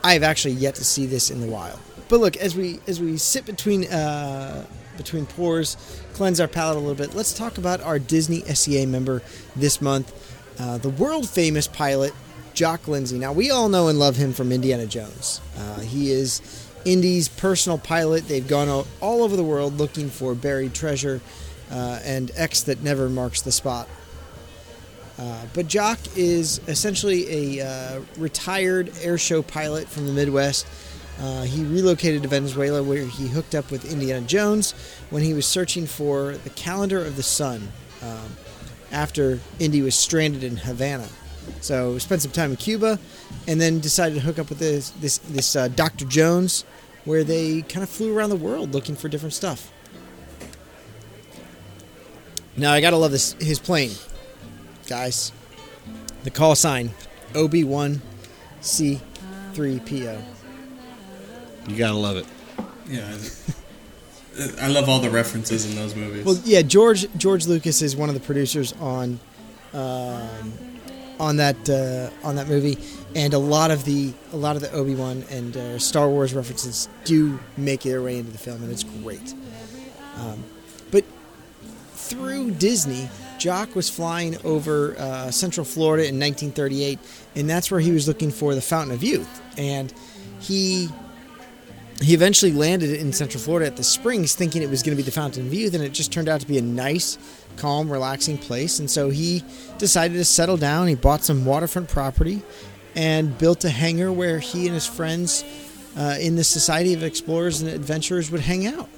I 0.05 0.13
have 0.13 0.23
actually 0.23 0.55
yet 0.55 0.77
to 0.77 0.85
see 0.85 1.07
this 1.07 1.29
in 1.29 1.41
the 1.41 1.49
wild. 1.49 1.81
But 2.09 2.21
look, 2.21 2.37
as 2.37 2.55
we 2.55 2.79
as 2.87 3.01
we 3.01 3.17
sit 3.17 3.47
between 3.47 3.87
uh, 3.87 4.65
between 4.97 5.27
pours, 5.27 5.77
cleanse 6.13 6.39
our 6.39 6.47
palate 6.47 6.77
a 6.77 6.79
little 6.79 6.95
bit. 6.95 7.17
Let's 7.17 7.35
talk 7.35 7.59
about 7.59 7.81
our 7.81 7.99
Disney 7.99 8.43
SEA 8.43 8.87
member 8.87 9.23
this 9.57 9.83
month, 9.83 10.13
uh, 10.61 10.79
the 10.79 10.91
world 10.91 11.29
famous 11.29 11.67
pilot 11.67 12.15
Jock 12.55 12.87
Lindsey. 12.87 13.19
Now 13.19 13.33
we 13.33 13.51
all 13.51 13.69
know 13.69 13.89
and 13.89 13.99
love 13.99 14.15
him 14.15 14.33
from 14.33 14.53
Indiana 14.53 14.87
Jones. 14.87 15.41
Uh, 15.59 15.81
he 15.81 16.13
is 16.13 16.66
Indy's 16.87 17.29
personal 17.29 17.79
pilot. 17.79 18.29
They've 18.29 18.47
gone 18.47 18.69
o- 18.69 18.87
all 19.01 19.23
over 19.23 19.37
the 19.37 19.45
world 19.45 19.77
looking 19.77 20.09
for 20.09 20.35
buried 20.35 20.73
treasure 20.73 21.21
uh, 21.71 21.99
and 22.05 22.31
X 22.37 22.63
that 22.63 22.83
never 22.83 23.09
marks 23.09 23.43
the 23.43 23.53
spot. 23.53 23.89
Uh, 25.19 25.47
but 25.53 25.67
Jock 25.67 25.99
is 26.15 26.61
essentially 26.69 27.59
a 27.59 27.67
uh, 27.67 28.01
retired 28.19 28.93
air 29.03 29.19
show 29.19 29.43
pilot 29.43 29.89
from 29.89 30.07
the 30.07 30.13
Midwest. 30.13 30.67
Uh, 31.19 31.43
he 31.43 31.65
relocated 31.65 32.23
to 32.23 32.29
Venezuela 32.29 32.83
where 32.83 33.05
he 33.05 33.27
hooked 33.27 33.55
up 33.55 33.71
with 33.71 33.91
Indiana 33.91 34.25
Jones 34.27 34.73
when 35.11 35.23
he 35.23 35.35
was 35.35 35.47
searching 35.47 35.87
for 35.87 36.37
the 36.45 36.51
calendar 36.51 37.05
of 37.05 37.17
the 37.17 37.23
sun 37.23 37.69
um, 38.03 38.37
after 38.93 39.41
Indy 39.59 39.83
was 39.83 39.95
stranded 39.95 40.45
in 40.45 40.57
Havana. 40.59 41.09
So 41.61 41.97
spent 41.99 42.23
some 42.23 42.33
time 42.33 42.51
in 42.51 42.57
Cuba, 42.57 42.99
and 43.49 43.61
then 43.61 43.81
decided 43.81 44.15
to 44.15 44.21
hook 44.21 44.39
up 44.39 44.49
with 44.49 44.59
this 44.59 44.91
this 44.91 45.19
this 45.19 45.57
uh, 45.57 45.69
Dr. 45.69 46.05
Jones, 46.05 46.65
where 47.05 47.25
they 47.25 47.63
kind 47.63 47.83
of 47.83 47.89
flew 47.89 48.17
around 48.17 48.31
the 48.31 48.37
world 48.37 48.73
looking 48.73 48.97
for 48.97 49.09
different 49.09 49.35
stuff. 49.35 49.73
Now 52.57 52.73
I 52.73 52.81
gotta 52.81 52.97
love 52.97 53.13
this 53.13 53.33
his 53.35 53.59
plane, 53.59 53.93
guys. 54.89 55.33
The 56.25 56.31
call 56.31 56.55
sign, 56.55 56.91
OB 57.35 57.65
one 57.65 58.03
C 58.61 59.01
three 59.53 59.79
PO. 59.81 60.23
You 61.69 61.77
gotta 61.77 61.97
love 61.97 62.17
it. 62.17 62.27
Yeah. 62.89 63.17
I 64.61 64.69
love 64.69 64.89
all 64.89 65.01
the 65.01 65.11
references 65.11 65.69
in 65.69 65.77
those 65.77 65.95
movies. 65.95 66.25
Well, 66.25 66.39
yeah, 66.45 66.63
George 66.63 67.07
George 67.17 67.47
Lucas 67.47 67.81
is 67.83 67.97
one 67.97 68.09
of 68.09 68.15
the 68.15 68.21
producers 68.21 68.75
on 68.81 69.19
um, 69.73 70.53
on 71.19 71.37
that 71.37 71.69
uh, 71.69 72.27
on 72.27 72.37
that 72.37 72.49
movie, 72.49 72.79
and 73.17 73.33
a 73.33 73.39
lot 73.39 73.71
of 73.71 73.85
the 73.85 74.13
a 74.33 74.37
lot 74.37 74.57
of 74.57 74.63
the 74.63 74.71
Obi 74.73 74.95
Wan 74.95 75.25
and 75.31 75.57
uh, 75.57 75.79
Star 75.79 76.07
Wars 76.09 76.35
references 76.35 76.87
do 77.05 77.41
make 77.57 77.81
their 77.81 78.03
way 78.03 78.19
into 78.19 78.31
the 78.31 78.39
film, 78.39 78.63
and 78.63 78.71
it's 78.71 78.85
great. 78.85 79.35
Um, 80.19 80.45
but 80.91 81.03
through 81.95 82.53
Disney, 82.53 83.09
Jock 83.39 83.75
was 83.75 83.89
flying 83.89 84.37
over 84.45 84.95
uh, 84.99 85.31
Central 85.31 85.65
Florida 85.65 86.03
in 86.03 86.21
1938, 86.21 86.99
and 87.37 87.49
that's 87.49 87.71
where 87.71 87.81
he 87.81 87.91
was 87.91 88.07
looking 88.07 88.31
for 88.31 88.55
the 88.55 88.61
Fountain 88.61 88.95
of 88.95 89.03
Youth. 89.03 89.41
And 89.57 89.93
he 90.39 90.91
he 92.03 92.13
eventually 92.13 92.53
landed 92.53 92.91
in 92.91 93.15
Central 93.15 93.43
Florida 93.43 93.67
at 93.67 93.77
the 93.77 93.85
Springs, 93.85 94.35
thinking 94.35 94.61
it 94.61 94.69
was 94.69 94.83
going 94.83 94.95
to 94.95 95.03
be 95.03 95.07
the 95.07 95.11
Fountain 95.11 95.47
of 95.47 95.55
Youth, 95.55 95.73
and 95.73 95.83
it 95.83 95.93
just 95.93 96.13
turned 96.13 96.29
out 96.29 96.43
to 96.43 96.47
be 96.47 96.59
a 96.59 96.63
nice, 96.63 97.17
calm, 97.57 97.91
relaxing 97.91 98.37
place. 98.37 98.79
And 98.79 98.91
so 98.91 99.09
he 99.09 99.43
decided 99.79 100.19
to 100.19 100.25
settle 100.27 100.59
down. 100.59 100.87
He 100.87 100.95
bought 100.95 101.25
some 101.25 101.47
waterfront 101.47 101.89
property 101.89 102.43
and 102.97 103.37
built 103.37 103.65
a 103.65 103.71
hangar 103.71 104.11
where 104.11 104.39
he 104.39 104.67
and 104.67 104.75
his 104.75 104.87
friends 104.87 105.45
uh, 105.97 106.17
in 106.19 106.35
the 106.35 106.45
Society 106.45 106.95
of 106.95 107.03
Explorers 107.03 107.61
and 107.61 107.71
Adventurers 107.71 108.31
would 108.31 108.41
hang 108.41 108.67
out. 108.67 108.89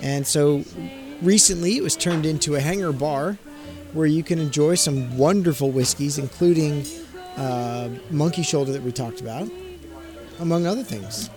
And 0.00 0.26
so 0.26 0.64
recently 1.20 1.76
it 1.76 1.82
was 1.82 1.96
turned 1.96 2.24
into 2.24 2.54
a 2.54 2.60
hangar 2.60 2.92
bar 2.92 3.36
where 3.92 4.06
you 4.06 4.22
can 4.22 4.38
enjoy 4.38 4.76
some 4.76 5.18
wonderful 5.18 5.70
whiskeys, 5.70 6.16
including 6.18 6.84
uh, 7.36 7.88
Monkey 8.10 8.42
Shoulder 8.42 8.72
that 8.72 8.82
we 8.82 8.92
talked 8.92 9.20
about, 9.20 9.50
among 10.38 10.66
other 10.66 10.84
things. 10.84 11.28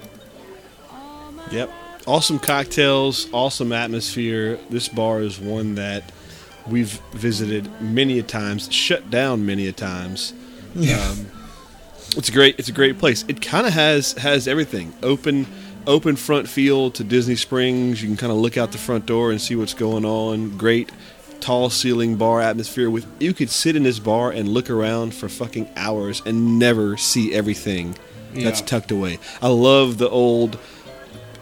Yep. 1.51 1.71
Awesome 2.05 2.37
cocktails, 2.37 3.31
awesome 3.33 3.71
atmosphere. 3.71 4.59
This 4.69 4.87
bar 4.87 5.21
is 5.21 5.39
one 5.39 5.75
that 5.75 6.03
we've 6.67 6.99
visited 7.13 7.69
many 7.81 8.19
a 8.19 8.23
times, 8.23 8.71
shut 8.71 9.09
down 9.09 9.45
many 9.45 9.67
a 9.67 9.71
times. 9.71 10.33
Um, 10.75 11.27
it's 12.15 12.29
a 12.29 12.31
great 12.31 12.59
it's 12.59 12.69
a 12.69 12.73
great 12.73 12.99
place. 12.99 13.25
It 13.27 13.41
kind 13.41 13.67
of 13.67 13.73
has 13.73 14.13
has 14.13 14.47
everything. 14.47 14.93
Open 15.03 15.47
open 15.85 16.15
front 16.15 16.47
field 16.47 16.95
to 16.95 17.03
Disney 17.03 17.35
Springs. 17.35 18.01
You 18.01 18.07
can 18.07 18.17
kind 18.17 18.31
of 18.31 18.37
look 18.37 18.57
out 18.57 18.71
the 18.71 18.77
front 18.77 19.05
door 19.05 19.31
and 19.31 19.41
see 19.41 19.55
what's 19.55 19.73
going 19.73 20.05
on. 20.05 20.57
Great 20.57 20.91
tall 21.39 21.69
ceiling 21.69 22.15
bar 22.15 22.39
atmosphere 22.41 22.89
with 22.89 23.05
you 23.19 23.33
could 23.33 23.49
sit 23.49 23.75
in 23.75 23.83
this 23.83 23.99
bar 23.99 24.31
and 24.31 24.47
look 24.47 24.69
around 24.69 25.13
for 25.13 25.27
fucking 25.27 25.69
hours 25.75 26.21
and 26.25 26.57
never 26.57 26.95
see 26.95 27.33
everything 27.33 27.95
that's 28.33 28.61
tucked 28.61 28.91
away. 28.91 29.19
I 29.41 29.49
love 29.49 29.97
the 29.97 30.09
old 30.09 30.57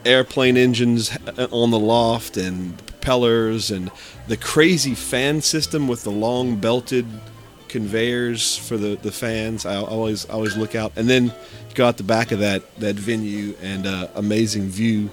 airplane 0.03 0.57
engines 0.57 1.15
uh, 1.37 1.47
on 1.51 1.71
the 1.71 1.79
loft 1.79 2.35
and 2.35 2.77
propellers 2.85 3.71
and 3.71 3.91
the 4.27 4.37
crazy 4.37 4.95
fan 4.95 5.41
system 5.41 5.87
with 5.87 6.03
the 6.03 6.11
long 6.11 6.55
belted 6.57 7.05
conveyors 7.71 8.57
for 8.57 8.77
the, 8.77 8.95
the 9.01 9.11
fans. 9.11 9.65
I 9.65 9.75
always 9.77 10.25
always 10.25 10.55
look 10.55 10.75
out 10.75 10.91
and 10.95 11.09
then 11.09 11.33
go 11.73 11.87
out 11.87 11.97
the 11.97 12.03
back 12.03 12.31
of 12.31 12.39
that 12.39 12.61
that 12.79 12.95
venue 12.95 13.55
and 13.61 13.87
uh, 13.87 14.07
amazing 14.15 14.69
view 14.69 15.09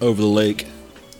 over 0.00 0.20
the 0.20 0.28
lake 0.28 0.66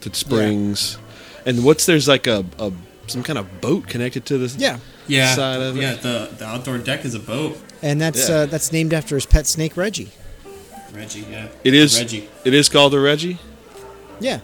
to 0.02 0.08
the 0.08 0.14
springs. 0.16 0.98
And 1.44 1.64
what's 1.64 1.86
there's 1.86 2.06
like 2.06 2.26
a, 2.26 2.44
a 2.58 2.72
some 3.08 3.22
kind 3.22 3.38
of 3.38 3.60
boat 3.60 3.86
connected 3.88 4.24
to 4.26 4.38
this 4.38 4.56
Yeah. 4.56 4.78
Yeah, 5.08 5.34
side 5.34 5.60
of 5.60 5.76
it. 5.76 5.80
yeah. 5.82 5.94
The 5.94 6.30
the 6.38 6.44
outdoor 6.44 6.78
deck 6.78 7.04
is 7.04 7.14
a 7.14 7.20
boat. 7.20 7.58
And 7.82 8.00
that's 8.00 8.28
Yeah. 8.28 8.34
uh, 8.36 8.46
that's 8.46 8.72
named 8.72 8.92
after 8.92 9.14
his 9.14 9.26
pet 9.26 9.46
snake 9.46 9.76
Reggie. 9.76 10.10
Reggie, 10.92 11.26
yeah. 11.30 11.48
It 11.64 11.74
is 11.74 11.98
Reggie. 11.98 12.28
It 12.44 12.54
is 12.54 12.68
called 12.68 12.92
the 12.92 13.00
Reggie. 13.00 13.38
Yeah. 14.20 14.40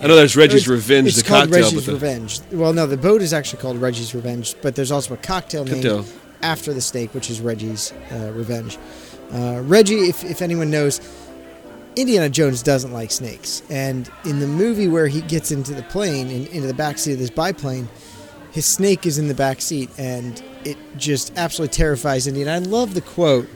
I 0.00 0.06
know 0.06 0.16
there's 0.16 0.36
Reggie's 0.36 0.62
It's- 0.62 0.68
Revenge, 0.68 1.08
It's 1.08 1.16
the 1.18 1.24
called 1.28 1.44
cocktail, 1.50 1.64
Reggie's 1.64 1.86
the, 1.86 1.92
Revenge. 1.92 2.40
Well, 2.52 2.72
no, 2.72 2.86
the 2.86 2.96
boat 2.96 3.22
is 3.22 3.32
actually 3.32 3.60
called 3.60 3.78
Reggie's 3.78 4.14
Revenge, 4.14 4.54
but 4.62 4.74
there's 4.76 4.92
also 4.92 5.14
a 5.14 5.16
cocktail 5.18 5.64
named 5.64 6.04
after 6.42 6.72
the 6.72 6.80
snake, 6.80 7.14
which 7.14 7.30
is 7.30 7.40
Reggie's 7.40 7.92
uh, 8.12 8.30
Revenge. 8.34 8.78
Uh, 9.32 9.60
Reggie, 9.64 10.08
if, 10.08 10.22
if 10.24 10.42
anyone 10.42 10.70
knows, 10.70 11.00
Indiana 11.96 12.28
Jones 12.28 12.62
doesn't 12.62 12.92
like 12.92 13.10
snakes, 13.10 13.62
and 13.70 14.10
in 14.24 14.40
the 14.40 14.46
movie 14.46 14.88
where 14.88 15.08
he 15.08 15.20
gets 15.22 15.50
into 15.50 15.72
the 15.74 15.82
plane, 15.84 16.28
in, 16.28 16.46
into 16.48 16.66
the 16.66 16.74
back 16.74 16.98
seat 16.98 17.14
of 17.14 17.18
this 17.18 17.30
biplane, 17.30 17.88
his 18.52 18.66
snake 18.66 19.06
is 19.06 19.18
in 19.18 19.26
the 19.28 19.34
back 19.34 19.60
seat, 19.60 19.90
and 19.98 20.42
it 20.64 20.76
just 20.96 21.32
absolutely 21.36 21.74
terrifies 21.74 22.26
Indiana. 22.26 22.52
I 22.52 22.58
love 22.58 22.94
the 22.94 23.00
quote 23.00 23.48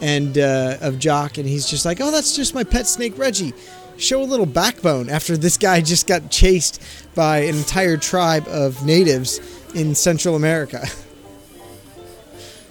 and 0.00 0.36
uh, 0.36 0.78
of 0.80 0.98
Jock, 0.98 1.38
and 1.38 1.46
he's 1.48 1.66
just 1.66 1.84
like, 1.84 2.00
"Oh, 2.00 2.10
that's 2.10 2.34
just 2.36 2.54
my 2.54 2.64
pet 2.64 2.86
snake, 2.86 3.16
Reggie." 3.16 3.54
Show 3.96 4.22
a 4.22 4.24
little 4.24 4.46
backbone 4.46 5.08
after 5.08 5.36
this 5.36 5.56
guy 5.56 5.80
just 5.80 6.06
got 6.06 6.30
chased 6.30 6.82
by 7.14 7.38
an 7.38 7.54
entire 7.56 7.96
tribe 7.96 8.46
of 8.48 8.84
natives 8.84 9.40
in 9.74 9.94
Central 9.94 10.34
America. 10.36 10.84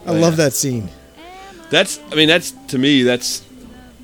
I 0.06 0.10
Oh, 0.10 0.14
love 0.14 0.34
yeah. 0.34 0.46
that 0.46 0.54
scene. 0.54 0.90
That's 1.70 2.00
I 2.12 2.16
mean 2.16 2.28
that's 2.28 2.52
to 2.68 2.78
me 2.78 3.04
that's 3.04 3.42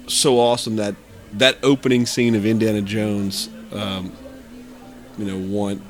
so 0.07 0.39
awesome 0.39 0.77
that 0.77 0.95
that 1.33 1.57
opening 1.61 2.05
scene 2.05 2.35
of 2.35 2.45
Indiana 2.45 2.81
Jones, 2.81 3.49
um, 3.73 4.11
you 5.17 5.25
know, 5.25 5.37
one 5.37 5.81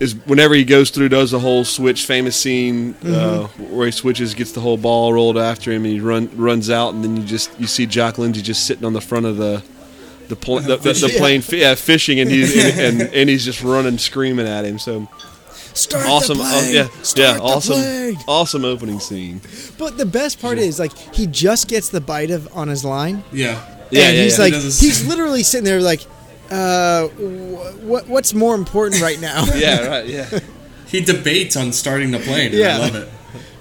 is 0.00 0.14
whenever 0.26 0.54
he 0.54 0.64
goes 0.64 0.90
through 0.90 1.08
does 1.08 1.30
the 1.32 1.38
whole 1.40 1.64
switch 1.64 2.06
famous 2.06 2.36
scene 2.36 2.94
uh, 3.04 3.46
where 3.48 3.86
he 3.86 3.92
switches 3.92 4.34
gets 4.34 4.52
the 4.52 4.60
whole 4.60 4.76
ball 4.76 5.12
rolled 5.12 5.36
after 5.38 5.72
him 5.72 5.84
and 5.84 5.92
he 5.94 6.00
run 6.00 6.30
runs 6.36 6.70
out 6.70 6.94
and 6.94 7.02
then 7.02 7.16
you 7.16 7.24
just 7.24 7.50
you 7.58 7.66
see 7.66 7.86
Jock 7.86 8.18
Lindsey 8.18 8.40
just 8.42 8.64
sitting 8.66 8.84
on 8.84 8.92
the 8.92 9.00
front 9.00 9.26
of 9.26 9.36
the 9.36 9.62
the, 10.28 10.36
pl- 10.36 10.60
the, 10.60 10.76
the, 10.76 10.92
the 10.92 11.14
plane 11.16 11.42
yeah, 11.48 11.74
fishing 11.74 12.20
and 12.20 12.30
he's 12.30 12.54
and, 12.56 13.00
and, 13.00 13.14
and 13.14 13.28
he's 13.30 13.44
just 13.44 13.62
running 13.62 13.98
screaming 13.98 14.46
at 14.46 14.64
him 14.64 14.78
so. 14.78 15.08
Start 15.74 16.06
awesome 16.06 16.38
plane! 16.38 16.74
yeah 16.74 16.88
Start 17.02 17.36
yeah 17.36 17.42
awesome 17.42 18.16
awesome 18.26 18.64
opening 18.64 18.98
scene. 18.98 19.40
But 19.78 19.96
the 19.96 20.06
best 20.06 20.40
part 20.40 20.58
is 20.58 20.80
like 20.80 20.96
he 21.14 21.26
just 21.28 21.68
gets 21.68 21.88
the 21.88 22.00
bite 22.00 22.30
of 22.32 22.48
on 22.56 22.66
his 22.66 22.84
line, 22.84 23.22
Yeah. 23.32 23.64
Yeah, 23.90 24.08
and 24.08 24.16
yeah, 24.16 24.22
he's 24.24 24.38
yeah. 24.38 24.44
like 24.44 24.54
He 24.54 24.60
he's 24.60 25.06
literally 25.06 25.42
sitting 25.42 25.64
there 25.64 25.80
like, 25.80 26.00
uh, 26.50 27.08
what 27.08 28.08
what's 28.08 28.34
more 28.34 28.54
important 28.54 29.02
right 29.02 29.20
now? 29.20 29.44
yeah 29.54 29.86
right 29.86 30.06
yeah 30.06 30.38
He 30.88 31.02
debates 31.02 31.54
on 31.56 31.72
starting 31.72 32.12
the 32.12 32.18
plane. 32.18 32.50
Yeah. 32.54 32.76
I 32.76 32.78
love 32.78 32.94
it. 32.94 33.08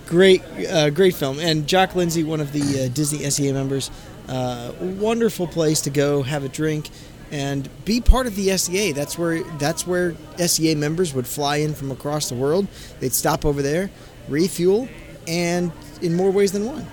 great, 0.08 0.42
uh, 0.70 0.90
great 0.92 1.14
film. 1.14 1.40
And 1.40 1.68
Jock 1.68 1.94
Lindsey, 1.94 2.24
one 2.24 2.40
of 2.40 2.54
the 2.54 2.86
uh, 2.86 2.94
Disney 2.94 3.30
SEA 3.30 3.52
members, 3.52 3.92
uh, 4.30 4.72
wonderful 4.80 5.46
place 5.46 5.82
to 5.82 5.90
go 5.90 6.24
have 6.24 6.46
a 6.46 6.50
drink 6.50 6.90
and 7.30 7.70
be 7.84 8.00
part 8.00 8.28
of 8.28 8.36
the 8.38 8.58
SEA. 8.58 8.94
That's 8.94 9.18
where 9.18 9.44
that's 9.58 9.86
where 9.86 10.16
SEA 10.38 10.76
members 10.76 11.14
would 11.14 11.28
fly 11.28 11.58
in 11.58 11.74
from 11.74 11.92
across 11.92 12.30
the 12.30 12.36
world. 12.36 12.68
They'd 13.02 13.14
stop 13.14 13.44
over 13.46 13.62
there, 13.62 13.92
refuel, 14.30 14.88
and 15.28 15.74
in 16.02 16.16
more 16.16 16.32
ways 16.32 16.54
than 16.54 16.66
one. 16.66 16.88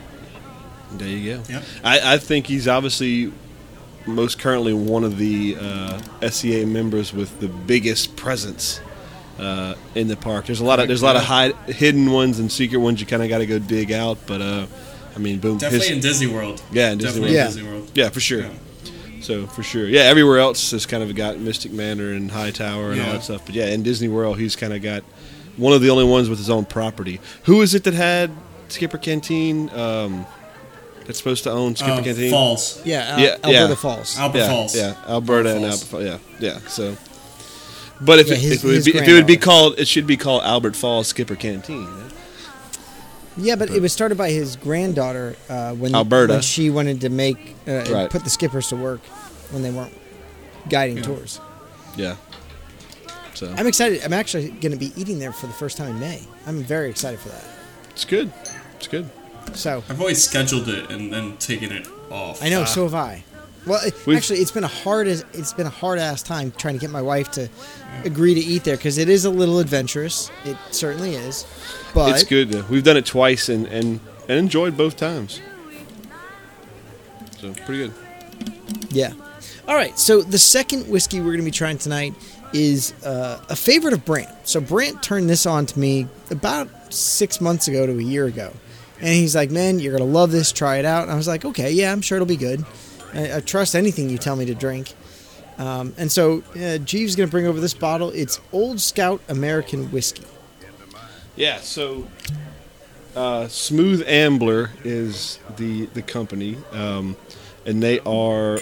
There 0.93 1.09
you 1.09 1.37
go. 1.37 1.43
Yep. 1.49 1.63
I, 1.85 2.15
I 2.15 2.19
think 2.19 2.49
he's 2.49 2.67
obviously 2.67 3.33
most 4.07 4.39
currently 4.39 4.73
one 4.75 5.05
of 5.05 5.19
the 5.19 5.57
uh, 5.61 6.01
SEA 6.31 6.65
members 6.65 7.13
with 7.13 7.41
the 7.41 7.49
biggest 7.49 8.17
presence 8.17 8.81
uh, 9.39 9.75
in 9.95 10.09
the 10.09 10.17
park. 10.17 10.47
There's 10.47 10.61
a 10.61 10.65
lot 10.65 10.79
of 10.81 10.89
there's 10.89 11.03
a 11.03 11.07
lot 11.07 11.17
of 11.17 11.23
hide, 11.23 11.55
hidden 11.67 12.11
ones 12.13 12.39
and 12.39 12.51
secret 12.51 12.79
ones 12.79 13.01
you 13.01 13.07
kind 13.07 13.23
of 13.23 13.29
got 13.29 13.39
to 13.39 13.47
go 13.47 13.59
dig 13.59 13.93
out. 13.93 14.19
But 14.27 14.41
uh, 14.41 14.67
I 15.15 15.19
mean, 15.19 15.39
boom, 15.39 15.59
Definitely 15.59 15.89
his- 15.89 15.97
in 15.97 16.03
Disney 16.03 16.27
World. 16.29 16.63
Yeah, 16.73 16.91
in 16.93 16.99
Disney 16.99 17.23
Definitely 17.23 17.37
World. 17.37 17.47
in 17.49 17.55
Disney 17.57 17.71
World. 17.71 17.91
yeah, 17.95 18.09
for 18.11 18.21
sure. 18.21 18.41
Yeah. 18.43 18.51
So 19.21 19.47
for 19.47 19.63
sure, 19.63 19.87
yeah. 19.89 20.03
Everywhere 20.03 20.39
else 20.39 20.71
has 20.73 20.85
kind 20.85 21.03
of 21.03 21.15
got 21.17 21.39
Mystic 21.39 21.73
Manor 21.73 22.11
and 22.13 22.31
Hightower 22.31 22.93
and 22.93 23.01
all 23.01 23.13
that 23.15 23.23
stuff. 23.23 23.47
But 23.47 23.55
yeah, 23.55 23.67
in 23.69 23.83
Disney 23.83 24.09
World, 24.09 24.39
he's 24.39 24.55
kind 24.55 24.75
of 24.75 24.83
got 24.83 25.03
one 25.57 25.73
of 25.73 25.81
the 25.81 25.89
only 25.89 26.05
ones 26.05 26.29
with 26.29 26.39
his 26.39 26.51
own 26.51 26.67
property. 26.67 27.21
Who 27.45 27.63
is 27.63 27.75
it 27.75 27.85
that 27.85 27.95
had 27.95 28.31
Skipper 28.69 28.99
Canteen? 28.99 29.71
Um, 29.71 30.27
that's 31.07 31.19
supposed 31.19 31.45
to 31.45 31.51
own 31.51 31.77
Skipper 31.77 31.93
Uh, 31.93 32.03
Canteen. 32.03 32.31
Falls. 32.31 32.81
Yeah, 32.85 33.15
uh, 33.15 33.19
Yeah, 33.21 33.29
Alberta 33.45 33.51
yeah. 33.69 33.75
Falls. 33.75 34.19
Alberta 34.19 34.39
yeah, 34.45 34.49
Falls. 34.51 34.77
Yeah, 34.77 34.95
Alberta 35.09 35.51
and 35.51 35.61
Falls. 35.61 35.93
Albert 35.93 36.07
Falls. 36.09 36.21
Yeah, 36.41 36.53
yeah. 36.63 36.69
So, 36.69 36.97
but 38.01 38.19
if, 38.19 38.29
Yeah, 38.29 38.35
it, 38.35 38.41
his- 38.41 38.53
if, 38.53 38.65
it 38.65 38.67
would 38.67 38.85
be, 38.85 38.99
if 38.99 39.09
it 39.09 39.13
would 39.13 39.27
be 39.27 39.37
called, 39.37 39.79
it 39.79 39.87
should 39.89 40.07
be 40.07 40.17
called 40.17 40.43
Albert 40.43 40.77
Falls 40.77 41.07
Skipper 41.09 41.37
Canteen. 41.37 41.87
right? 41.87 42.11
Yeah, 43.37 43.57
but 43.57 43.69
it 43.71 43.83
was 43.83 43.93
started 43.93 44.17
by 44.17 44.31
his 44.31 44.55
granddaughter 44.57 45.35
uh, 45.49 45.73
when 45.75 45.93
Alberta. 45.95 46.35
when 46.35 46.43
she 46.43 46.71
wanted 46.71 47.01
to 47.01 47.09
make 47.09 47.57
uh, 47.67 47.85
Right. 47.91 48.09
put 48.09 48.23
the 48.23 48.31
skippers 48.31 48.69
to 48.69 48.77
work 48.77 49.01
when 49.51 49.63
they 49.63 49.71
weren't 49.73 49.93
guiding 50.69 51.03
tours. 51.03 51.41
Yeah. 51.97 52.15
So 53.35 53.53
I'm 53.57 53.67
excited. 53.67 54.03
I'm 54.05 54.13
actually 54.13 54.51
going 54.51 54.71
to 54.71 54.79
be 54.79 54.93
eating 54.97 55.19
there 55.19 55.33
for 55.33 55.49
the 55.49 55.53
first 55.53 55.77
time 55.77 55.91
in 55.97 56.01
May. 56.01 56.23
I'm 56.47 56.63
very 56.63 56.89
excited 56.89 57.19
for 57.19 57.31
that. 57.31 57.45
it's 57.91 58.05
good. 58.05 58.33
It's 58.77 58.87
good. 58.87 59.11
So 59.53 59.85
I've 59.89 60.01
always 60.01 60.23
scheduled 60.23 60.69
it 60.69 60.91
and 60.91 61.13
then 61.13 61.37
taken 61.37 61.71
it 61.73 61.87
off. 62.11 62.43
I 62.43 62.49
know, 62.49 62.65
so 62.65 62.85
have 62.85 62.95
I. 62.95 63.25
Well, 63.67 63.81
it, 63.83 63.95
actually, 64.15 64.41
it's 64.41 64.51
been 64.51 64.65
a 64.65 64.69
hard 64.69 65.07
as 65.07 65.25
it's 65.33 65.53
been 65.55 65.67
a 65.67 65.71
hard 65.71 65.99
ass 65.99 66.23
time 66.23 66.53
trying 66.53 66.75
to 66.75 66.81
get 66.81 66.91
my 66.91 67.01
wife 67.01 67.31
to 67.33 67.49
agree 68.05 68.35
to 68.35 68.41
eat 68.41 68.65
there 68.65 68.77
because 68.77 68.99
it 68.99 69.09
is 69.09 69.25
a 69.25 69.31
little 69.31 69.59
adventurous. 69.59 70.31
It 70.45 70.57
certainly 70.71 71.15
is, 71.15 71.47
but 71.95 72.11
it's 72.11 72.25
good. 72.25 72.51
though. 72.51 72.65
We've 72.69 72.85
done 72.85 72.97
it 72.99 73.07
twice 73.07 73.49
and, 73.49 73.67
and 73.67 74.01
and 74.29 74.39
enjoyed 74.39 74.77
both 74.77 74.97
times. 74.97 75.41
So 77.39 77.55
pretty 77.55 77.89
good. 77.89 77.93
Yeah. 78.91 79.13
All 79.67 79.75
right. 79.75 79.99
So 79.99 80.21
the 80.21 80.39
second 80.39 80.89
whiskey 80.89 81.21
we're 81.21 81.27
going 81.27 81.39
to 81.39 81.45
be 81.45 81.51
trying 81.51 81.79
tonight 81.79 82.15
is 82.53 82.93
uh, 83.05 83.43
a 83.49 83.57
favorite 83.57 83.95
of 83.95 84.05
Brant. 84.05 84.31
So 84.45 84.61
Brant 84.61 85.03
turned 85.03 85.29
this 85.29 85.47
on 85.47 85.67
to 85.67 85.79
me 85.79 86.07
about 86.31 86.93
six 86.93 87.41
months 87.41 87.67
ago 87.67 87.87
to 87.87 87.99
a 87.99 88.03
year 88.03 88.27
ago, 88.27 88.53
and 89.01 89.09
he's 89.09 89.35
like, 89.35 89.51
"Man, 89.51 89.79
you're 89.79 89.97
going 89.97 90.09
to 90.09 90.13
love 90.19 90.31
this. 90.33 90.53
Try 90.53 90.77
it 90.79 90.85
out." 90.85 91.03
And 91.05 91.13
I 91.13 91.17
was 91.17 91.29
like, 91.29 91.45
"Okay, 91.45 91.71
yeah, 91.73 91.93
I'm 91.93 92.01
sure 92.01 92.17
it'll 92.17 92.27
be 92.27 92.37
good. 92.37 92.65
I, 93.13 93.37
I 93.37 93.41
trust 93.41 93.75
anything 93.75 94.09
you 94.11 94.19
tell 94.19 94.37
me 94.37 94.45
to 94.47 94.55
drink." 94.55 94.93
Um, 95.59 95.95
and 95.97 96.11
so 96.11 96.43
uh, 96.61 96.79
Jeeves 96.79 97.15
going 97.17 97.29
to 97.29 97.31
bring 97.31 97.47
over 97.47 97.61
this 97.61 97.75
bottle. 97.75 98.11
It's 98.11 98.41
Old 98.53 98.81
Scout 98.81 99.21
American 99.29 99.91
Whiskey. 99.93 100.25
Yeah, 101.37 101.59
so 101.59 102.07
uh, 103.17 103.49
Smooth 103.49 104.03
Ambler 104.07 104.71
is 104.85 105.39
the 105.57 105.87
the 105.87 106.03
company, 106.03 106.57
um, 106.73 107.17
and 107.67 107.83
they 107.83 108.01
are 108.01 108.61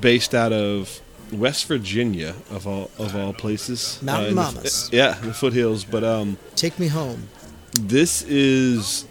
based 0.00 0.34
out 0.34 0.52
of 0.52 1.00
West 1.32 1.66
Virginia 1.66 2.34
of 2.50 2.66
all 2.66 2.90
of 2.98 3.14
all 3.16 3.32
places. 3.32 3.98
Mountain 4.02 4.24
Uh, 4.26 4.28
in 4.28 4.34
the- 4.36 4.42
Mamas. 4.42 4.88
yeah, 4.92 5.12
the 5.20 5.32
foothills. 5.34 5.84
But 5.84 6.04
um, 6.04 6.36
Take 6.56 6.78
me 6.78 6.88
home. 6.88 7.28
this 7.80 8.22
is 8.22 9.04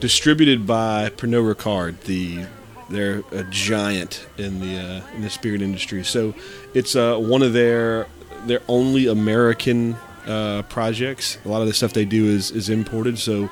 distributed 0.00 0.66
by 0.66 1.10
Pernod 1.10 1.54
Ricard. 1.54 2.00
The 2.02 2.46
they're 2.90 3.22
a 3.32 3.44
giant 3.44 4.26
in 4.38 4.60
the 4.60 4.78
uh, 4.78 5.14
in 5.14 5.22
the 5.22 5.30
spirit 5.30 5.62
industry. 5.62 6.04
So 6.04 6.34
it's 6.74 6.96
uh, 6.96 7.16
one 7.16 7.42
of 7.42 7.52
their 7.52 8.06
their 8.46 8.60
only 8.68 9.06
American 9.06 9.96
uh, 10.26 10.62
projects. 10.62 11.38
A 11.44 11.48
lot 11.48 11.60
of 11.60 11.66
the 11.66 11.74
stuff 11.74 11.92
they 11.92 12.04
do 12.04 12.26
is 12.26 12.50
is 12.50 12.68
imported. 12.68 13.18
So 13.18 13.50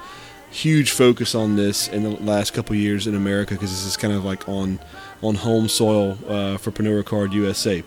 huge 0.50 0.90
focus 0.92 1.34
on 1.34 1.56
this 1.56 1.88
in 1.88 2.04
the 2.04 2.10
last 2.10 2.54
couple 2.54 2.74
years 2.74 3.06
in 3.06 3.14
America 3.14 3.54
because 3.54 3.70
this 3.70 3.84
is 3.84 3.96
kind 3.96 4.14
of 4.14 4.24
like 4.24 4.48
on 4.48 4.78
on 5.22 5.34
home 5.34 5.68
soil 5.68 6.18
uh, 6.28 6.56
for 6.56 6.70
Pernod 6.70 7.02
Ricard 7.02 7.32
USA 7.32 7.82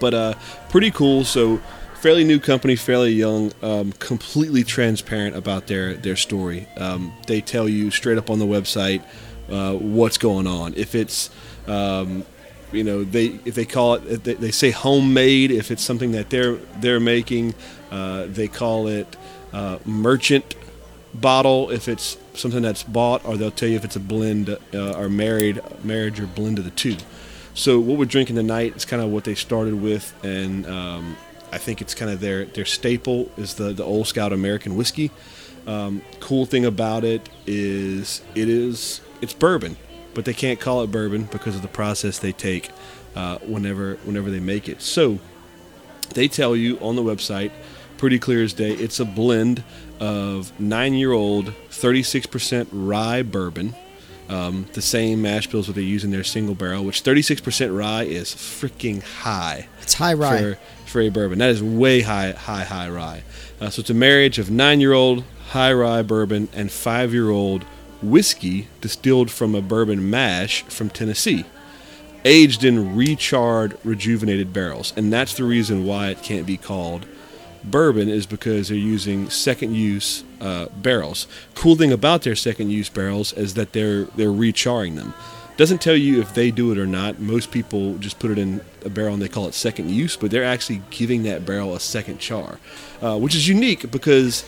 but 0.00 0.14
uh, 0.14 0.34
pretty 0.70 0.90
cool. 0.90 1.24
So 1.24 1.60
fairly 2.00 2.24
new 2.24 2.38
company, 2.38 2.76
fairly 2.76 3.12
young, 3.12 3.52
um, 3.62 3.92
completely 3.92 4.64
transparent 4.64 5.36
about 5.36 5.66
their 5.66 5.94
their 5.94 6.16
story. 6.16 6.66
Um, 6.76 7.12
they 7.26 7.40
tell 7.40 7.68
you 7.68 7.90
straight 7.90 8.18
up 8.18 8.30
on 8.30 8.38
the 8.38 8.46
website 8.46 9.02
uh, 9.50 9.74
what's 9.74 10.18
going 10.18 10.46
on. 10.46 10.74
If 10.74 10.94
it's 10.94 11.30
um, 11.66 12.24
you 12.72 12.84
know 12.84 13.04
they 13.04 13.38
if 13.44 13.54
they 13.54 13.64
call 13.64 13.94
it 13.94 14.24
they, 14.24 14.34
they 14.34 14.50
say 14.50 14.70
homemade 14.70 15.50
if 15.50 15.70
it's 15.70 15.82
something 15.82 16.12
that 16.12 16.30
they're 16.30 16.56
they're 16.80 17.00
making 17.00 17.54
uh, 17.90 18.26
they 18.26 18.48
call 18.48 18.86
it 18.86 19.16
uh, 19.52 19.78
merchant 19.84 20.54
bottle 21.14 21.70
if 21.70 21.88
it's 21.88 22.18
something 22.34 22.60
that's 22.60 22.82
bought 22.82 23.24
or 23.24 23.38
they'll 23.38 23.50
tell 23.50 23.68
you 23.68 23.76
if 23.76 23.84
it's 23.84 23.96
a 23.96 24.00
blend 24.00 24.50
uh, 24.74 24.92
or 24.92 25.08
married 25.08 25.60
marriage 25.82 26.20
or 26.20 26.26
blend 26.26 26.58
of 26.58 26.64
the 26.64 26.70
two 26.72 26.96
so 27.58 27.80
what 27.80 27.98
we're 27.98 28.04
drinking 28.04 28.36
tonight 28.36 28.76
is 28.76 28.84
kind 28.84 29.02
of 29.02 29.10
what 29.10 29.24
they 29.24 29.34
started 29.34 29.74
with, 29.82 30.14
and 30.24 30.64
um, 30.66 31.16
I 31.52 31.58
think 31.58 31.80
it's 31.80 31.94
kind 31.94 32.10
of 32.10 32.20
their 32.20 32.44
their 32.44 32.64
staple 32.64 33.30
is 33.36 33.54
the 33.54 33.72
the 33.72 33.84
Old 33.84 34.06
Scout 34.06 34.32
American 34.32 34.76
whiskey. 34.76 35.10
Um, 35.66 36.02
cool 36.20 36.46
thing 36.46 36.64
about 36.64 37.04
it 37.04 37.28
is 37.46 38.22
it 38.34 38.48
is 38.48 39.00
it's 39.20 39.32
bourbon, 39.32 39.76
but 40.14 40.24
they 40.24 40.34
can't 40.34 40.60
call 40.60 40.82
it 40.82 40.90
bourbon 40.90 41.24
because 41.24 41.56
of 41.56 41.62
the 41.62 41.68
process 41.68 42.18
they 42.18 42.32
take 42.32 42.70
uh, 43.14 43.38
whenever 43.38 43.94
whenever 44.04 44.30
they 44.30 44.40
make 44.40 44.68
it. 44.68 44.80
So 44.82 45.18
they 46.14 46.28
tell 46.28 46.56
you 46.56 46.78
on 46.78 46.96
the 46.96 47.02
website, 47.02 47.50
pretty 47.98 48.18
clear 48.18 48.42
as 48.42 48.52
day, 48.52 48.72
it's 48.72 49.00
a 49.00 49.04
blend 49.04 49.62
of 50.00 50.58
nine 50.58 50.94
year 50.94 51.12
old 51.12 51.52
36% 51.70 52.68
rye 52.72 53.22
bourbon. 53.22 53.74
Um, 54.28 54.66
the 54.74 54.82
same 54.82 55.22
mash 55.22 55.46
bills 55.46 55.68
that 55.68 55.72
they 55.72 55.82
use 55.82 56.04
in 56.04 56.10
their 56.10 56.22
single 56.24 56.54
barrel, 56.54 56.84
which 56.84 57.02
36% 57.02 57.74
rye 57.74 58.02
is 58.02 58.34
freaking 58.34 59.02
high 59.02 59.68
It's 59.80 59.94
high 59.94 60.12
rye. 60.12 60.38
for, 60.38 60.58
for 60.84 61.00
a 61.00 61.08
bourbon. 61.08 61.38
That 61.38 61.48
is 61.48 61.62
way 61.62 62.02
high, 62.02 62.32
high, 62.32 62.64
high 62.64 62.90
rye. 62.90 63.22
Uh, 63.58 63.70
so 63.70 63.80
it's 63.80 63.88
a 63.88 63.94
marriage 63.94 64.38
of 64.38 64.50
nine 64.50 64.80
year 64.80 64.92
old 64.92 65.24
high 65.50 65.72
rye 65.72 66.02
bourbon 66.02 66.48
and 66.52 66.70
five 66.70 67.14
year 67.14 67.30
old 67.30 67.64
whiskey 68.02 68.68
distilled 68.82 69.30
from 69.30 69.54
a 69.54 69.62
bourbon 69.62 70.10
mash 70.10 70.62
from 70.64 70.90
Tennessee, 70.90 71.44
aged 72.24 72.64
in 72.64 72.94
recharred, 72.96 73.78
rejuvenated 73.82 74.52
barrels. 74.52 74.92
And 74.96 75.10
that's 75.12 75.34
the 75.34 75.44
reason 75.44 75.84
why 75.86 76.08
it 76.10 76.22
can't 76.22 76.46
be 76.46 76.56
called 76.58 77.06
bourbon, 77.64 78.08
is 78.08 78.26
because 78.26 78.68
they're 78.68 78.76
using 78.76 79.30
second 79.30 79.74
use 79.74 80.22
uh, 80.40 80.66
barrels. 80.76 81.26
Cool 81.54 81.76
thing 81.76 81.92
about 81.92 82.22
their 82.22 82.36
second 82.36 82.70
use 82.70 82.88
barrels 82.88 83.32
is 83.32 83.54
that 83.54 83.72
they're 83.72 84.04
they're 84.04 84.28
recharring 84.28 84.96
them. 84.96 85.14
Doesn't 85.56 85.82
tell 85.82 85.96
you 85.96 86.20
if 86.20 86.34
they 86.34 86.52
do 86.52 86.70
it 86.70 86.78
or 86.78 86.86
not. 86.86 87.18
Most 87.18 87.50
people 87.50 87.98
just 87.98 88.20
put 88.20 88.30
it 88.30 88.38
in 88.38 88.60
a 88.84 88.88
barrel 88.88 89.14
and 89.14 89.20
they 89.20 89.28
call 89.28 89.48
it 89.48 89.54
second 89.54 89.90
use, 89.90 90.16
but 90.16 90.30
they're 90.30 90.44
actually 90.44 90.82
giving 90.90 91.24
that 91.24 91.44
barrel 91.44 91.74
a 91.74 91.80
second 91.80 92.20
char, 92.20 92.60
uh, 93.02 93.18
which 93.18 93.34
is 93.34 93.48
unique 93.48 93.90
because 93.90 94.44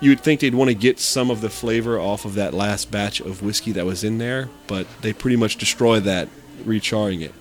you 0.00 0.10
would 0.10 0.20
think 0.20 0.40
they'd 0.40 0.54
want 0.54 0.68
to 0.68 0.74
get 0.74 1.00
some 1.00 1.30
of 1.30 1.40
the 1.40 1.50
flavor 1.50 1.98
off 1.98 2.24
of 2.24 2.34
that 2.34 2.54
last 2.54 2.90
batch 2.90 3.20
of 3.20 3.42
whiskey 3.42 3.72
that 3.72 3.84
was 3.84 4.04
in 4.04 4.18
there, 4.18 4.48
but 4.68 4.86
they 5.00 5.12
pretty 5.12 5.36
much 5.36 5.56
destroy 5.56 5.98
that 6.00 6.28
recharring 6.62 7.22
it. 7.22 7.34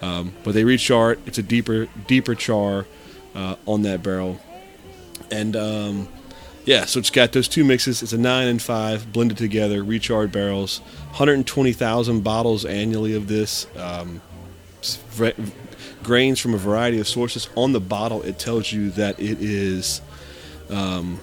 Um, 0.00 0.34
but 0.44 0.54
they 0.54 0.62
rechar 0.62 1.14
it. 1.14 1.20
It's 1.26 1.38
a 1.38 1.42
deeper 1.42 1.88
deeper 2.06 2.36
char 2.36 2.86
uh, 3.34 3.56
on 3.66 3.82
that 3.82 4.02
barrel, 4.02 4.40
and 5.32 5.56
um, 5.56 6.08
yeah, 6.68 6.84
so 6.84 6.98
it's 6.98 7.08
got 7.08 7.32
those 7.32 7.48
two 7.48 7.64
mixes. 7.64 8.02
It's 8.02 8.12
a 8.12 8.18
nine 8.18 8.46
and 8.46 8.60
five 8.60 9.10
blended 9.10 9.38
together, 9.38 9.82
recharred 9.82 10.30
barrels. 10.30 10.80
120,000 11.12 12.20
bottles 12.20 12.66
annually 12.66 13.14
of 13.14 13.26
this. 13.26 13.66
Um, 13.74 14.20
grains 16.02 16.38
from 16.38 16.52
a 16.52 16.58
variety 16.58 17.00
of 17.00 17.08
sources. 17.08 17.48
On 17.56 17.72
the 17.72 17.80
bottle, 17.80 18.20
it 18.20 18.38
tells 18.38 18.70
you 18.70 18.90
that 18.90 19.18
it 19.18 19.40
is 19.40 20.02
um, 20.68 21.18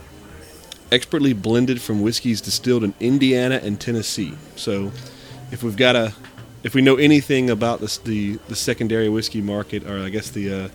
expertly 0.92 1.34
blended 1.34 1.80
from 1.80 2.02
whiskeys 2.02 2.42
distilled 2.42 2.84
in 2.84 2.96
Indiana 3.00 3.60
and 3.62 3.80
Tennessee. 3.80 4.34
So, 4.56 4.92
if 5.52 5.62
we've 5.62 5.78
got 5.78 5.96
a, 5.96 6.12
if 6.64 6.74
we 6.74 6.82
know 6.82 6.96
anything 6.96 7.52
about 7.52 7.82
this, 7.82 8.00
the 8.00 8.38
the 8.48 8.56
secondary 8.56 9.10
whiskey 9.10 9.42
market, 9.42 9.86
or 9.86 10.00
I 10.00 10.10
guess 10.10 10.32
the 10.32 10.52
uh, 10.52 10.70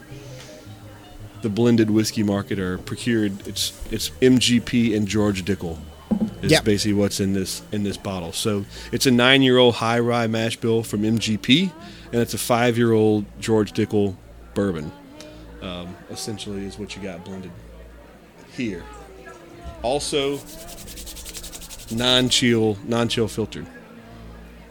the 1.42 1.48
blended 1.48 1.90
whiskey 1.90 2.22
market 2.22 2.58
are 2.58 2.78
procured. 2.78 3.46
It's 3.46 3.72
it's 3.90 4.10
MGP 4.20 4.94
and 4.96 5.06
George 5.08 5.44
Dickel. 5.44 5.78
Is 6.42 6.50
Yep. 6.52 6.64
basically 6.64 6.94
what's 6.94 7.20
in 7.20 7.34
this 7.34 7.62
in 7.72 7.82
this 7.82 7.96
bottle. 7.96 8.32
So 8.32 8.64
it's 8.92 9.06
a 9.06 9.10
nine 9.10 9.42
year 9.42 9.58
old 9.58 9.74
high 9.76 9.98
rye 10.00 10.26
mash 10.26 10.56
bill 10.56 10.82
from 10.82 11.02
MGP, 11.02 11.70
and 12.12 12.20
it's 12.20 12.34
a 12.34 12.38
five 12.38 12.76
year 12.78 12.92
old 12.92 13.24
George 13.40 13.72
Dickel 13.72 14.16
bourbon. 14.54 14.90
Um, 15.62 15.94
essentially, 16.10 16.64
is 16.64 16.78
what 16.78 16.96
you 16.96 17.02
got 17.02 17.24
blended 17.24 17.50
here. 18.56 18.82
Also, 19.82 20.40
non 21.90 22.28
chill 22.28 22.78
non 22.86 23.08
chill 23.08 23.28
filtered 23.28 23.66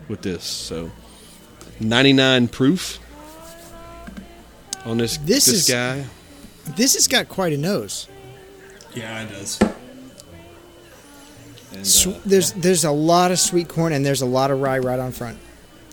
with 0.08 0.22
this. 0.24 0.44
So 0.44 0.92
99 1.80 2.48
proof 2.48 3.00
on 4.86 4.98
this 4.98 5.18
This 5.18 5.46
this, 5.46 5.48
is- 5.48 5.70
guy. 5.70 6.06
This 6.76 6.94
has 6.96 7.08
got 7.08 7.28
quite 7.30 7.54
a 7.54 7.58
nose. 7.58 8.08
Yeah, 8.94 9.22
it 9.24 9.30
does. 9.30 9.60
And, 11.74 11.86
Sw- 11.86 12.08
uh, 12.08 12.20
there's 12.26 12.54
there's 12.54 12.84
a 12.84 12.92
lot 12.92 13.32
of 13.32 13.40
sweet 13.40 13.68
corn 13.68 13.94
and 13.94 14.06
there's 14.06 14.22
a 14.22 14.26
lot 14.26 14.50
of 14.52 14.60
rye 14.62 14.80
right 14.80 15.00
on 15.00 15.12
front. 15.12 15.38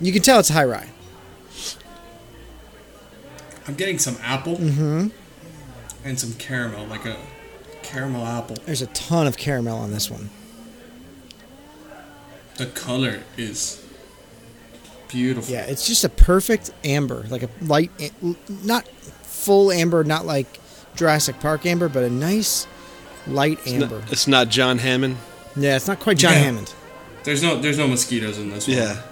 You 0.01 0.13
can 0.13 0.23
tell 0.23 0.39
it's 0.41 0.49
high 0.49 0.65
rye. 0.65 0.89
I'm 3.69 3.75
getting 3.75 3.99
some 3.99 4.17
apple 4.23 4.57
Mm-hmm. 4.57 5.09
and 6.05 6.19
some 6.21 6.33
caramel, 6.35 6.87
like 6.87 7.05
a 7.05 7.17
caramel 7.83 8.25
apple. 8.25 8.57
There's 8.65 8.83
a 8.83 8.87
ton 8.89 9.27
of 9.27 9.37
caramel 9.37 9.77
on 9.79 9.91
this 9.91 10.11
one. 10.11 10.31
The 12.57 12.67
color 12.67 13.21
is 13.37 13.85
beautiful. 15.09 15.53
Yeah, 15.53 15.63
it's 15.67 15.87
just 15.87 16.05
a 16.05 16.09
perfect 16.09 16.71
amber, 16.85 17.25
like 17.29 17.43
a 17.43 17.51
light, 17.61 17.91
not 18.49 18.87
full 18.89 19.71
amber, 19.73 20.05
not 20.05 20.25
like 20.25 20.59
Jurassic 20.97 21.39
Park 21.41 21.67
amber, 21.67 21.89
but 21.89 22.03
a 22.03 22.11
nice 22.11 22.67
light 23.27 23.59
it's, 23.65 23.73
not, 23.73 23.83
amber. 23.93 24.03
it's 24.11 24.27
not 24.27 24.49
John 24.49 24.79
Hammond. 24.79 25.17
yeah, 25.57 25.77
it's 25.77 25.87
not 25.89 26.01
quite 26.01 26.19
John 26.19 26.33
Yeah. 26.33 26.39
Hammond. 26.41 26.75
There's 27.25 27.43
no 27.43 27.57
there's 27.61 27.79
no 27.79 27.89
mosquitoes 27.89 28.39
in 28.39 28.51
this 28.51 28.69
one. 28.69 28.77
Yeah. 28.77 29.03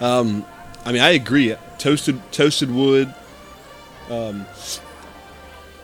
Um, 0.00 0.44
I 0.84 0.92
mean, 0.92 1.02
I 1.02 1.10
agree. 1.10 1.54
Toasted 1.78 2.20
toasted 2.32 2.70
wood. 2.70 3.12
Um, 4.10 4.46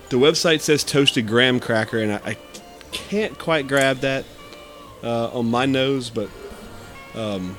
the 0.09 0.17
website 0.17 0.61
says 0.61 0.85
toasted 0.85 1.27
graham 1.27 1.61
cracker, 1.61 1.99
and 1.99 2.13
I, 2.13 2.21
I 2.27 2.37
can't 2.93 3.39
quite 3.39 3.69
grab 3.69 3.99
that 3.99 4.25
uh, 5.03 5.29
on 5.33 5.47
my 5.51 5.67
nose, 5.67 6.11
but 6.11 6.29
um, 7.15 7.57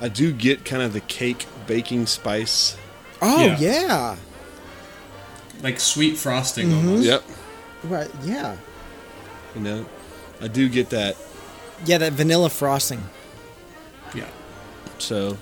I 0.00 0.08
do 0.08 0.32
get 0.32 0.64
kind 0.64 0.82
of 0.82 0.92
the 0.92 1.00
cake 1.00 1.44
baking 1.66 2.06
spice. 2.06 2.76
Oh 3.20 3.44
Yeah. 3.44 3.58
yeah, 3.58 4.16
Like 5.64 5.80
sweet 5.80 6.16
frosting 6.18 6.68
Mhm. 6.68 6.76
almost. 6.76 7.02
Yep. 7.04 7.24
right. 7.84 8.10
Yeah, 8.22 8.56
You 9.56 9.60
know, 9.62 9.86
I 10.40 10.46
do 10.48 10.68
get 10.68 10.90
that. 10.90 11.16
yeah. 11.86 11.98
That 11.98 12.12
vanilla 12.12 12.48
frosting. 12.50 13.02
Yeah. 14.14 14.28
So, 14.98 15.38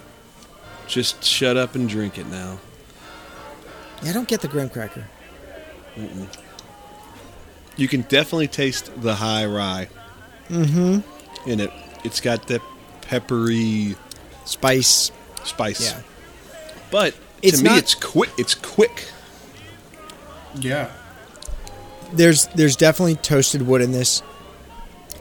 just 0.86 1.22
shut 1.24 1.56
up 1.56 1.74
and 1.74 1.88
drink 1.88 2.16
it 2.18 2.26
now. 2.28 2.58
Yeah, 4.02 4.10
I 4.10 4.12
don't 4.14 4.28
get 4.28 4.40
the 4.40 4.48
graham 4.48 4.70
cracker. 4.70 5.04
You 7.76 7.88
can 7.88 8.02
definitely 8.02 8.48
taste 8.48 8.90
the 9.02 9.16
high 9.16 9.44
rye 9.46 9.88
Mm-hmm. 10.50 11.48
in 11.50 11.60
it. 11.60 11.70
It's 12.04 12.20
got 12.20 12.46
that 12.48 12.60
peppery 13.02 13.96
Spice. 14.44 15.10
spice. 15.44 15.80
Yeah. 15.80 16.00
But 16.90 17.14
It's 17.42 17.58
to 17.58 17.64
me, 17.64 17.70
not- 17.70 17.78
it's 17.78 17.94
quick. 17.94 18.30
It's 18.38 18.54
quick. 18.54 19.04
Yeah. 20.58 20.90
there's 22.12 22.46
there's 22.48 22.76
definitely 22.76 23.16
toasted 23.16 23.62
wood 23.62 23.80
in 23.82 23.92
this. 23.92 24.22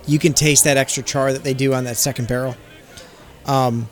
You 0.07 0.19
can 0.19 0.33
taste 0.33 0.63
that 0.63 0.77
extra 0.77 1.03
char 1.03 1.31
that 1.33 1.43
they 1.43 1.53
do 1.53 1.73
on 1.73 1.83
that 1.85 1.97
second 1.97 2.27
barrel. 2.27 2.55
Um, 3.45 3.89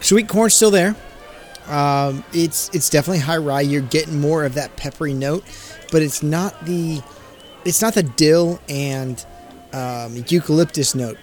sweet 0.00 0.28
corn's 0.28 0.54
still 0.54 0.70
there. 0.70 0.96
Um, 1.66 2.24
it's 2.32 2.68
it's 2.74 2.90
definitely 2.90 3.20
high 3.20 3.36
rye. 3.36 3.60
You're 3.60 3.82
getting 3.82 4.20
more 4.20 4.44
of 4.44 4.54
that 4.54 4.76
peppery 4.76 5.12
note, 5.12 5.44
but 5.92 6.02
it's 6.02 6.22
not 6.22 6.64
the 6.66 7.00
it's 7.64 7.80
not 7.82 7.94
the 7.94 8.02
dill 8.02 8.60
and 8.68 9.24
um, 9.72 10.24
eucalyptus 10.28 10.94
note 10.94 11.18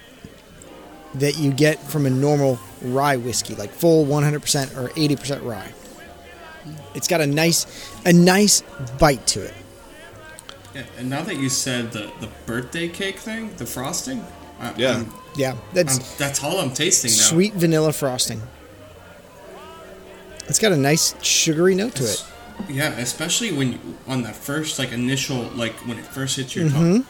that 1.14 1.38
you 1.38 1.52
get 1.52 1.80
from 1.82 2.06
a 2.06 2.10
normal 2.10 2.58
rye 2.82 3.16
whiskey, 3.16 3.54
like 3.56 3.70
full 3.70 4.06
100% 4.06 4.76
or 4.76 4.88
80% 4.90 5.44
rye. 5.44 5.72
It's 6.94 7.08
got 7.08 7.20
a 7.20 7.26
nice 7.26 7.66
a 8.04 8.12
nice 8.12 8.62
bite 8.98 9.26
to 9.28 9.42
it. 9.42 9.54
yeah. 10.74 10.84
And 10.98 11.08
now 11.10 11.22
that 11.22 11.36
you 11.36 11.48
said 11.48 11.92
the, 11.92 12.10
the 12.20 12.28
birthday 12.46 12.88
cake 12.88 13.18
thing, 13.18 13.54
the 13.56 13.66
frosting, 13.66 14.24
I, 14.60 14.74
Yeah. 14.76 14.90
I'm- 14.92 15.12
Yeah, 15.36 15.54
that's 15.72 15.98
I'm- 15.98 16.06
that's 16.18 16.42
all 16.42 16.58
I'm 16.60 16.72
tasting 16.72 17.10
now. 17.10 17.16
sweet 17.16 17.54
vanilla 17.54 17.92
frosting. 17.92 18.42
It's 20.48 20.58
got 20.58 20.72
a 20.72 20.76
nice 20.76 21.14
sugary 21.22 21.74
note 21.74 21.94
to 21.96 22.04
it. 22.04 22.24
Yeah, 22.68 22.88
especially 22.98 23.52
when 23.52 23.72
you, 23.74 23.78
on 24.08 24.22
that 24.22 24.34
first 24.34 24.78
like 24.78 24.90
initial 24.92 25.42
like 25.54 25.74
when 25.86 25.98
it 25.98 26.06
first 26.06 26.36
hits 26.36 26.56
your 26.56 26.66
Mhm. 26.68 26.72
tongue. 26.72 27.06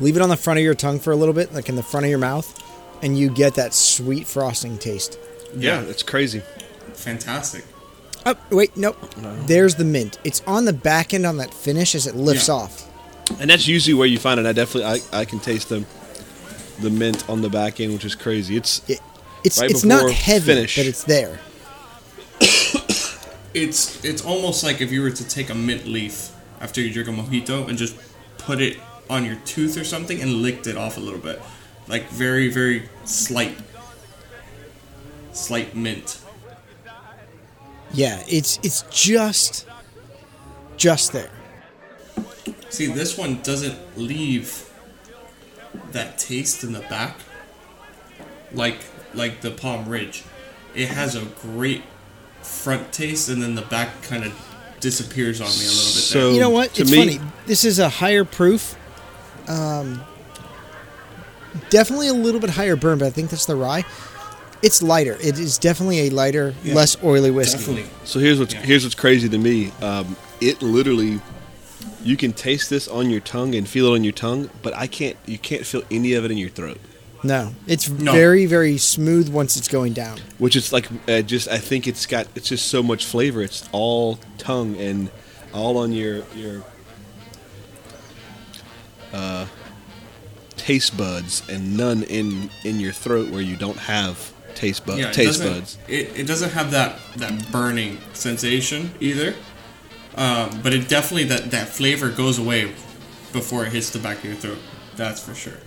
Leave 0.00 0.16
it 0.16 0.22
on 0.22 0.28
the 0.28 0.36
front 0.36 0.58
of 0.58 0.64
your 0.64 0.74
tongue 0.74 0.98
for 0.98 1.12
a 1.12 1.16
little 1.16 1.34
bit, 1.34 1.54
like 1.54 1.68
in 1.68 1.76
the 1.76 1.82
front 1.82 2.04
of 2.04 2.10
your 2.10 2.18
mouth, 2.18 2.52
and 3.02 3.18
you 3.18 3.28
get 3.28 3.54
that 3.56 3.74
sweet 3.74 4.26
frosting 4.26 4.78
taste. 4.78 5.18
Yeah, 5.56 5.80
it's 5.82 6.02
crazy. 6.02 6.42
fantastic. 6.94 7.64
Oh, 8.24 8.36
wait, 8.50 8.76
nope. 8.76 8.96
There's 9.46 9.74
the 9.74 9.84
mint. 9.84 10.18
It's 10.22 10.40
on 10.46 10.64
the 10.64 10.72
back 10.72 11.12
end 11.12 11.26
on 11.26 11.38
that 11.38 11.52
finish 11.52 11.94
as 11.96 12.06
it 12.06 12.14
lifts 12.14 12.46
Yeah. 12.48 12.54
off. 12.54 12.88
And 13.40 13.50
that's 13.50 13.66
usually 13.66 13.94
where 13.94 14.06
you 14.06 14.18
find 14.18 14.38
it. 14.38 14.46
I 14.46 14.52
definitely, 14.52 14.84
I, 15.12 15.20
I 15.20 15.24
can 15.24 15.40
taste 15.40 15.68
the, 15.70 15.84
the 16.80 16.90
mint 16.90 17.28
on 17.28 17.42
the 17.42 17.48
back 17.50 17.80
end, 17.80 17.92
which 17.92 18.04
is 18.04 18.14
crazy. 18.14 18.56
It's 18.56 18.80
It, 18.88 19.00
it's 19.42 19.60
Right 19.60 19.70
it's 19.70 19.82
not 19.84 20.08
heavy, 20.10 20.46
finish. 20.54 20.76
but 20.76 20.86
it's 20.86 21.02
there. 21.04 21.40
It's 23.54 24.02
it's 24.02 24.24
almost 24.24 24.64
like 24.64 24.80
if 24.80 24.90
you 24.90 25.02
were 25.02 25.10
to 25.10 25.28
take 25.28 25.50
a 25.50 25.54
mint 25.54 25.86
leaf 25.86 26.30
after 26.62 26.80
you 26.80 26.90
drink 26.90 27.06
a 27.10 27.12
mojito 27.12 27.68
and 27.68 27.76
just 27.76 27.94
put 28.38 28.62
it 28.62 28.78
on 29.10 29.26
your 29.26 29.36
tooth 29.44 29.76
or 29.76 29.84
something 29.84 30.22
and 30.22 30.36
licked 30.40 30.66
it 30.66 30.74
off 30.78 30.96
a 30.96 31.00
little 31.00 31.18
bit, 31.18 31.38
like 31.88 32.08
very 32.08 32.48
very 32.50 32.88
slight, 33.04 33.56
slight 35.32 35.74
mint. 35.74 36.20
Yeah, 37.92 38.22
it's 38.28 38.58
it's 38.62 38.82
just 38.90 39.66
just 40.76 41.12
there. 41.12 41.30
See, 42.70 42.86
this 42.86 43.18
one 43.18 43.42
doesn't 43.42 43.98
leave 43.98 44.68
that 45.92 46.16
taste 46.18 46.64
in 46.64 46.72
the 46.72 46.80
back, 46.80 47.16
like 48.52 48.78
like 49.14 49.40
the 49.42 49.50
Palm 49.50 49.88
Ridge. 49.88 50.24
It 50.74 50.88
has 50.88 51.14
a 51.14 51.24
great 51.42 51.82
front 52.40 52.92
taste, 52.92 53.28
and 53.28 53.42
then 53.42 53.54
the 53.54 53.62
back 53.62 54.02
kind 54.02 54.24
of 54.24 54.32
disappears 54.80 55.40
on 55.40 55.48
me 55.48 55.52
a 55.52 55.68
little 55.68 55.68
bit. 55.68 56.02
So- 56.02 56.18
there. 56.26 56.32
You 56.32 56.40
know 56.40 56.50
what? 56.50 56.72
to 56.74 56.82
It's 56.82 56.90
me- 56.90 57.16
funny. 57.18 57.30
This 57.46 57.64
is 57.64 57.78
a 57.78 57.88
higher 57.90 58.24
proof. 58.24 58.74
Um, 59.48 60.02
definitely 61.70 62.08
a 62.08 62.14
little 62.14 62.40
bit 62.40 62.50
higher 62.50 62.76
burn, 62.76 62.98
but 62.98 63.06
I 63.06 63.10
think 63.10 63.30
that's 63.30 63.46
the 63.46 63.56
rye. 63.56 63.84
It's 64.62 64.80
lighter. 64.82 65.14
It 65.20 65.38
is 65.38 65.58
definitely 65.58 66.06
a 66.06 66.10
lighter, 66.10 66.54
Yeah, 66.62 66.74
less 66.74 66.96
oily 67.02 67.30
whiskey. 67.30 67.58
Definitely. 67.58 67.86
So 68.04 68.20
here's 68.20 68.38
what's 68.38 68.54
Yeah. 68.54 68.60
here's 68.62 68.84
what's 68.84 68.94
crazy 68.94 69.28
to 69.28 69.38
me. 69.38 69.72
Um, 69.82 70.16
it 70.40 70.62
literally, 70.62 71.20
you 72.04 72.16
can 72.16 72.32
taste 72.32 72.70
this 72.70 72.86
on 72.86 73.10
your 73.10 73.20
tongue 73.20 73.54
and 73.56 73.68
feel 73.68 73.88
it 73.92 73.94
on 73.96 74.04
your 74.04 74.12
tongue, 74.12 74.50
but 74.62 74.72
I 74.76 74.86
can't. 74.86 75.16
You 75.26 75.38
can't 75.38 75.66
feel 75.66 75.82
any 75.90 76.14
of 76.14 76.24
it 76.24 76.30
in 76.30 76.38
your 76.38 76.50
throat. 76.50 76.78
No, 77.24 77.54
it's 77.68 77.88
No. 77.88 78.12
very, 78.12 78.46
very 78.46 78.78
smooth 78.78 79.28
once 79.28 79.56
it's 79.56 79.68
going 79.68 79.92
down. 79.92 80.18
Which 80.38 80.56
is 80.56 80.72
like, 80.72 80.88
uh, 81.08 81.22
just 81.22 81.46
I 81.48 81.58
think 81.58 81.86
it's 81.86 82.06
got 82.06 82.26
it's 82.34 82.48
just 82.48 82.66
so 82.68 82.82
much 82.82 83.04
flavor. 83.04 83.42
It's 83.42 83.68
all 83.72 84.18
tongue 84.38 84.76
and 84.76 85.08
all 85.52 85.76
on 85.78 85.92
your 85.92 86.22
your 86.36 86.62
uh, 89.12 89.46
taste 90.62 90.96
buds 90.96 91.42
and 91.48 91.76
none 91.76 92.04
in 92.04 92.48
in 92.64 92.78
your 92.78 92.92
throat 92.92 93.28
where 93.30 93.40
you 93.42 93.56
don't 93.56 93.78
have 93.78 94.32
taste 94.54 94.86
bud 94.86 94.98
Yeah, 94.98 95.08
it 95.08 95.14
taste 95.14 95.40
doesn't- 95.40 95.52
buds. 95.52 95.78
It, 95.88 96.20
it 96.20 96.26
doesn't 96.26 96.50
have 96.50 96.70
that 96.70 96.98
that 97.16 97.50
burning 97.50 97.98
sensation 98.12 98.92
either, 99.00 99.34
um, 100.14 100.60
but 100.62 100.72
it 100.72 100.88
definitely 100.88 101.24
that 101.24 101.50
that 101.50 101.68
flavor 101.68 102.10
goes 102.10 102.38
away 102.38 102.72
before 103.32 103.64
it 103.66 103.72
hits 103.72 103.90
the 103.90 103.98
back 103.98 104.18
of 104.18 104.24
your 104.24 104.34
throat. 104.34 104.58
That's 104.96 105.20
for 105.26 105.34
sure. 105.34 105.58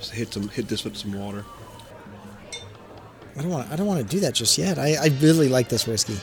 Just 0.00 0.12
hit 0.12 0.32
some 0.32 0.48
hit 0.48 0.66
this 0.68 0.82
with 0.84 0.96
some 0.96 1.12
water. 1.12 1.44
I 3.38 3.42
don't 3.42 3.50
want. 3.50 3.70
I 3.70 3.76
don't 3.76 3.86
want 3.86 4.00
to 4.00 4.06
do 4.16 4.20
that 4.20 4.34
just 4.34 4.56
yet. 4.58 4.78
I, 4.78 4.94
I 4.94 5.06
really 5.20 5.48
like 5.48 5.68
this 5.68 5.86
whiskey. 5.86 6.16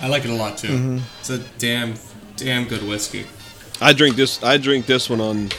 I 0.00 0.08
like 0.08 0.24
it 0.24 0.30
a 0.30 0.34
lot 0.34 0.56
too. 0.58 0.68
Mm-hmm. 0.68 0.98
It's 1.20 1.30
a 1.30 1.38
damn 1.58 1.94
damn 2.36 2.64
good 2.66 2.82
whiskey. 2.82 3.26
I 3.80 3.92
drink 3.92 4.16
this. 4.16 4.42
I 4.42 4.56
drink 4.56 4.86
this 4.86 5.08
one 5.10 5.20
on 5.20 5.50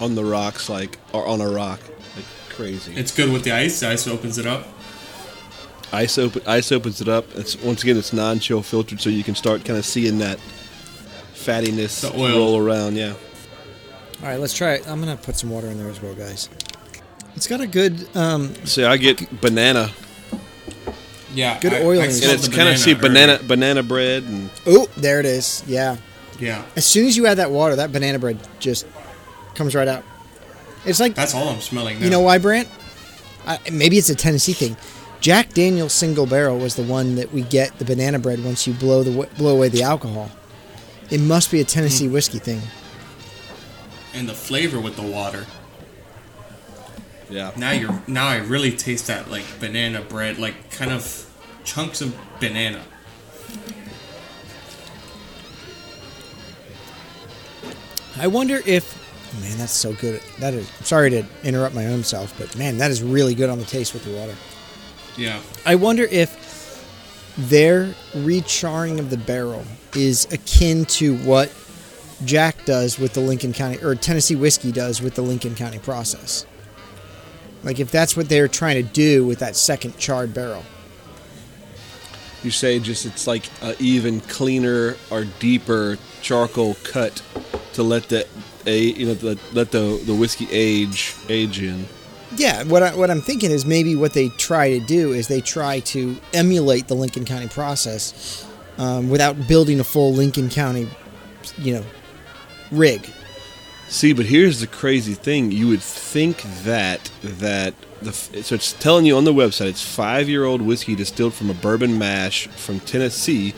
on 0.00 0.14
the 0.14 0.24
rocks, 0.24 0.68
like 0.68 0.98
or 1.12 1.26
on 1.26 1.40
a 1.40 1.48
rock, 1.48 1.80
like 2.16 2.24
crazy. 2.50 2.94
It's 2.94 3.14
good 3.14 3.30
with 3.32 3.44
the 3.44 3.52
ice. 3.52 3.80
The 3.80 3.88
ice 3.90 4.06
opens 4.06 4.38
it 4.38 4.46
up. 4.46 4.66
ice 5.92 6.18
open 6.18 6.42
ice 6.46 6.72
opens 6.72 7.00
it 7.00 7.08
up. 7.08 7.24
It's 7.34 7.56
once 7.62 7.82
again 7.82 7.96
it's 7.96 8.12
non-chill 8.12 8.62
filtered, 8.62 9.00
so 9.00 9.08
you 9.10 9.24
can 9.24 9.34
start 9.34 9.64
kind 9.64 9.78
of 9.78 9.84
seeing 9.86 10.18
that 10.18 10.38
fattiness 11.34 12.00
The 12.02 12.18
oil. 12.18 12.38
roll 12.38 12.58
around. 12.58 12.96
Yeah, 12.96 13.14
All 14.22 14.28
right, 14.28 14.40
let's 14.40 14.54
try 14.54 14.74
it. 14.74 14.88
I'm 14.88 15.00
gonna 15.00 15.16
put 15.16 15.36
some 15.36 15.50
water 15.50 15.68
in 15.68 15.78
there 15.78 15.88
as 15.90 16.00
well, 16.02 16.14
guys. 16.14 16.48
It's 17.36 17.46
got 17.46 17.60
a 17.60 17.66
good. 17.66 18.08
Um, 18.16 18.54
so 18.64 18.88
I 18.90 18.96
get 18.96 19.40
banana, 19.40 19.90
Yeah, 21.34 21.58
Good 21.60 21.74
I- 21.74 21.82
oil 21.82 22.00
I 22.00 22.04
in 22.04 22.10
it. 22.10 22.14
smelled 22.14 22.34
and 22.36 22.44
it's 22.44 22.54
kind 22.56 22.68
of 22.70 22.78
see 22.78 22.94
banana 22.94 23.34
earlier. 23.34 23.48
banana 23.48 23.82
bread, 23.82 24.22
and 24.22 24.50
oh, 24.66 24.88
there 24.96 25.20
it 25.20 25.26
is. 25.26 25.62
Yeah. 25.66 25.96
Yeah, 26.38 26.64
As 26.76 26.84
soon 26.84 27.06
as 27.06 27.16
you 27.16 27.26
add 27.26 27.38
that 27.38 27.50
water, 27.50 27.76
that 27.76 27.92
banana 27.92 28.18
bread 28.18 28.38
just 28.58 28.84
comes 29.56 29.74
right 29.74 29.88
out. 29.88 30.04
It's 30.84 31.00
like 31.00 31.14
that's 31.14 31.34
all 31.34 31.48
I'm 31.48 31.60
smelling. 31.60 31.98
Now. 31.98 32.04
You 32.04 32.10
know 32.10 32.20
why, 32.20 32.38
Brant? 32.38 32.68
I, 33.46 33.58
maybe 33.72 33.98
it's 33.98 34.08
a 34.08 34.14
Tennessee 34.14 34.52
thing. 34.52 34.76
Jack 35.20 35.54
Daniel's 35.54 35.92
single 35.92 36.26
barrel 36.26 36.58
was 36.58 36.76
the 36.76 36.82
one 36.82 37.16
that 37.16 37.32
we 37.32 37.42
get 37.42 37.78
the 37.78 37.84
banana 37.84 38.18
bread 38.18 38.44
once 38.44 38.66
you 38.66 38.74
blow 38.74 39.02
the 39.02 39.28
blow 39.36 39.56
away 39.56 39.68
the 39.68 39.82
alcohol. 39.82 40.30
It 41.10 41.20
must 41.20 41.50
be 41.50 41.60
a 41.60 41.64
Tennessee 41.64 42.06
hmm. 42.06 42.12
whiskey 42.12 42.38
thing. 42.38 42.60
And 44.14 44.28
the 44.28 44.34
flavor 44.34 44.80
with 44.80 44.96
the 44.96 45.02
water. 45.02 45.46
yeah, 47.28 47.52
Now 47.56 47.72
you're 47.72 48.02
now 48.06 48.28
I 48.28 48.36
really 48.36 48.72
taste 48.72 49.08
that 49.08 49.30
like 49.30 49.44
banana 49.58 50.02
bread, 50.02 50.38
like 50.38 50.70
kind 50.70 50.92
of 50.92 51.28
chunks 51.64 52.00
of 52.00 52.16
banana. 52.40 52.82
I 58.18 58.28
wonder 58.28 58.62
if 58.64 59.05
man, 59.40 59.58
that's 59.58 59.72
so 59.72 59.92
good. 59.94 60.20
That 60.38 60.54
is. 60.54 60.68
Sorry 60.80 61.10
to 61.10 61.24
interrupt 61.42 61.74
my 61.74 61.86
own 61.86 62.02
self, 62.02 62.36
but 62.38 62.56
man, 62.56 62.78
that 62.78 62.90
is 62.90 63.02
really 63.02 63.34
good 63.34 63.50
on 63.50 63.58
the 63.58 63.64
taste 63.64 63.94
with 63.94 64.04
the 64.04 64.14
water. 64.16 64.34
Yeah. 65.16 65.40
I 65.64 65.74
wonder 65.74 66.04
if 66.04 66.44
their 67.36 67.94
recharring 68.14 68.98
of 68.98 69.10
the 69.10 69.18
barrel 69.18 69.64
is 69.94 70.26
akin 70.32 70.84
to 70.86 71.16
what 71.18 71.52
Jack 72.24 72.64
does 72.64 72.98
with 72.98 73.12
the 73.12 73.20
Lincoln 73.20 73.52
County 73.52 73.78
or 73.82 73.94
Tennessee 73.94 74.36
whiskey 74.36 74.72
does 74.72 75.02
with 75.02 75.14
the 75.14 75.22
Lincoln 75.22 75.54
County 75.54 75.78
process. 75.78 76.46
Like 77.62 77.80
if 77.80 77.90
that's 77.90 78.16
what 78.16 78.28
they're 78.28 78.48
trying 78.48 78.76
to 78.76 78.92
do 78.92 79.26
with 79.26 79.40
that 79.40 79.56
second 79.56 79.98
charred 79.98 80.32
barrel. 80.32 80.64
you 82.42 82.50
say 82.50 82.78
just 82.78 83.04
it's 83.04 83.26
like 83.26 83.50
a 83.62 83.74
even 83.82 84.20
cleaner 84.20 84.96
or 85.10 85.24
deeper 85.24 85.98
charcoal 86.22 86.76
cut 86.84 87.22
to 87.72 87.82
let 87.82 88.04
the 88.08 88.26
a 88.66 88.78
you 88.78 89.06
know 89.06 89.14
the, 89.14 89.38
let 89.52 89.70
the 89.70 90.00
the 90.04 90.14
whiskey 90.14 90.48
age 90.50 91.14
age 91.28 91.60
in. 91.60 91.86
Yeah, 92.36 92.64
what 92.64 92.82
I, 92.82 92.94
what 92.94 93.10
I'm 93.10 93.20
thinking 93.20 93.50
is 93.50 93.64
maybe 93.64 93.94
what 93.94 94.12
they 94.12 94.28
try 94.30 94.78
to 94.78 94.84
do 94.84 95.12
is 95.12 95.28
they 95.28 95.40
try 95.40 95.80
to 95.80 96.16
emulate 96.34 96.88
the 96.88 96.94
Lincoln 96.94 97.24
County 97.24 97.48
process 97.48 98.46
um, 98.78 99.08
without 99.08 99.46
building 99.46 99.80
a 99.80 99.84
full 99.84 100.12
Lincoln 100.12 100.50
County, 100.50 100.88
you 101.56 101.74
know, 101.74 101.84
rig. 102.70 103.08
See, 103.88 104.12
but 104.12 104.26
here's 104.26 104.60
the 104.60 104.66
crazy 104.66 105.14
thing: 105.14 105.52
you 105.52 105.68
would 105.68 105.82
think 105.82 106.42
that 106.64 107.10
that 107.22 107.74
the 108.02 108.12
so 108.12 108.54
it's 108.54 108.72
telling 108.74 109.06
you 109.06 109.16
on 109.16 109.24
the 109.24 109.32
website 109.32 109.68
it's 109.68 109.84
five 109.84 110.28
year 110.28 110.44
old 110.44 110.60
whiskey 110.60 110.94
distilled 110.94 111.34
from 111.34 111.50
a 111.50 111.54
bourbon 111.54 111.98
mash 111.98 112.48
from 112.48 112.80
Tennessee, 112.80 113.54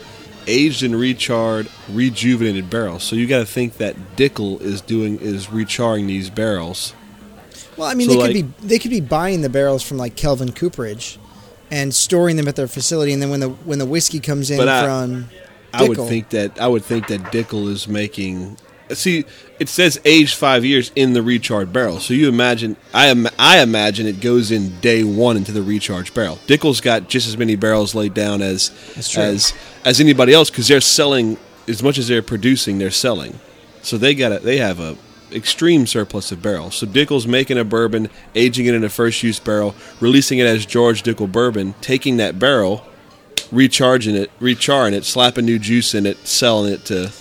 aged 0.47 0.83
in 0.83 0.93
recharred, 0.93 1.69
rejuvenated 1.91 2.71
barrels. 2.71 3.03
So 3.03 3.17
you 3.17 3.27
got 3.27 3.39
to 3.39 3.47
think 3.47 3.79
that 3.79 3.97
Dickel 4.17 4.61
is 4.61 4.81
doing 4.81 5.19
is 5.21 5.47
recharring 5.49 6.07
these 6.07 6.31
barrels. 6.31 6.95
Well, 7.77 7.89
I 7.89 7.95
mean, 7.95 8.09
So, 8.09 8.15
they 8.15 8.21
like- 8.21 8.35
could 8.37 8.61
be 8.61 8.67
they 8.67 8.79
could 8.79 8.91
be 8.91 9.01
buying 9.01 9.43
the 9.43 9.49
barrels 9.49 9.83
from 9.83 9.99
like 9.99 10.17
Kelvin 10.17 10.53
Cooperage, 10.53 11.19
and 11.71 11.95
storing 11.95 12.37
them 12.37 12.49
at 12.49 12.57
their 12.57 12.69
facility, 12.69 13.13
and 13.13 13.21
then 13.23 13.31
when 13.31 13.41
the 13.41 13.49
when 13.51 13.79
the 13.79 13.87
whiskey 13.87 14.21
comes 14.21 14.51
in 14.51 14.61
I- 14.69 14.85
from, 14.85 15.29
I 15.73 15.85
would 15.87 15.99
think 15.99 16.31
that 16.31 16.61
I 16.61 16.67
would 16.67 16.85
think 16.85 17.09
that 17.09 17.21
Dickel 17.33 17.69
is 17.71 17.87
making. 17.89 18.57
See, 18.93 19.25
it 19.59 19.69
says 19.69 20.01
aged 20.05 20.35
five 20.35 20.65
years 20.65 20.91
in 20.97 21.13
the 21.13 21.23
recharged 21.23 21.73
barrel. 21.73 22.01
So 22.01 22.15
you 22.15 22.29
imagine, 22.29 22.77
I 22.95 23.07
am, 23.07 23.29
I 23.39 23.61
imagine 23.61 24.07
it 24.07 24.21
goes 24.21 24.51
in 24.51 24.79
day 24.81 25.05
one 25.05 25.37
into 25.37 25.53
the 25.53 25.63
recharged 25.63 26.15
barrel. 26.15 26.39
Dickel's 26.47 26.81
got 26.81 27.09
just 27.09 27.29
as 27.29 27.37
many 27.37 27.57
barrels 27.57 27.95
laid 27.95 28.15
down 28.15 28.41
as 28.43 28.71
as 29.17 29.53
as 29.85 30.01
anybody 30.01 30.33
else 30.33 30.51
because 30.51 30.69
they're 30.69 30.81
selling 30.81 31.37
as 31.67 31.83
much 31.83 31.99
as 31.99 32.09
they're 32.09 32.23
producing. 32.23 32.79
They're 32.79 32.91
selling, 32.91 33.39
so 33.83 33.99
they 33.99 34.15
got 34.15 34.33
a, 34.33 34.39
they 34.39 34.59
have 34.59 34.81
a 34.81 34.97
extreme 35.31 35.87
surplus 35.87 36.33
of 36.33 36.41
barrels. 36.41 36.77
So 36.77 36.87
Dickel's 36.87 37.27
making 37.27 37.59
a 37.59 37.65
bourbon, 37.65 38.09
aging 38.35 38.65
it 38.67 38.75
in 38.75 38.83
a 38.85 38.89
first 38.89 39.23
use 39.23 39.39
barrel, 39.39 39.75
releasing 40.01 40.39
it 40.39 40.47
as 40.47 40.65
George 40.65 41.03
Dickel 41.03 41.31
bourbon, 41.31 41.75
taking 41.83 42.17
that 42.17 42.39
barrel 42.39 42.87
recharging 43.51 44.15
it, 44.15 44.31
recharring 44.41 44.93
it, 44.93 45.05
slapping 45.05 45.45
new 45.45 45.59
juice 45.59 45.95
in 45.95 46.07
it, 46.07 46.27
selling 46.27 46.73
it 46.73 46.85
to. 46.87 47.13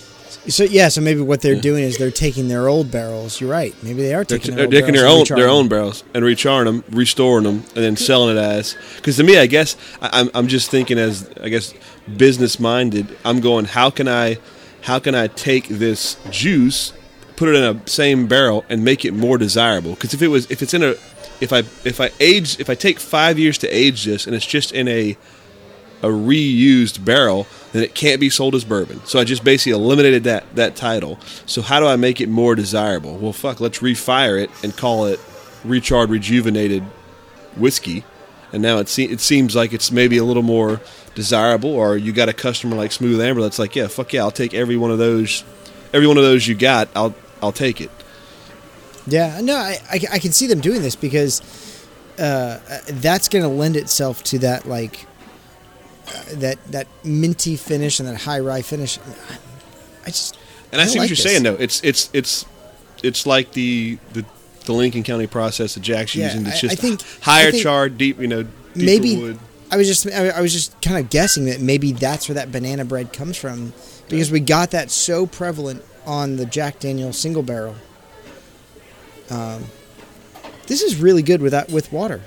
So 0.46 0.64
yeah, 0.64 0.88
so 0.88 1.00
maybe 1.00 1.20
what 1.20 1.40
they're 1.40 1.60
doing 1.60 1.84
is 1.84 1.98
they're 1.98 2.10
taking 2.10 2.48
their 2.48 2.68
old 2.68 2.90
barrels. 2.90 3.40
You're 3.40 3.50
right. 3.50 3.74
Maybe 3.82 4.02
they 4.02 4.14
are 4.14 4.24
They're, 4.24 4.38
taking 4.38 4.56
they're 4.56 4.66
their, 4.66 4.80
taking 4.80 4.94
their 4.94 5.04
barrels 5.04 5.30
own 5.30 5.38
and 5.38 5.42
their 5.42 5.46
recharging 5.46 5.58
own 5.58 5.68
barrels 5.68 6.04
and 6.14 6.24
recharring 6.24 6.64
them, 6.64 6.84
restoring 6.90 7.44
them, 7.44 7.54
and 7.74 7.84
then 7.84 7.96
selling 7.96 8.36
it 8.36 8.40
as. 8.40 8.76
Because 8.96 9.16
to 9.16 9.24
me, 9.24 9.38
I 9.38 9.46
guess 9.46 9.76
I, 10.00 10.20
I'm 10.20 10.30
I'm 10.34 10.48
just 10.48 10.70
thinking 10.70 10.98
as 10.98 11.28
I 11.42 11.48
guess 11.48 11.74
business 12.16 12.58
minded. 12.58 13.16
I'm 13.24 13.40
going. 13.40 13.66
How 13.66 13.90
can 13.90 14.08
I, 14.08 14.38
how 14.82 14.98
can 14.98 15.14
I 15.14 15.26
take 15.26 15.68
this 15.68 16.16
juice, 16.30 16.92
put 17.36 17.48
it 17.48 17.54
in 17.54 17.76
a 17.76 17.88
same 17.88 18.26
barrel, 18.26 18.64
and 18.68 18.84
make 18.84 19.04
it 19.04 19.12
more 19.12 19.38
desirable? 19.38 19.90
Because 19.90 20.14
if 20.14 20.22
it 20.22 20.28
was 20.28 20.50
if 20.50 20.62
it's 20.62 20.74
in 20.74 20.82
a 20.82 20.94
if 21.40 21.52
I 21.52 21.58
if 21.84 22.00
I 22.00 22.10
age 22.20 22.58
if 22.58 22.70
I 22.70 22.74
take 22.74 22.98
five 22.98 23.38
years 23.38 23.58
to 23.58 23.68
age 23.68 24.04
this 24.04 24.26
and 24.26 24.34
it's 24.34 24.46
just 24.46 24.72
in 24.72 24.88
a 24.88 25.16
a 26.02 26.08
reused 26.08 27.04
barrel, 27.04 27.46
then 27.72 27.82
it 27.82 27.94
can't 27.94 28.20
be 28.20 28.30
sold 28.30 28.54
as 28.54 28.64
bourbon. 28.64 29.04
So 29.04 29.18
I 29.18 29.24
just 29.24 29.44
basically 29.44 29.72
eliminated 29.72 30.24
that 30.24 30.54
that 30.54 30.76
title. 30.76 31.18
So 31.46 31.62
how 31.62 31.80
do 31.80 31.86
I 31.86 31.96
make 31.96 32.20
it 32.20 32.28
more 32.28 32.54
desirable? 32.54 33.16
Well, 33.16 33.32
fuck, 33.32 33.60
let's 33.60 33.78
refire 33.80 34.42
it 34.42 34.50
and 34.62 34.76
call 34.76 35.06
it 35.06 35.20
recharred, 35.64 36.08
rejuvenated 36.08 36.82
whiskey. 37.56 38.04
And 38.52 38.62
now 38.62 38.78
it, 38.78 38.88
se- 38.88 39.04
it 39.04 39.20
seems 39.20 39.54
like 39.54 39.74
it's 39.74 39.90
maybe 39.92 40.16
a 40.16 40.24
little 40.24 40.42
more 40.42 40.80
desirable. 41.14 41.70
Or 41.70 41.96
you 41.96 42.12
got 42.12 42.28
a 42.28 42.32
customer 42.32 42.76
like 42.76 42.92
Smooth 42.92 43.20
Ambler 43.20 43.42
that's 43.42 43.58
like, 43.58 43.76
yeah, 43.76 43.88
fuck 43.88 44.12
yeah, 44.12 44.22
I'll 44.22 44.30
take 44.30 44.54
every 44.54 44.76
one 44.76 44.90
of 44.90 44.98
those, 44.98 45.44
every 45.92 46.06
one 46.06 46.16
of 46.16 46.22
those 46.22 46.46
you 46.46 46.54
got. 46.54 46.88
I'll 46.94 47.14
I'll 47.42 47.52
take 47.52 47.80
it. 47.80 47.90
Yeah, 49.06 49.40
no, 49.42 49.56
I, 49.56 49.78
I, 49.90 50.00
I 50.12 50.18
can 50.18 50.32
see 50.32 50.46
them 50.46 50.60
doing 50.60 50.82
this 50.82 50.96
because 50.96 51.40
uh, 52.18 52.60
that's 52.90 53.28
going 53.28 53.42
to 53.42 53.48
lend 53.48 53.76
itself 53.76 54.22
to 54.24 54.38
that 54.40 54.66
like 54.66 55.06
uh, 56.08 56.22
that 56.34 56.64
that 56.72 56.86
minty 57.04 57.56
finish 57.56 58.00
and 58.00 58.08
that 58.08 58.16
high 58.22 58.40
rye 58.40 58.62
finish. 58.62 58.98
I 60.04 60.06
just 60.06 60.36
And 60.72 60.80
I, 60.80 60.84
I 60.84 60.86
see 60.86 60.98
like 60.98 61.04
what 61.04 61.08
you're 61.10 61.16
this. 61.16 61.22
saying 61.22 61.42
though. 61.42 61.54
It's 61.54 61.82
it's 61.84 62.10
it's 62.12 62.44
it's 63.02 63.26
like 63.26 63.52
the 63.52 63.98
the, 64.12 64.24
the 64.66 64.72
Lincoln 64.72 65.02
County 65.02 65.26
process 65.26 65.74
that 65.74 65.80
Jack's 65.80 66.14
Yeah, 66.14 66.26
using. 66.26 66.46
It's 66.46 66.56
I- 66.56 66.60
just 66.60 66.72
I 66.72 66.80
think- 66.80 67.02
higher 67.22 67.48
I 67.48 67.50
think 67.52 67.62
char, 67.62 67.88
deep, 67.88 68.20
you 68.20 68.26
know, 68.28 68.42
deeper 68.42 68.52
maybe 68.76 69.16
wood. 69.20 69.38
I 69.70 69.76
was 69.76 69.86
just 69.86 70.06
I, 70.06 70.28
I 70.30 70.40
was 70.40 70.52
just 70.52 70.80
kind 70.80 70.98
of 70.98 71.10
guessing 71.10 71.44
that 71.44 71.60
maybe 71.60 71.92
that's 71.92 72.28
where 72.28 72.34
that 72.36 72.50
banana 72.50 72.84
bread 72.84 73.12
comes 73.12 73.36
from 73.36 73.72
because 74.08 74.30
we 74.30 74.40
got 74.40 74.70
that 74.70 74.90
so 74.90 75.26
prevalent 75.26 75.82
on 76.06 76.36
the 76.36 76.46
Jack 76.46 76.78
Daniel 76.80 77.12
single 77.12 77.42
barrel. 77.42 77.74
Um, 79.30 79.66
this 80.66 80.80
is 80.82 80.96
really 80.96 81.22
good 81.22 81.42
with 81.42 81.52
that 81.52 81.70
with 81.70 81.92
water. 81.92 82.22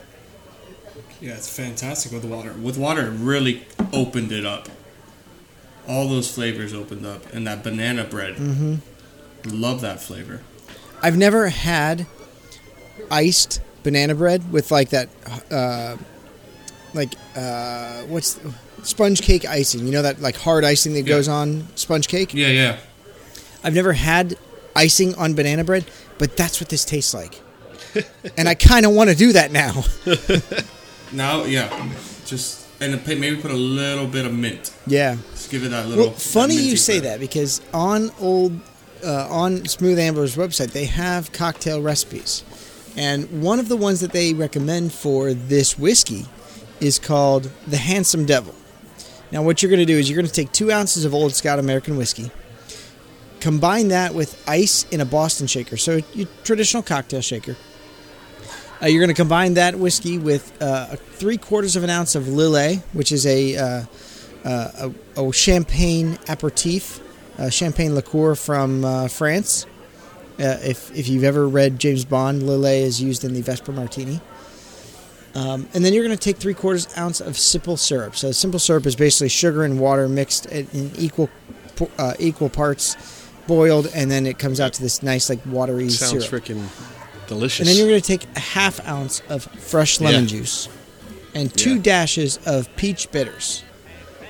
Yeah, 1.20 1.34
it's 1.34 1.50
fantastic 1.56 2.12
with 2.12 2.26
water. 2.26 2.54
With 2.54 2.78
water, 2.78 3.08
it 3.08 3.12
really 3.12 3.66
opened 3.94 4.32
it 4.32 4.46
up. 4.46 4.70
All 5.88 6.08
those 6.08 6.32
flavors 6.34 6.74
opened 6.74 7.06
up, 7.06 7.34
and 7.34 7.46
that 7.48 7.64
banana 7.64 8.04
bread. 8.04 8.36
Mm-hmm. 8.36 8.76
Love 9.50 9.82
that 9.82 10.00
flavor. 10.02 10.42
I've 11.02 11.18
never 11.18 11.50
had 11.50 12.06
iced 13.10 13.60
banana 13.84 14.14
bread 14.16 14.52
with 14.52 14.70
like 14.72 14.90
that, 14.90 15.10
uh, 15.50 15.98
like 16.94 17.14
uh, 17.36 18.02
what's 18.04 18.40
sponge 18.84 19.22
cake 19.22 19.46
icing? 19.46 19.86
You 19.86 19.92
know 19.92 20.02
that 20.04 20.22
like 20.22 20.36
hard 20.38 20.64
icing 20.64 20.94
that 20.94 21.00
Yeah. 21.02 21.16
goes 21.16 21.28
on 21.28 21.68
sponge 21.76 22.08
cake. 22.08 22.34
Yeah, 22.34 22.48
yeah. 22.50 22.78
I've 23.64 23.74
never 23.74 23.94
had 23.94 24.38
icing 24.76 25.16
on 25.16 25.34
banana 25.34 25.64
bread, 25.64 25.86
but 26.20 26.38
that's 26.38 26.62
what 26.62 26.70
this 26.70 26.86
tastes 26.86 27.14
like, 27.14 27.40
and 28.38 28.48
I 28.48 28.54
kind 28.56 28.86
of 28.86 28.92
want 28.94 29.10
to 29.10 29.16
do 29.16 29.34
that 29.34 29.52
now. 29.52 29.84
Now, 31.14 31.44
yeah, 31.44 31.68
just 32.26 32.61
and 32.82 33.08
maybe 33.08 33.36
put 33.38 33.52
a 33.52 33.56
little 33.56 34.08
bit 34.08 34.26
of 34.26 34.34
mint. 34.34 34.74
Yeah. 34.88 35.18
Just 35.32 35.52
give 35.52 35.64
it 35.64 35.70
that 35.70 35.88
little. 35.88 36.06
Well, 36.06 36.14
funny 36.14 36.58
that 36.58 36.64
you 36.64 36.76
say 36.76 37.00
flavor. 37.00 37.08
that 37.10 37.20
because 37.20 37.62
on 37.74 38.12
old 38.20 38.60
uh, 39.06 39.28
on 39.30 39.66
Smooth 39.66 40.00
Ambler's 40.00 40.36
website 40.36 40.72
they 40.72 40.86
have 40.86 41.32
cocktail 41.32 41.82
recipes, 41.82 42.44
and 42.98 43.42
one 43.42 43.60
of 43.60 43.70
the 43.70 43.78
ones 43.78 44.02
that 44.02 44.12
they 44.12 44.34
recommend 44.34 44.92
for 44.92 45.34
this 45.34 45.78
whiskey 45.78 46.26
is 46.80 46.98
called 46.98 47.50
the 47.68 47.78
Handsome 47.78 48.26
Devil. 48.26 48.56
Now, 49.32 49.44
what 49.44 49.62
you're 49.62 49.70
going 49.70 49.80
to 49.80 49.86
do 49.86 49.98
is 49.98 50.10
you're 50.10 50.18
going 50.18 50.28
to 50.28 50.34
take 50.34 50.52
two 50.52 50.72
ounces 50.72 51.06
of 51.06 51.14
Old 51.14 51.34
Scout 51.34 51.58
American 51.58 51.96
whiskey, 51.96 52.32
combine 53.40 53.90
that 53.90 54.14
with 54.14 54.44
ice 54.48 54.86
in 54.92 55.00
a 55.00 55.06
Boston 55.06 55.48
shaker, 55.48 55.78
so 55.78 56.02
your 56.14 56.28
traditional 56.44 56.84
cocktail 56.84 57.22
shaker. 57.22 57.56
Uh, 58.82 58.88
you're 58.88 59.00
going 59.00 59.10
to 59.10 59.14
combine 59.14 59.54
that 59.54 59.76
whiskey 59.76 60.18
with 60.18 60.60
uh, 60.62 60.88
three 60.96 61.38
quarters 61.38 61.76
of 61.76 61.84
an 61.84 61.90
ounce 61.90 62.16
of 62.16 62.24
Lillet, 62.24 62.82
which 62.94 63.12
is 63.12 63.26
a 63.28 63.56
uh, 63.56 63.84
uh, 64.44 64.90
a, 65.18 65.24
a 65.24 65.34
champagne 65.34 66.18
aperitif, 66.28 67.00
a 67.38 67.52
champagne 67.52 67.94
liqueur 67.94 68.34
from 68.34 68.84
uh, 68.84 69.08
France. 69.08 69.68
Uh, 70.40 70.58
if 70.64 70.96
if 70.96 71.08
you've 71.08 71.24
ever 71.24 71.48
read 71.48 71.78
James 71.78 72.06
Bond, 72.06 72.42
Lillet 72.42 72.82
is 72.82 73.00
used 73.00 73.24
in 73.24 73.34
the 73.34 73.42
Vesper 73.42 73.72
Martini. 73.72 74.20
Um, 75.34 75.68
and 75.74 75.86
then 75.86 75.94
you're 75.94 76.04
going 76.04 76.18
to 76.18 76.22
take 76.22 76.38
three 76.38 76.54
quarters 76.54 76.88
ounce 76.98 77.22
of 77.22 77.38
simple 77.38 77.78
syrup. 77.78 78.16
So 78.18 78.32
simple 78.32 78.60
syrup 78.60 78.86
is 78.86 78.96
basically 78.96 79.30
sugar 79.30 79.64
and 79.64 79.80
water 79.80 80.10
mixed 80.10 80.48
in 80.48 80.92
equal 80.98 81.30
uh, 82.00 82.16
equal 82.18 82.50
parts, 82.50 82.98
boiled, 83.48 83.92
and 83.94 84.10
then 84.10 84.26
it 84.26 84.40
comes 84.40 84.60
out 84.60 84.74
to 84.74 84.82
this 84.82 85.04
nice 85.04 85.30
like 85.30 85.40
watery 85.46 85.90
Sounds 85.90 86.28
syrup. 86.28 86.44
freaking 86.44 86.68
delicious. 87.32 87.60
And 87.60 87.68
then 87.70 87.78
you're 87.78 87.88
going 87.88 88.02
to 88.02 88.08
take 88.08 88.26
a 88.36 88.40
half 88.40 88.86
ounce 88.88 89.22
of 89.30 89.44
fresh 89.44 90.00
lemon 90.02 90.24
Yeah. 90.24 90.28
juice 90.38 90.68
and 91.34 91.54
two 91.56 91.76
Yeah. 91.76 91.82
dashes 91.82 92.40
of 92.46 92.68
peach 92.76 93.10
bitters. 93.12 93.64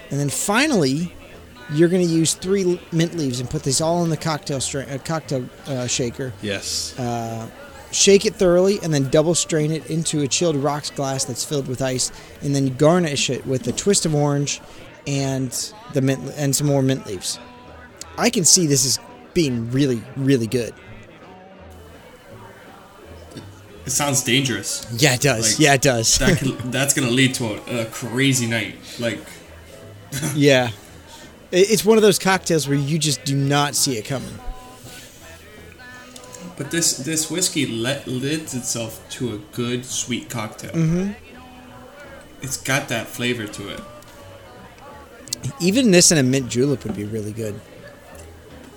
And 0.09 0.19
then 0.19 0.29
finally, 0.29 1.13
you're 1.73 1.89
going 1.89 2.05
to 2.05 2.13
use 2.13 2.33
three 2.33 2.79
mint 2.91 3.17
leaves 3.17 3.39
and 3.39 3.49
put 3.49 3.63
this 3.63 3.79
all 3.81 4.03
in 4.03 4.09
the 4.09 4.17
cocktail 4.17 4.59
stra- 4.59 4.85
uh, 4.85 4.97
cocktail 4.99 5.45
uh, 5.67 5.87
shaker. 5.87 6.33
yes. 6.41 6.93
Uh, 6.99 7.47
shake 7.91 8.25
it 8.25 8.35
thoroughly 8.35 8.79
and 8.83 8.93
then 8.93 9.09
double 9.09 9.35
strain 9.35 9.69
it 9.71 9.85
into 9.89 10.21
a 10.21 10.27
chilled 10.27 10.55
rocks 10.55 10.89
glass 10.91 11.25
that's 11.25 11.43
filled 11.43 11.67
with 11.67 11.81
ice 11.81 12.09
and 12.41 12.55
then 12.55 12.75
garnish 12.77 13.29
it 13.29 13.45
with 13.45 13.67
a 13.67 13.71
twist 13.73 14.05
of 14.05 14.15
orange 14.15 14.61
and 15.07 15.73
the 15.93 16.01
mint 16.01 16.19
and 16.37 16.55
some 16.55 16.67
more 16.67 16.81
mint 16.81 17.05
leaves. 17.05 17.37
I 18.17 18.29
can 18.29 18.45
see 18.45 18.65
this 18.67 18.85
is 18.85 18.97
being 19.33 19.71
really 19.71 20.01
really 20.15 20.47
good. 20.47 20.73
It 23.85 23.91
sounds 23.91 24.23
dangerous. 24.23 24.85
Yeah, 24.95 25.15
it 25.15 25.21
does. 25.21 25.53
Like, 25.53 25.59
yeah, 25.59 25.73
it 25.73 25.81
does. 25.81 26.17
That 26.19 26.37
could, 26.37 26.57
that's 26.71 26.93
gonna 26.93 27.09
lead 27.09 27.33
to 27.35 27.45
a, 27.45 27.81
a 27.81 27.85
crazy 27.85 28.47
night. 28.47 28.75
Like 28.99 29.19
Yeah. 30.35 30.71
It's 31.51 31.83
one 31.83 31.97
of 31.97 32.01
those 32.01 32.17
cocktails 32.17 32.67
where 32.67 32.77
you 32.77 32.97
just 32.97 33.25
do 33.25 33.35
not 33.35 33.75
see 33.75 33.97
it 33.97 34.05
coming. 34.05 34.39
But 36.57 36.71
this 36.71 36.95
this 36.97 37.29
whiskey 37.29 37.65
le- 37.65 38.01
lends 38.05 38.53
itself 38.53 39.07
to 39.11 39.33
a 39.33 39.37
good 39.37 39.85
sweet 39.85 40.29
cocktail. 40.29 40.71
Mm-hmm. 40.71 41.11
It's 42.41 42.57
got 42.57 42.87
that 42.89 43.07
flavor 43.07 43.47
to 43.47 43.69
it. 43.69 43.81
Even 45.59 45.91
this 45.91 46.11
in 46.11 46.17
a 46.17 46.23
mint 46.23 46.49
julep 46.49 46.83
would 46.85 46.95
be 46.95 47.03
really 47.03 47.33
good. 47.33 47.59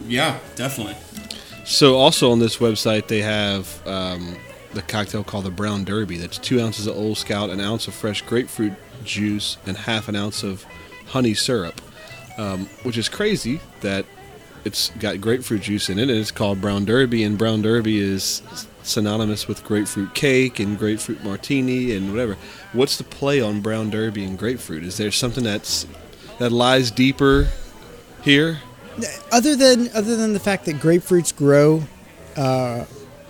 Yeah, 0.09 0.39
definitely. 0.57 0.97
So 1.65 1.97
also 1.97 2.33
on 2.33 2.41
this 2.41 2.57
website 2.57 3.07
they 3.07 3.23
have 3.23 3.87
um, 3.87 4.37
the 4.75 4.83
cocktail 4.83 5.25
called 5.25 5.45
the 5.45 5.51
Brown 5.51 5.85
Derby. 5.85 6.17
That's 6.17 6.39
two 6.39 6.61
ounces 6.61 6.87
of 6.87 6.97
Old 6.97 7.19
Scout, 7.19 7.51
an 7.51 7.61
ounce 7.61 7.89
of 7.89 7.95
fresh 7.95 8.23
grapefruit 8.23 8.75
juice, 9.05 9.57
and 9.67 9.77
half 9.77 10.09
an 10.09 10.17
ounce 10.17 10.43
of 10.43 10.65
honey 11.07 11.35
syrup. 11.35 11.81
Um, 12.37 12.67
which 12.83 12.99
is 12.99 13.09
crazy 13.09 13.61
that 13.83 14.07
it's 14.65 14.91
got 14.99 15.21
grapefruit 15.21 15.63
juice 15.63 15.89
in 15.89 15.99
it, 15.99 16.11
and 16.11 16.19
it's 16.19 16.33
called 16.33 16.61
Brown 16.61 16.85
Derby. 16.85 17.23
And 17.23 17.39
Brown 17.39 17.63
Derby 17.63 17.99
is 17.99 18.43
synonymous 18.83 19.47
with 19.47 19.63
grapefruit 19.65 20.15
cake 20.15 20.59
and 20.59 20.79
grapefruit 20.79 21.23
martini 21.23 21.95
and 21.95 22.11
whatever. 22.11 22.37
What's 22.73 22.97
the 22.97 23.05
play 23.05 23.41
on 23.41 23.61
Brown 23.61 23.91
Derby 23.91 24.25
and 24.25 24.39
grapefruit? 24.39 24.83
Is 24.83 24.97
there 24.97 25.11
something 25.11 25.45
that's 25.45 25.87
that 26.39 26.51
lies 26.51 26.91
deeper 26.91 27.49
here? 28.23 28.61
Other 29.33 29.55
than 29.57 29.91
other 29.95 30.17
than 30.17 30.33
the 30.33 30.41
fact 30.41 30.65
that 30.67 30.77
grapefruits 30.77 31.35
grow 31.35 31.85
uh, 32.37 32.85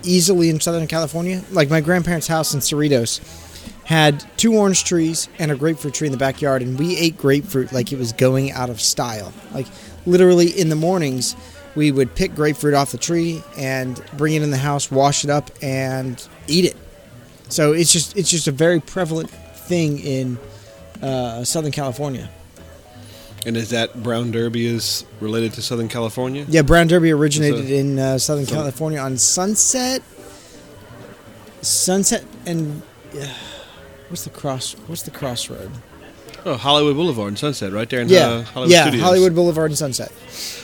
easily 0.04 0.50
in 0.50 0.60
Southern 0.60 0.86
California. 0.86 1.42
Like 1.50 1.70
my 1.70 1.80
grandparents' 1.80 2.26
house 2.26 2.54
in 2.54 2.60
Cerritos 2.60 3.20
had 3.84 4.24
two 4.36 4.54
orange 4.54 4.84
trees 4.84 5.28
and 5.38 5.50
a 5.50 5.56
grapefruit 5.56 5.94
tree 5.94 6.06
in 6.06 6.12
the 6.12 6.18
backyard, 6.18 6.62
and 6.62 6.78
we 6.78 6.96
ate 6.96 7.16
grapefruit 7.16 7.72
like 7.72 7.92
it 7.92 7.98
was 7.98 8.12
going 8.12 8.50
out 8.52 8.70
of 8.70 8.80
style. 8.80 9.32
Like 9.52 9.66
literally 10.06 10.48
in 10.48 10.68
the 10.68 10.76
mornings, 10.76 11.36
we 11.74 11.92
would 11.92 12.14
pick 12.14 12.34
grapefruit 12.34 12.74
off 12.74 12.92
the 12.92 12.98
tree 12.98 13.42
and 13.58 14.02
bring 14.16 14.34
it 14.34 14.42
in 14.42 14.50
the 14.50 14.56
house, 14.56 14.90
wash 14.90 15.24
it 15.24 15.30
up, 15.30 15.50
and 15.62 16.26
eat 16.46 16.64
it. 16.64 16.76
So 17.48 17.72
it's 17.72 17.92
just 17.92 18.16
it's 18.16 18.30
just 18.30 18.48
a 18.48 18.52
very 18.52 18.80
prevalent 18.80 19.30
thing 19.30 19.98
in 19.98 20.38
uh, 21.02 21.44
Southern 21.44 21.72
California. 21.72 22.30
And 23.46 23.56
is 23.56 23.70
that 23.70 24.02
brown 24.02 24.30
derby 24.30 24.66
is 24.66 25.04
related 25.20 25.52
to 25.54 25.62
Southern 25.62 25.88
California? 25.88 26.46
Yeah, 26.48 26.62
brown 26.62 26.86
derby 26.86 27.10
originated 27.10 27.66
So- 27.68 27.74
in 27.74 27.98
uh, 27.98 28.18
Southern 28.18 28.46
so- 28.46 28.54
California 28.54 28.98
on 28.98 29.18
Sunset, 29.18 30.02
Sunset, 31.62 32.24
and 32.46 32.82
uh, 33.18 33.26
what's 34.08 34.24
the 34.24 34.30
cross? 34.30 34.72
What's 34.86 35.02
the 35.02 35.10
crossroad? 35.10 35.70
Oh, 36.46 36.56
Hollywood 36.58 36.94
Boulevard 36.94 37.28
and 37.28 37.38
Sunset, 37.38 37.72
right 37.72 37.88
there 37.88 38.00
in 38.02 38.08
yeah, 38.10 38.26
uh, 38.26 38.42
Hollywood 38.42 38.70
yeah, 38.72 38.82
Studios. 38.82 39.02
Hollywood 39.02 39.34
Boulevard 39.34 39.70
and 39.70 39.78
Sunset. 39.78 40.12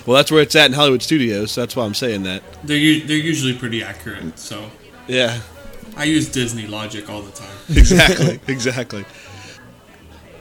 Well, 0.06 0.14
that's 0.16 0.30
where 0.30 0.42
it's 0.42 0.54
at 0.54 0.66
in 0.66 0.72
Hollywood 0.74 1.02
Studios. 1.02 1.52
So 1.52 1.62
that's 1.62 1.74
why 1.74 1.84
I'm 1.86 1.94
saying 1.94 2.24
that. 2.24 2.42
They're 2.64 2.76
u- 2.76 3.06
they're 3.06 3.16
usually 3.16 3.54
pretty 3.54 3.82
accurate. 3.82 4.38
So 4.38 4.70
Yeah, 5.08 5.40
I 5.96 6.04
use 6.04 6.28
Disney 6.28 6.66
logic 6.66 7.08
all 7.08 7.22
the 7.22 7.32
time. 7.32 7.56
exactly, 7.70 8.40
exactly. 8.52 9.04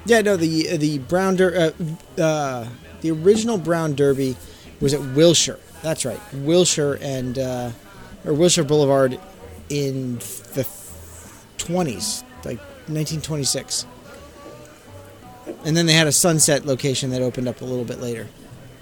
Yeah, 0.10 0.22
no, 0.22 0.36
the 0.38 0.78
the 0.78 0.98
brown 0.98 1.36
der- 1.36 1.74
uh, 2.18 2.22
uh, 2.22 2.68
the 3.02 3.12
original 3.12 3.58
brown 3.60 3.94
derby 3.94 4.36
was 4.82 4.94
at 4.94 5.02
Wilshire. 5.16 5.60
That's 5.84 6.04
right, 6.04 6.20
Wilshire 6.34 6.98
and 7.00 7.38
uh, 7.38 7.72
or 8.26 8.34
Wilshire 8.34 8.64
Boulevard 8.64 9.20
in 9.70 10.16
the 10.56 10.68
twenties, 11.60 12.24
like 12.44 12.58
1926. 12.90 13.86
And 15.66 15.78
then 15.78 15.86
they 15.86 15.94
had 15.94 16.08
a 16.08 16.12
Sunset 16.12 16.66
location 16.66 17.12
that 17.12 17.22
opened 17.22 17.48
up 17.48 17.62
a 17.62 17.66
little 17.66 17.86
bit 17.86 18.00
later. 18.00 18.28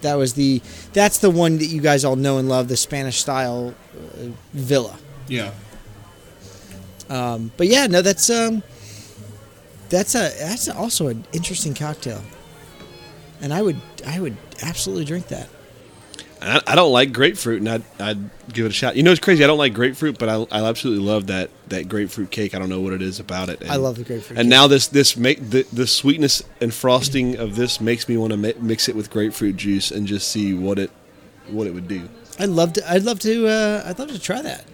That 0.01 0.15
was 0.15 0.33
the 0.33 0.61
that's 0.93 1.17
the 1.17 1.29
one 1.29 1.57
that 1.57 1.65
you 1.65 1.81
guys 1.81 2.05
all 2.05 2.15
know 2.15 2.37
and 2.37 2.47
love, 2.47 2.69
the 2.69 2.77
Spanish 2.77 3.19
style 3.19 3.73
uh, 3.93 4.27
villa. 4.53 4.97
Yeah. 5.27 5.51
Um, 7.09 7.51
but 7.57 7.67
yeah, 7.67 7.87
no, 7.87 8.01
that's 8.01 8.29
um, 8.29 8.63
that's 9.89 10.15
a 10.15 10.31
that's 10.39 10.67
also 10.69 11.07
an 11.07 11.25
interesting 11.33 11.73
cocktail, 11.73 12.21
and 13.41 13.53
I 13.53 13.61
would 13.61 13.81
I 14.05 14.19
would 14.19 14.37
absolutely 14.61 15.05
drink 15.05 15.27
that. 15.27 15.49
I, 16.41 16.61
I 16.67 16.75
don't 16.75 16.91
like 16.91 17.13
grapefruit, 17.13 17.59
and 17.59 17.69
I'd, 17.69 17.83
I'd 17.99 18.29
give 18.53 18.65
it 18.65 18.69
a 18.69 18.73
shot. 18.73 18.95
You 18.95 19.03
know, 19.03 19.11
it's 19.11 19.19
crazy. 19.19 19.43
I 19.43 19.47
don't 19.47 19.57
like 19.57 19.73
grapefruit, 19.73 20.19
but 20.19 20.29
I, 20.29 20.45
I 20.51 20.67
absolutely 20.67 21.03
love 21.03 21.27
that, 21.27 21.49
that 21.69 21.89
grapefruit 21.89 22.31
cake. 22.31 22.53
I 22.53 22.59
don't 22.59 22.69
know 22.69 22.79
what 22.79 22.93
it 22.93 23.01
is 23.01 23.19
about 23.19 23.49
it. 23.49 23.61
And, 23.61 23.71
I 23.71 23.77
love 23.77 23.97
the 23.97 24.03
grapefruit. 24.03 24.37
And 24.37 24.45
cake. 24.45 24.49
now 24.49 24.67
this 24.67 24.87
this 24.87 25.17
make 25.17 25.49
the, 25.49 25.63
the 25.73 25.87
sweetness 25.87 26.43
and 26.61 26.73
frosting 26.73 27.37
of 27.37 27.55
this 27.55 27.81
makes 27.81 28.07
me 28.07 28.17
want 28.17 28.31
to 28.31 28.37
mi- 28.37 28.53
mix 28.59 28.87
it 28.87 28.95
with 28.95 29.09
grapefruit 29.09 29.57
juice 29.57 29.91
and 29.91 30.05
just 30.05 30.27
see 30.27 30.53
what 30.53 30.79
it 30.79 30.91
what 31.49 31.67
it 31.67 31.73
would 31.73 31.87
do. 31.87 32.07
I'd 32.39 32.49
love 32.49 32.73
to 32.73 32.91
I'd 32.91 33.03
love 33.03 33.19
to 33.21 33.47
uh, 33.47 33.83
I'd 33.85 33.99
love 33.99 34.09
to 34.09 34.19
try 34.19 34.41
that. 34.41 34.65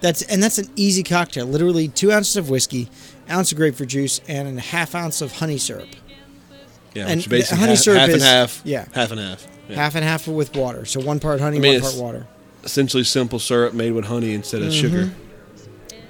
That's 0.00 0.22
and 0.22 0.40
that's 0.42 0.58
an 0.58 0.70
easy 0.76 1.02
cocktail. 1.02 1.46
Literally 1.46 1.88
two 1.88 2.12
ounces 2.12 2.36
of 2.36 2.48
whiskey, 2.48 2.88
ounce 3.30 3.52
of 3.52 3.58
grapefruit 3.58 3.88
juice, 3.88 4.20
and 4.28 4.58
a 4.58 4.60
half 4.60 4.94
ounce 4.94 5.20
of 5.20 5.32
honey 5.32 5.58
syrup. 5.58 5.88
Yeah, 6.94 7.06
And 7.08 7.28
basically 7.28 7.40
the 7.40 7.56
honey 7.60 7.72
half, 7.72 7.78
syrup 7.78 7.98
half 8.00 8.08
and 8.08 8.16
is- 8.16 8.22
half. 8.22 8.60
yeah. 8.64 8.86
half 8.94 9.10
and 9.10 9.20
half. 9.20 9.46
Yeah. 9.68 9.76
Half 9.76 9.94
and 9.96 10.04
half 10.04 10.26
with 10.26 10.56
water. 10.56 10.84
So 10.86 11.00
one 11.00 11.20
part 11.20 11.40
honey, 11.40 11.58
I 11.58 11.60
mean, 11.60 11.82
one 11.82 11.92
part 11.92 12.02
water. 12.02 12.26
Essentially, 12.64 13.04
simple 13.04 13.38
syrup 13.38 13.74
made 13.74 13.92
with 13.92 14.06
honey 14.06 14.32
instead 14.34 14.62
of 14.62 14.72
sugar. 14.72 15.10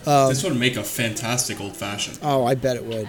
Um, 0.07 0.29
this 0.31 0.43
would 0.45 0.57
make 0.57 0.77
a 0.77 0.85
fantastic 0.85 1.61
old 1.61 1.77
fashioned. 1.77 2.19
Oh, 2.23 2.45
I 2.47 2.55
bet 2.55 2.77
it 2.77 2.85
would. 2.85 3.09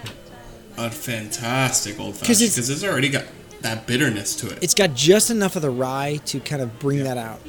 A 0.77 0.89
fantastic 0.89 1.99
old 1.99 2.15
fashioned 2.15 2.35
it's- 2.41 2.55
because 2.55 2.69
it's 2.69 2.83
already 2.83 3.09
got 3.09 3.25
that 3.61 3.85
bitterness 3.85 4.35
to 4.37 4.49
it. 4.49 4.57
It's 4.61 4.73
got 4.73 4.93
just 4.95 5.29
enough 5.29 5.55
of 5.55 5.61
the 5.61 5.69
rye 5.69 6.19
to 6.25 6.39
kind 6.39 6.61
of 6.61 6.79
bring 6.79 7.03
that 7.03 7.17
out. 7.17 7.39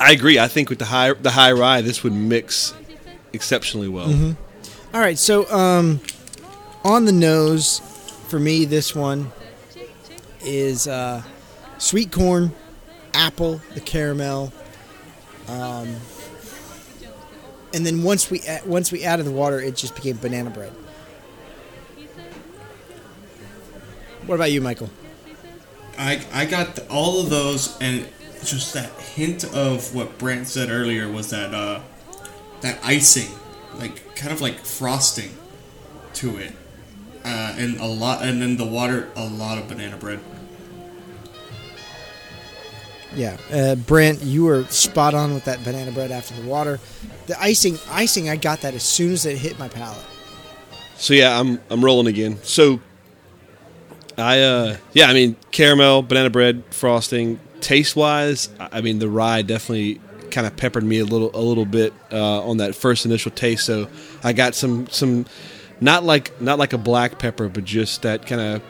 I 0.00 0.12
agree. 0.12 0.38
I 0.38 0.48
think 0.48 0.68
with 0.68 0.78
the 0.80 0.86
high 0.86 1.12
the 1.12 1.30
high 1.30 1.52
rye, 1.52 1.80
this 1.80 2.02
would 2.02 2.12
mix 2.12 2.74
exceptionally 3.32 3.88
well. 3.88 4.08
Mm-hmm. 4.08 4.94
All 4.94 5.00
right, 5.00 5.18
so 5.18 5.50
um, 5.50 6.00
on 6.84 7.04
the 7.06 7.12
nose, 7.12 7.78
for 8.28 8.38
me, 8.38 8.64
this 8.64 8.94
one 8.94 9.32
is 10.44 10.86
uh, 10.86 11.22
sweet 11.78 12.12
corn, 12.12 12.52
apple, 13.14 13.60
the 13.74 13.80
caramel, 13.80 14.52
um, 15.48 15.94
and 17.74 17.86
then 17.86 18.02
once 18.02 18.30
we 18.30 18.40
a- 18.46 18.60
once 18.66 18.92
we 18.92 19.02
added 19.02 19.24
the 19.24 19.30
water, 19.30 19.58
it 19.60 19.76
just 19.76 19.94
became 19.94 20.16
banana 20.18 20.50
bread. 20.50 20.72
What 24.26 24.34
about 24.36 24.52
you, 24.52 24.60
Michael? 24.60 24.90
I 25.98 26.22
I 26.32 26.44
got 26.46 26.76
th- 26.76 26.88
all 26.88 27.20
of 27.20 27.30
those 27.30 27.76
and 27.80 28.06
just 28.44 28.74
that 28.74 28.90
hint 29.00 29.44
of 29.54 29.94
what 29.94 30.18
Brant 30.18 30.48
said 30.48 30.70
earlier 30.70 31.10
was 31.10 31.30
that 31.30 31.54
uh 31.54 31.80
that 32.62 32.78
icing, 32.82 33.30
like 33.78 34.16
kind 34.16 34.32
of 34.32 34.40
like 34.40 34.58
frosting 34.58 35.30
to 36.14 36.38
it. 36.38 36.52
Uh, 37.24 37.54
and 37.56 37.78
a 37.78 37.86
lot 37.86 38.24
and 38.24 38.42
then 38.42 38.56
the 38.56 38.64
water 38.64 39.08
a 39.14 39.24
lot 39.24 39.56
of 39.56 39.68
banana 39.68 39.96
bread. 39.96 40.18
Yeah, 43.14 43.36
uh, 43.52 43.74
Brent, 43.74 44.22
you 44.22 44.44
were 44.44 44.64
spot 44.64 45.14
on 45.14 45.34
with 45.34 45.44
that 45.44 45.62
banana 45.62 45.92
bread 45.92 46.10
after 46.10 46.34
the 46.34 46.48
water. 46.48 46.80
The 47.26 47.40
icing, 47.40 47.78
icing, 47.90 48.28
I 48.28 48.36
got 48.36 48.62
that 48.62 48.74
as 48.74 48.82
soon 48.82 49.12
as 49.12 49.26
it 49.26 49.36
hit 49.36 49.58
my 49.58 49.68
palate. 49.68 50.04
So 50.96 51.14
yeah, 51.14 51.38
I'm 51.38 51.60
I'm 51.68 51.84
rolling 51.84 52.06
again. 52.06 52.38
So 52.42 52.80
I 54.16 54.40
uh 54.40 54.76
yeah, 54.92 55.06
I 55.06 55.12
mean 55.12 55.36
caramel, 55.50 56.02
banana 56.02 56.30
bread, 56.30 56.64
frosting. 56.70 57.38
Taste 57.60 57.94
wise, 57.94 58.48
I 58.58 58.78
I 58.78 58.80
mean 58.80 58.98
the 58.98 59.08
rye 59.08 59.42
definitely 59.42 60.00
kind 60.32 60.46
of 60.46 60.56
peppered 60.56 60.82
me 60.82 60.98
a 60.98 61.04
little 61.04 61.30
a 61.34 61.40
little 61.40 61.64
bit 61.66 61.92
uh, 62.10 62.42
on 62.48 62.56
that 62.56 62.74
first 62.74 63.06
initial 63.06 63.30
taste. 63.30 63.64
So 63.66 63.88
I 64.24 64.32
got 64.32 64.54
some 64.56 64.88
some 64.88 65.26
not 65.80 66.02
like 66.02 66.40
not 66.40 66.58
like 66.58 66.72
a 66.72 66.78
black 66.78 67.18
pepper, 67.20 67.48
but 67.48 67.64
just 67.64 68.02
that 68.02 68.26
kind 68.26 68.40
of 68.40 68.62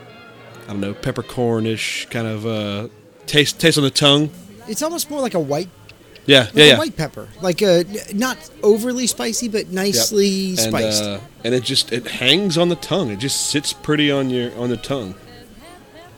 I 0.64 0.72
don't 0.72 0.80
know 0.80 0.92
peppercornish 0.94 2.10
kind 2.10 2.26
of 2.26 2.44
uh, 2.46 2.88
taste 3.26 3.58
taste 3.60 3.78
on 3.78 3.84
the 3.84 3.90
tongue. 3.90 4.30
It's 4.68 4.82
almost 4.82 5.10
more 5.10 5.20
like 5.20 5.34
a 5.34 5.40
white 5.40 5.68
Yeah, 6.26 6.40
like 6.42 6.54
yeah, 6.54 6.64
yeah. 6.64 6.78
white 6.78 6.96
pepper, 6.96 7.28
like 7.40 7.62
a 7.62 7.84
not 8.14 8.38
overly 8.62 9.06
spicy, 9.08 9.48
but 9.48 9.68
nicely 9.70 10.50
and, 10.50 10.58
spiced. 10.58 11.02
uh, 11.02 11.18
and 11.44 11.54
it 11.54 11.64
just 11.64 11.92
it 11.92 12.06
hangs 12.06 12.56
on 12.58 12.68
the 12.68 12.76
tongue. 12.76 13.10
It 13.10 13.18
just 13.18 13.50
sits 13.50 13.72
pretty 13.72 14.10
on 14.10 14.30
your 14.30 14.54
on 14.56 14.68
the 14.70 14.76
tongue. 14.76 15.14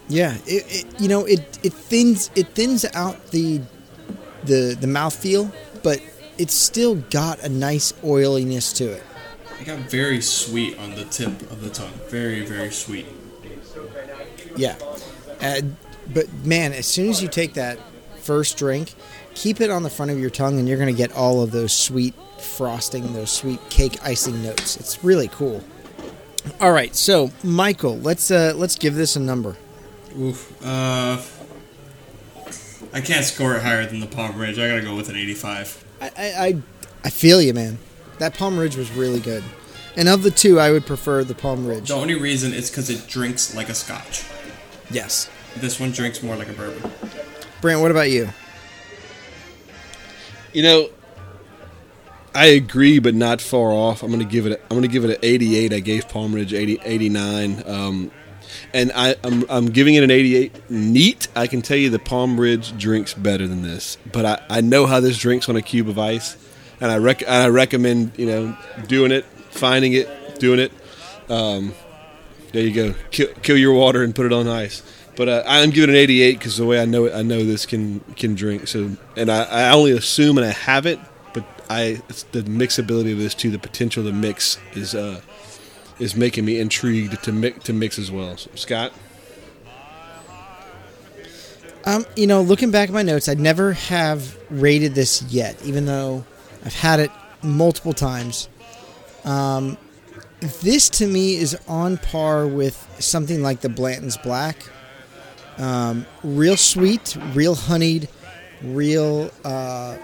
yeah, 0.09 0.37
it, 0.47 0.65
it 0.69 1.01
you 1.01 1.09
know 1.09 1.25
it 1.25 1.59
it 1.63 1.73
thins 1.73 2.31
it 2.37 2.49
thins 2.49 2.85
out 2.95 3.31
the 3.31 3.63
the 4.47 4.77
the 4.79 4.87
mouthfeel, 4.87 5.53
but 5.83 6.01
it's 6.39 6.55
still 6.55 6.97
got 6.97 7.41
a 7.41 7.49
nice 7.49 7.93
oiliness 8.05 8.73
to 8.75 8.93
it. 8.93 9.03
It 9.61 9.67
got 9.67 9.79
very 9.91 10.21
sweet 10.21 10.79
on 10.79 10.95
the 10.95 11.05
tip 11.05 11.41
of 11.51 11.63
the 11.63 11.71
tongue. 11.71 11.93
Very 12.09 12.45
very 12.45 12.71
sweet. 12.71 13.07
Yeah, 14.57 14.77
uh, 15.41 15.61
but 16.13 16.33
man, 16.45 16.73
as 16.73 16.87
soon 16.87 17.11
as 17.11 17.23
you 17.23 17.29
take 17.29 17.55
that 17.55 17.79
first 18.21 18.57
drink, 18.57 18.95
keep 19.35 19.61
it 19.61 19.71
on 19.71 19.83
the 19.83 19.91
front 19.91 20.11
of 20.11 20.19
your 20.19 20.31
tongue, 20.31 20.59
and 20.59 20.69
you're 20.69 20.79
gonna 20.79 20.93
get 20.93 21.13
all 21.13 21.43
of 21.43 21.51
those 21.51 21.73
sweet 21.73 22.15
frosting, 22.39 23.13
those 23.15 23.31
sweet 23.31 23.61
cake 23.71 23.99
icing 24.03 24.43
notes. 24.43 24.77
It's 24.77 25.03
really 25.03 25.29
cool. 25.29 25.63
All 26.61 26.73
right, 26.73 26.95
so 26.95 27.31
Michael, 27.43 27.99
let's 27.99 28.31
uh, 28.31 28.53
let's 28.57 28.77
give 28.77 28.95
this 28.95 29.17
a 29.17 29.21
number. 29.21 29.57
Oof. 30.19 30.65
Uh, 30.65 31.17
I 32.95 33.01
can't 33.01 33.25
score 33.25 33.57
it 33.57 33.63
higher 33.63 33.85
than 33.85 33.99
the 33.99 34.07
Palm 34.07 34.39
Ridge. 34.39 34.57
I 34.57 34.69
gotta 34.69 34.81
go 34.81 34.95
with 34.95 35.09
an 35.09 35.17
85. 35.17 35.85
I, 36.01 36.07
I, 36.07 36.11
I, 36.17 36.63
I 37.05 37.11
feel 37.11 37.43
you, 37.43 37.53
man. 37.53 37.79
That 38.21 38.35
Palm 38.35 38.57
Ridge 38.57 38.77
was 38.77 38.91
really 38.93 39.19
good. 39.19 39.43
And 39.97 40.09
of 40.09 40.23
the 40.23 40.31
two, 40.31 40.61
I 40.61 40.71
would 40.71 40.87
prefer 40.87 41.25
the 41.25 41.35
Palm 41.35 41.67
Ridge. 41.67 41.89
The 41.89 41.95
only 41.95 42.15
reason 42.15 42.55
is 42.55 42.71
because 42.71 42.91
it 42.91 43.09
drinks 43.09 43.55
like 43.55 43.69
a 43.69 43.75
Scotch. 43.75 44.25
Yes. 44.91 45.29
This 45.57 45.81
one 45.81 45.91
drinks 45.91 46.23
more 46.23 46.37
like 46.37 46.49
a 46.49 46.53
bourbon. 46.53 46.89
Brant, 47.61 47.81
what 47.81 47.91
about 47.91 48.11
you? 48.11 48.29
You 50.53 50.63
know, 50.63 50.89
I 52.33 52.47
agree, 52.47 53.01
but 53.01 53.15
not 53.15 53.41
far 53.41 53.71
off. 53.73 54.05
I'm 54.05 54.11
gonna 54.13 54.25
give 54.25 54.47
it. 54.47 54.53
A, 54.53 54.61
I'm 54.63 54.77
gonna 54.77 54.89
give 54.89 55.05
it 55.05 55.11
an 55.11 55.19
88. 55.21 55.73
I 55.73 55.81
gave 55.81 56.09
Palm 56.09 56.33
Ridge 56.33 56.55
80, 56.55 56.81
89, 56.85 57.63
um, 57.67 58.11
and 58.75 58.93
I, 58.95 59.17
I'm 59.25 59.45
I'm 59.49 59.67
giving 59.67 59.95
it 59.95 60.03
an 60.05 60.11
88. 60.11 60.71
Neat. 60.71 61.29
I 61.35 61.47
can 61.47 61.63
tell 61.63 61.77
you 61.79 61.89
the 61.89 61.99
Palm 61.99 62.39
Ridge 62.39 62.77
drinks 62.77 63.15
better 63.15 63.47
than 63.47 63.63
this, 63.63 63.97
but 64.13 64.27
I, 64.27 64.43
I 64.51 64.61
know 64.61 64.85
how 64.87 65.01
this 65.01 65.17
drinks 65.17 65.49
on 65.49 65.57
a 65.57 65.63
cube 65.63 65.89
of 65.89 65.99
ice, 65.99 66.37
and 66.81 66.91
I 66.91 66.99
rec- 66.99 67.27
I 67.27 67.49
recommend 67.49 68.13
you 68.19 68.27
know 68.27 68.57
doing 68.87 69.13
it, 69.13 69.25
finding 69.51 69.93
it, 69.95 70.39
doing 70.39 70.59
it. 70.61 70.73
Um, 71.31 71.73
There 72.53 72.63
you 72.63 72.73
go. 72.73 72.95
Kill, 73.11 73.29
kill 73.43 73.57
your 73.57 73.73
water 73.75 74.03
and 74.05 74.15
put 74.15 74.27
it 74.27 74.33
on 74.33 74.47
ice. 74.47 74.83
But 75.17 75.29
uh, 75.29 75.43
I'm 75.47 75.71
giving 75.71 75.91
it 75.91 75.95
an 75.95 75.97
88 75.97 76.39
because 76.39 76.57
the 76.57 76.67
way 76.67 76.81
I 76.81 76.85
know 76.85 77.05
it, 77.07 77.15
I 77.15 77.23
know 77.23 77.45
this 77.45 77.67
can 77.67 78.01
can 78.17 78.35
drink. 78.35 78.69
So, 78.69 78.97
and 79.17 79.31
I, 79.31 79.45
I 79.45 79.71
only 79.71 79.93
assume 79.93 80.39
and 80.39 80.47
I 80.47 80.51
have 80.53 80.87
it, 80.87 80.99
but 81.33 81.45
I 81.71 82.01
the 82.33 82.43
mixability 82.43 83.13
of 83.13 83.19
this 83.19 83.35
too. 83.35 83.51
The 83.51 83.59
potential 83.59 84.03
to 84.05 84.13
mix 84.13 84.59
is 84.75 84.95
uh 84.95 85.21
is 85.99 86.17
making 86.17 86.45
me 86.45 86.59
intrigued 86.59 87.23
to 87.23 87.33
mix 87.33 87.65
to 87.65 87.73
mix 87.73 87.99
as 87.99 88.11
well. 88.11 88.37
So, 88.37 88.51
Scott, 88.55 88.93
Um, 91.87 92.07
you 92.17 92.27
know, 92.27 92.41
looking 92.41 92.71
back 92.71 92.89
at 92.89 92.95
my 92.95 93.03
notes, 93.03 93.29
I'd 93.29 93.39
never 93.39 93.75
have 93.75 94.39
rated 94.49 94.95
this 94.95 95.23
yet, 95.25 95.63
even 95.65 95.85
though 95.85 96.25
I've 96.65 96.75
had 96.75 96.99
it 96.99 97.11
multiple 97.43 97.93
times. 97.93 98.49
Um, 99.25 99.77
this 100.63 100.89
to 100.91 101.07
me 101.07 101.37
is 101.37 101.57
on 101.69 101.99
par 101.99 102.47
with 102.47 102.89
something 102.99 103.43
like 103.43 103.61
the 103.61 103.69
Blanton's 103.69 104.17
Black. 104.17 104.57
Um, 105.59 106.07
real 106.23 106.57
sweet, 106.57 107.17
real 107.35 107.55
honeyed, 107.55 108.09
real 108.63 109.31
uh, 109.45 109.99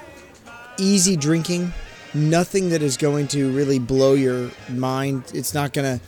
easy 0.79 1.17
drinking. 1.17 1.73
Nothing 2.15 2.71
that 2.71 2.83
is 2.83 2.97
going 2.97 3.29
to 3.29 3.51
really 3.53 3.79
blow 3.79 4.15
your 4.15 4.51
mind. 4.69 5.25
It's 5.35 5.55
not 5.55 5.73
gonna. 5.73 6.01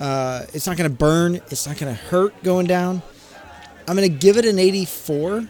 Uh, 0.00 0.44
it's 0.54 0.66
not 0.66 0.76
gonna 0.76 0.88
burn. 0.88 1.36
It's 1.50 1.66
not 1.66 1.76
gonna 1.78 1.94
hurt 1.94 2.40
going 2.44 2.66
down. 2.66 3.02
I'm 3.88 3.96
going 3.96 4.08
to 4.10 4.16
give 4.18 4.36
it 4.36 4.44
an 4.44 4.58
84. 4.58 5.48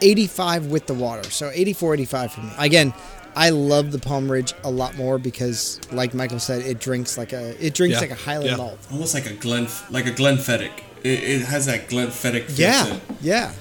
85 0.00 0.66
with 0.66 0.86
the 0.86 0.94
water. 0.94 1.28
So 1.30 1.50
84, 1.52 1.94
85 1.94 2.32
for 2.32 2.40
me. 2.40 2.50
Again, 2.58 2.92
I 3.34 3.50
love 3.50 3.92
the 3.92 3.98
Palm 3.98 4.30
Ridge 4.30 4.54
a 4.64 4.70
lot 4.70 4.96
more 4.96 5.18
because, 5.18 5.78
like 5.92 6.14
Michael 6.14 6.38
said, 6.38 6.62
it 6.62 6.80
drinks 6.80 7.18
like 7.18 7.32
a 7.34 7.50
it 7.64 7.74
drinks 7.74 7.94
Yeah. 7.96 8.00
like 8.00 8.10
a 8.10 8.14
Highland 8.14 8.50
Yeah. 8.52 8.56
malt. 8.56 8.78
Almost 8.90 9.12
like 9.14 9.26
a 9.26 9.34
Glen, 9.34 9.68
like 9.90 10.06
a 10.06 10.10
Glenfiddich. 10.10 10.70
It, 11.02 11.22
it 11.22 11.40
has 11.42 11.66
that 11.66 11.88
Glenfiddich. 11.88 12.58
Yeah, 12.58 12.98
yeah. 13.20 13.52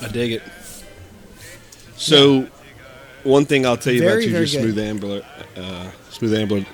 I 0.00 0.08
dig 0.08 0.32
it. 0.32 0.42
So, 1.96 2.46
one 3.24 3.44
thing 3.44 3.66
I'll 3.66 3.76
tell 3.76 3.92
you 3.92 4.00
Very, 4.00 4.12
about 4.12 4.22
your 4.24 4.32
very 4.32 4.48
smooth 4.48 4.78
ambler, 4.78 5.22
uh, 5.56 5.90
smooth 6.10 6.34
ambler. 6.34 6.64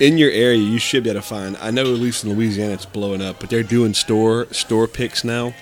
In 0.00 0.16
your 0.16 0.30
area, 0.30 0.58
you 0.58 0.78
should 0.78 1.02
be 1.02 1.10
able 1.10 1.20
to 1.20 1.26
find. 1.26 1.56
I 1.56 1.70
know 1.70 1.82
at 1.82 1.88
least 1.88 2.22
in 2.22 2.32
Louisiana, 2.32 2.74
it's 2.74 2.86
blowing 2.86 3.20
up, 3.20 3.40
but 3.40 3.50
they're 3.50 3.64
doing 3.64 3.94
store 3.94 4.46
store 4.52 4.86
picks 4.86 5.24
now. 5.24 5.54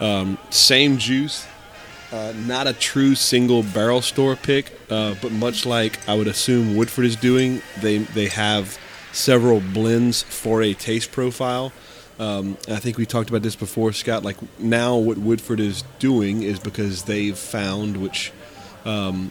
Um, 0.00 0.38
same 0.50 0.98
juice, 0.98 1.46
uh, 2.12 2.32
not 2.46 2.66
a 2.68 2.72
true 2.72 3.14
single 3.16 3.62
barrel 3.62 4.00
store 4.00 4.36
pick, 4.36 4.78
uh, 4.90 5.14
but 5.20 5.32
much 5.32 5.66
like 5.66 5.98
I 6.08 6.14
would 6.14 6.28
assume 6.28 6.76
Woodford 6.76 7.04
is 7.04 7.16
doing, 7.16 7.62
they 7.80 7.98
they 7.98 8.28
have 8.28 8.78
several 9.12 9.60
blends 9.60 10.22
for 10.22 10.62
a 10.62 10.74
taste 10.74 11.10
profile. 11.10 11.72
Um, 12.18 12.56
I 12.68 12.76
think 12.76 12.96
we 12.96 13.06
talked 13.06 13.28
about 13.28 13.42
this 13.42 13.56
before, 13.56 13.92
Scott. 13.92 14.22
Like 14.22 14.36
now, 14.60 14.96
what 14.96 15.18
Woodford 15.18 15.58
is 15.58 15.82
doing 15.98 16.42
is 16.42 16.60
because 16.60 17.04
they've 17.04 17.36
found, 17.36 17.96
which 17.96 18.32
um, 18.84 19.30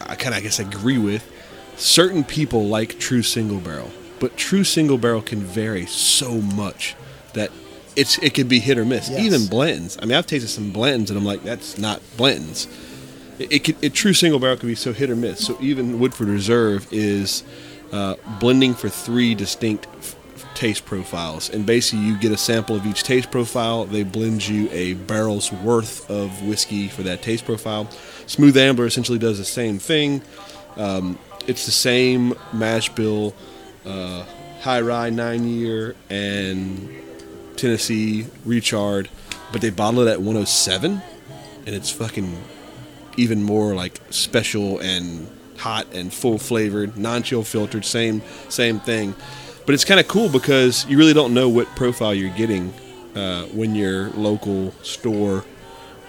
I 0.00 0.14
kind 0.16 0.34
of, 0.34 0.40
I 0.40 0.40
guess, 0.40 0.58
agree 0.58 0.98
with. 0.98 1.28
Certain 1.76 2.22
people 2.22 2.66
like 2.66 2.98
true 2.98 3.22
single 3.22 3.58
barrel, 3.58 3.90
but 4.20 4.36
true 4.36 4.64
single 4.64 4.98
barrel 4.98 5.22
can 5.22 5.40
vary 5.40 5.86
so 5.86 6.34
much 6.34 6.94
that 7.34 7.50
it's 7.96 8.18
it 8.18 8.34
could 8.34 8.48
be 8.48 8.58
hit 8.58 8.78
or 8.78 8.84
miss. 8.84 9.08
Yes. 9.08 9.20
Even 9.20 9.46
Blanton's. 9.46 9.98
I 10.00 10.04
mean, 10.04 10.16
I've 10.16 10.26
tasted 10.26 10.48
some 10.48 10.70
Blanton's, 10.70 11.10
and 11.10 11.18
I'm 11.18 11.24
like, 11.24 11.42
that's 11.42 11.78
not 11.78 12.00
Blanton's. 12.16 12.66
It, 13.38 13.52
it, 13.52 13.64
can, 13.64 13.76
it 13.80 13.94
true 13.94 14.12
single 14.12 14.38
barrel 14.38 14.56
can 14.56 14.68
be 14.68 14.74
so 14.74 14.92
hit 14.92 15.10
or 15.10 15.16
miss. 15.16 15.44
So 15.44 15.56
even 15.60 15.98
Woodford 15.98 16.28
Reserve 16.28 16.86
is 16.92 17.42
uh, 17.90 18.16
blending 18.38 18.74
for 18.74 18.88
three 18.88 19.34
distinct 19.34 19.86
f- 19.98 20.16
taste 20.54 20.84
profiles, 20.84 21.48
and 21.48 21.64
basically 21.64 22.04
you 22.04 22.18
get 22.18 22.32
a 22.32 22.36
sample 22.36 22.76
of 22.76 22.86
each 22.86 23.02
taste 23.02 23.30
profile. 23.30 23.86
They 23.86 24.02
blend 24.02 24.46
you 24.46 24.68
a 24.70 24.94
barrel's 24.94 25.50
worth 25.50 26.08
of 26.10 26.42
whiskey 26.42 26.88
for 26.88 27.02
that 27.02 27.22
taste 27.22 27.46
profile. 27.46 27.88
Smooth 28.32 28.56
Ambler 28.56 28.86
essentially 28.86 29.18
does 29.18 29.36
the 29.36 29.44
same 29.44 29.78
thing. 29.78 30.22
Um, 30.78 31.18
it's 31.46 31.66
the 31.66 31.70
same 31.70 32.32
mash 32.50 32.88
bill, 32.88 33.34
uh, 33.84 34.24
high 34.62 34.80
rye 34.80 35.10
nine 35.10 35.46
year 35.46 35.94
and 36.08 36.88
Tennessee 37.56 38.24
recharred, 38.46 39.08
but 39.52 39.60
they 39.60 39.68
bottle 39.68 40.00
it 40.00 40.10
at 40.10 40.22
107, 40.22 41.02
and 41.66 41.74
it's 41.74 41.90
fucking 41.90 42.42
even 43.18 43.42
more 43.42 43.74
like 43.74 44.00
special 44.08 44.78
and 44.78 45.28
hot 45.58 45.86
and 45.92 46.10
full 46.10 46.38
flavored, 46.38 46.96
non-chill 46.96 47.42
filtered, 47.42 47.84
same 47.84 48.22
same 48.48 48.80
thing. 48.80 49.14
But 49.66 49.74
it's 49.74 49.84
kind 49.84 50.00
of 50.00 50.08
cool 50.08 50.30
because 50.30 50.86
you 50.86 50.96
really 50.96 51.12
don't 51.12 51.34
know 51.34 51.50
what 51.50 51.66
profile 51.76 52.14
you're 52.14 52.34
getting 52.34 52.72
uh, 53.14 53.44
when 53.48 53.74
your 53.74 54.08
local 54.12 54.72
store 54.82 55.44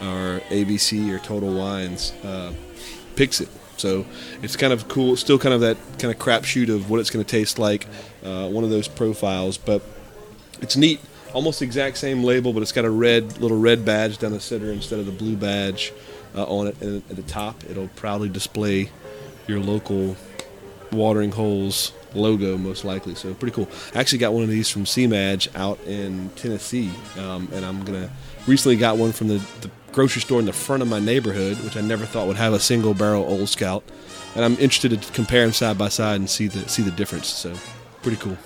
or 0.04 0.42
ABC 0.50 1.10
or 1.14 1.20
Total 1.20 1.52
Wines 1.52 2.12
uh, 2.24 2.54
picks 3.16 3.42
it. 3.42 3.50
So 3.78 4.06
it's 4.42 4.56
kind 4.56 4.72
of 4.72 4.88
cool, 4.88 5.16
still 5.16 5.40
kind 5.40 5.54
of 5.54 5.62
that 5.62 5.78
kind 6.00 6.14
of 6.14 6.20
crapshoot 6.20 6.70
of 6.70 6.90
what 6.90 7.00
it's 7.00 7.10
going 7.10 7.24
to 7.24 7.30
taste 7.30 7.58
like, 7.60 7.88
uh, 8.24 8.48
one 8.50 8.64
of 8.64 8.70
those 8.70 8.88
profiles. 8.88 9.58
But 9.58 9.82
it's 10.62 10.78
neat, 10.78 11.00
almost 11.34 11.62
exact 11.62 11.98
same 11.98 12.24
label, 12.24 12.54
but 12.54 12.62
it's 12.62 12.72
got 12.72 12.86
a 12.86 12.90
red 12.90 13.40
little 13.40 13.58
red 13.58 13.84
badge 13.84 14.20
down 14.20 14.32
the 14.32 14.40
center 14.40 14.72
instead 14.72 15.00
of 15.00 15.06
the 15.06 15.12
blue 15.12 15.36
badge 15.36 15.92
uh, 16.36 16.44
on 16.46 16.68
it. 16.68 16.82
And 16.82 17.04
at 17.10 17.16
the 17.16 17.24
top, 17.24 17.64
it'll 17.70 17.90
proudly 17.90 18.30
display 18.30 18.90
your 19.48 19.60
local 19.60 20.16
watering 20.92 21.32
holes 21.32 21.92
logo, 22.14 22.58
most 22.58 22.86
likely. 22.86 23.16
So 23.16 23.34
pretty 23.34 23.56
cool. 23.56 23.68
I 23.96 24.00
actually 24.00 24.20
got 24.20 24.34
one 24.34 24.44
of 24.44 24.50
these 24.50 24.70
from 24.70 24.86
CMAG 24.86 25.56
out 25.56 25.80
in 25.86 26.30
Tennessee, 26.36 26.92
um, 27.18 27.50
and 27.52 27.66
I'm 27.66 27.84
gonna 27.84 28.12
recently 28.48 28.78
got 28.78 28.98
one 28.98 29.12
from 29.12 29.28
the, 29.30 29.46
the 29.62 29.72
grocery 29.94 30.22
store 30.22 30.40
in 30.40 30.46
the 30.46 30.54
front 30.54 30.82
of 30.82 30.90
my 30.90 31.00
neighborhood, 31.00 31.58
which 31.64 31.78
I 31.78 31.82
never 31.82 32.06
thought 32.06 32.28
would 32.28 32.38
have 32.38 32.54
a 32.54 32.60
single 32.60 32.94
barrel 32.94 33.24
Old 33.24 33.48
Scout. 33.48 33.84
And 34.36 34.44
I'm 34.44 34.54
interested 34.54 35.02
to 35.02 35.12
compare 35.14 35.44
them 35.44 35.54
side 35.54 35.78
by 35.78 35.90
side 35.90 36.16
and 36.20 36.30
see 36.30 36.48
the 36.48 36.68
see 36.68 36.82
the 36.82 36.92
difference. 36.92 37.28
So 37.28 37.54
pretty 38.02 38.18
cool. 38.18 38.38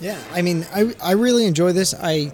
Yeah, 0.00 0.18
I 0.32 0.42
mean, 0.42 0.66
I, 0.74 0.94
I 1.02 1.12
really 1.12 1.46
enjoy 1.46 1.72
this. 1.72 1.94
I 1.94 2.32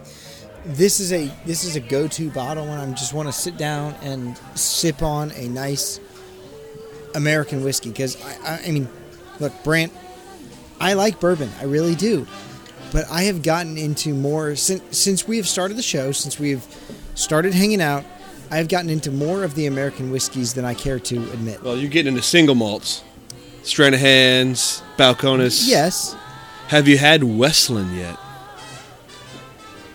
this 0.65 0.99
is 0.99 1.13
a 1.13 1.33
this 1.45 1.65
is 1.65 1.77
a 1.77 1.81
go 1.81 2.09
to 2.09 2.31
bottle 2.31 2.67
when 2.67 2.79
I 2.79 2.91
just 2.93 3.13
want 3.13 3.29
to 3.29 3.33
sit 3.33 3.57
down 3.57 3.95
and 4.03 4.37
sip 4.55 5.03
on 5.03 5.31
a 5.33 5.49
nice 5.49 6.01
American 7.15 7.63
whiskey 7.63 7.91
because 7.91 8.21
I, 8.23 8.55
I 8.55 8.61
I 8.67 8.71
mean, 8.73 8.89
look, 9.39 9.53
Brant, 9.63 9.93
I 10.81 10.95
like 10.95 11.21
bourbon, 11.21 11.51
I 11.61 11.65
really 11.65 11.95
do, 11.95 12.27
but 12.93 13.05
I 13.11 13.23
have 13.23 13.43
gotten 13.43 13.79
into 13.79 14.15
more 14.15 14.57
since 14.57 14.97
since 14.97 15.27
we 15.27 15.37
have 15.37 15.49
started 15.49 15.77
the 15.77 15.83
show, 15.83 16.11
since 16.11 16.39
we've 16.39 16.65
started 17.15 17.55
hanging 17.55 17.81
out. 17.81 18.05
I 18.51 18.57
have 18.59 18.69
gotten 18.69 18.91
into 18.91 19.11
more 19.11 19.43
of 19.45 19.55
the 19.55 19.67
American 19.67 20.11
whiskeys 20.11 20.55
than 20.55 20.65
I 20.65 20.75
care 20.75 20.99
to 21.01 21.17
admit. 21.33 21.63
Well, 21.63 21.77
you're 21.77 21.91
getting 21.91 22.13
into 22.13 22.23
single 22.23 22.55
malts, 22.55 23.03
Stranahan's, 23.63 24.83
Balcones. 24.97 25.65
Yes, 25.67 26.15
Have 26.69 26.87
you 26.89 26.99
had 26.99 27.25
Westland 27.25 27.97
yet? 27.97 28.17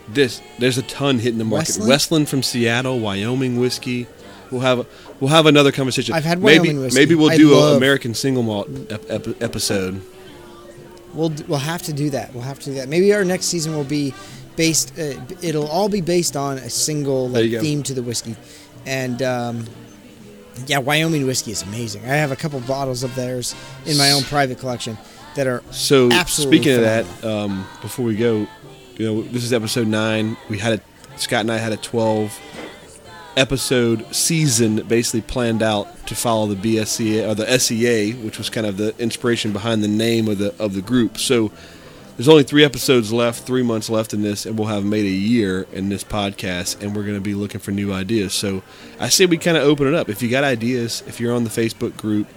This 0.09 0.41
there's 0.59 0.77
a 0.77 0.81
ton 0.83 1.19
hitting 1.19 1.37
the 1.37 1.45
market. 1.45 1.69
Westland? 1.69 1.89
Westland, 1.89 2.29
from 2.29 2.43
Seattle, 2.43 2.99
Wyoming 2.99 3.59
whiskey. 3.59 4.07
We'll 4.51 4.61
have 4.61 4.85
we'll 5.21 5.29
have 5.29 5.45
another 5.45 5.71
conversation. 5.71 6.13
I've 6.13 6.25
had 6.25 6.41
maybe 6.41 6.59
Wyoming 6.59 6.81
whiskey. 6.81 6.99
maybe 6.99 7.15
we'll 7.15 7.31
I 7.31 7.37
do 7.37 7.57
an 7.57 7.77
American 7.77 8.13
single 8.13 8.43
malt 8.43 8.67
ep- 8.89 9.09
ep- 9.09 9.41
episode. 9.41 10.01
We'll 11.13 11.31
we'll 11.47 11.59
have 11.59 11.81
to 11.83 11.93
do 11.93 12.09
that. 12.09 12.33
We'll 12.33 12.43
have 12.43 12.59
to 12.59 12.65
do 12.71 12.73
that. 12.75 12.89
Maybe 12.89 13.13
our 13.13 13.23
next 13.23 13.45
season 13.45 13.73
will 13.73 13.85
be 13.85 14.13
based. 14.61 14.97
Uh, 14.99 15.19
it'll 15.41 15.67
all 15.67 15.89
be 15.89 16.01
based 16.01 16.35
on 16.35 16.59
a 16.59 16.69
single 16.69 17.29
like, 17.29 17.49
theme 17.49 17.81
to 17.81 17.95
the 17.95 18.03
whiskey, 18.03 18.35
and 18.85 19.21
um, 19.23 19.65
yeah, 20.67 20.77
Wyoming 20.77 21.25
whiskey 21.25 21.51
is 21.51 21.63
amazing. 21.63 22.03
I 22.03 22.15
have 22.15 22.31
a 22.31 22.35
couple 22.35 22.59
bottles 22.61 23.03
of 23.03 23.15
theirs 23.15 23.55
in 23.87 23.97
my 23.97 24.11
own 24.11 24.21
private 24.23 24.59
collection 24.59 24.97
that 25.35 25.47
are 25.47 25.63
So 25.71 26.11
Absolutely 26.11 26.57
speaking 26.57 26.75
of 26.75 26.81
that, 26.81 27.25
um, 27.25 27.67
before 27.81 28.05
we 28.05 28.15
go, 28.15 28.47
you 28.97 29.05
know, 29.05 29.21
this 29.23 29.43
is 29.43 29.51
episode 29.51 29.87
nine. 29.87 30.37
We 30.47 30.59
had 30.59 30.79
a 30.79 31.17
Scott 31.17 31.41
and 31.41 31.51
I 31.51 31.57
had 31.57 31.73
a 31.73 31.77
twelve 31.77 32.39
episode 33.35 34.13
season 34.13 34.75
basically 34.87 35.21
planned 35.21 35.63
out 35.63 36.05
to 36.05 36.13
follow 36.13 36.53
the 36.53 36.75
BSEA 36.75 37.27
or 37.27 37.33
the 37.33 37.57
SEA, 37.57 38.11
which 38.13 38.37
was 38.37 38.49
kind 38.51 38.67
of 38.67 38.77
the 38.77 38.93
inspiration 38.99 39.53
behind 39.53 39.83
the 39.83 39.87
name 39.87 40.27
of 40.27 40.37
the 40.37 40.53
of 40.59 40.75
the 40.75 40.83
group. 40.83 41.17
So 41.17 41.51
there's 42.17 42.27
only 42.27 42.43
three 42.43 42.63
episodes 42.63 43.11
left, 43.11 43.43
three 43.45 43.63
months 43.63 43.89
left 43.89 44.13
in 44.13 44.21
this, 44.21 44.45
and 44.45 44.57
we'll 44.57 44.67
have 44.67 44.85
made 44.85 45.05
a 45.05 45.09
year 45.09 45.65
in 45.71 45.89
this 45.89 46.03
podcast, 46.03 46.81
and 46.81 46.95
we're 46.95 47.03
going 47.03 47.15
to 47.15 47.21
be 47.21 47.33
looking 47.33 47.59
for 47.59 47.71
new 47.71 47.91
ideas. 47.93 48.33
So 48.33 48.63
I 48.99 49.09
say 49.09 49.25
we 49.25 49.37
kind 49.37 49.57
of 49.57 49.63
open 49.63 49.87
it 49.87 49.93
up. 49.93 50.09
If 50.09 50.21
you 50.21 50.29
got 50.29 50.43
ideas, 50.43 51.03
if 51.07 51.19
you're 51.19 51.33
on 51.33 51.43
the 51.43 51.49
Facebook 51.49 51.97
group, 51.97 52.27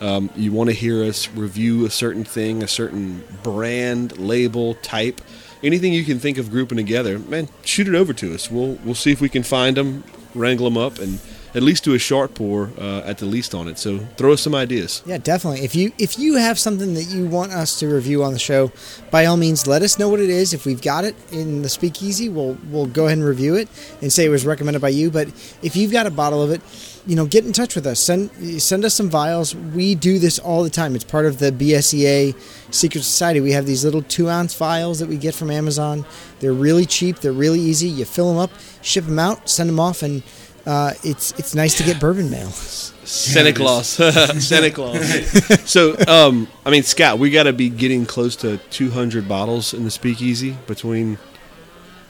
um, 0.00 0.30
you 0.36 0.52
want 0.52 0.70
to 0.70 0.74
hear 0.74 1.04
us 1.04 1.28
review 1.28 1.84
a 1.86 1.90
certain 1.90 2.24
thing, 2.24 2.62
a 2.62 2.68
certain 2.68 3.24
brand, 3.42 4.18
label, 4.18 4.74
type, 4.74 5.20
anything 5.62 5.92
you 5.92 6.04
can 6.04 6.18
think 6.18 6.38
of 6.38 6.50
grouping 6.50 6.76
together, 6.76 7.18
man, 7.18 7.48
shoot 7.64 7.88
it 7.88 7.94
over 7.94 8.12
to 8.12 8.34
us. 8.34 8.50
We'll 8.50 8.78
we'll 8.84 8.94
see 8.94 9.12
if 9.12 9.20
we 9.20 9.28
can 9.28 9.42
find 9.42 9.76
them, 9.76 10.04
wrangle 10.34 10.68
them 10.68 10.76
up, 10.76 10.98
and 10.98 11.20
at 11.54 11.62
least 11.62 11.84
do 11.84 11.94
a 11.94 11.98
short 11.98 12.34
pour 12.34 12.70
uh, 12.78 13.02
at 13.04 13.18
the 13.18 13.26
least 13.26 13.54
on 13.54 13.68
it. 13.68 13.78
So 13.78 13.98
throw 14.16 14.32
us 14.32 14.42
some 14.42 14.54
ideas. 14.54 15.02
Yeah, 15.06 15.18
definitely. 15.18 15.64
If 15.64 15.74
you 15.74 15.92
if 15.98 16.18
you 16.18 16.34
have 16.34 16.58
something 16.58 16.94
that 16.94 17.04
you 17.04 17.26
want 17.26 17.52
us 17.52 17.78
to 17.80 17.86
review 17.86 18.24
on 18.24 18.32
the 18.32 18.38
show, 18.38 18.72
by 19.10 19.26
all 19.26 19.36
means, 19.36 19.66
let 19.66 19.82
us 19.82 19.98
know 19.98 20.08
what 20.08 20.20
it 20.20 20.30
is. 20.30 20.52
If 20.52 20.66
we've 20.66 20.82
got 20.82 21.04
it 21.04 21.14
in 21.32 21.62
the 21.62 21.68
speakeasy, 21.68 22.28
we'll 22.28 22.58
we'll 22.70 22.86
go 22.86 23.06
ahead 23.06 23.18
and 23.18 23.26
review 23.26 23.54
it 23.54 23.68
and 24.02 24.12
say 24.12 24.24
it 24.24 24.30
was 24.30 24.44
recommended 24.44 24.80
by 24.80 24.88
you. 24.88 25.10
But 25.10 25.28
if 25.62 25.76
you've 25.76 25.92
got 25.92 26.06
a 26.06 26.10
bottle 26.10 26.42
of 26.42 26.50
it, 26.50 26.60
you 27.06 27.16
know, 27.16 27.26
get 27.26 27.44
in 27.44 27.52
touch 27.52 27.74
with 27.74 27.86
us. 27.86 28.00
Send 28.00 28.30
send 28.60 28.84
us 28.84 28.94
some 28.94 29.10
vials. 29.10 29.54
We 29.54 29.94
do 29.94 30.18
this 30.18 30.38
all 30.38 30.62
the 30.62 30.70
time. 30.70 30.94
It's 30.94 31.04
part 31.04 31.26
of 31.26 31.38
the 31.38 31.52
BSEA 31.52 32.34
Secret 32.72 33.02
Society. 33.02 33.40
We 33.40 33.52
have 33.52 33.66
these 33.66 33.84
little 33.84 34.02
two 34.02 34.28
ounce 34.28 34.54
vials 34.54 34.98
that 34.98 35.08
we 35.08 35.16
get 35.16 35.34
from 35.34 35.50
Amazon. 35.50 36.04
They're 36.40 36.52
really 36.52 36.86
cheap. 36.86 37.20
They're 37.20 37.32
really 37.32 37.60
easy. 37.60 37.88
You 37.88 38.04
fill 38.04 38.28
them 38.28 38.38
up, 38.38 38.50
ship 38.82 39.04
them 39.04 39.18
out, 39.18 39.48
send 39.48 39.68
them 39.68 39.78
off, 39.78 40.02
and 40.02 40.22
uh, 40.66 40.92
it's 41.02 41.32
it's 41.38 41.54
nice 41.54 41.76
to 41.78 41.82
get 41.84 42.00
bourbon 42.00 42.30
mail. 42.30 42.50
Santa 42.50 43.48
it 43.50 43.52
is. 43.52 43.58
Claus, 43.58 43.88
Santa 44.46 44.70
Claus. 44.70 45.68
so, 45.70 45.94
um, 46.08 46.48
I 46.64 46.70
mean, 46.70 46.82
Scott, 46.84 47.18
we 47.18 47.30
got 47.30 47.42
to 47.42 47.52
be 47.52 47.68
getting 47.68 48.06
close 48.06 48.34
to 48.36 48.56
200 48.70 49.28
bottles 49.28 49.74
in 49.74 49.84
the 49.84 49.90
speakeasy 49.90 50.56
between 50.66 51.18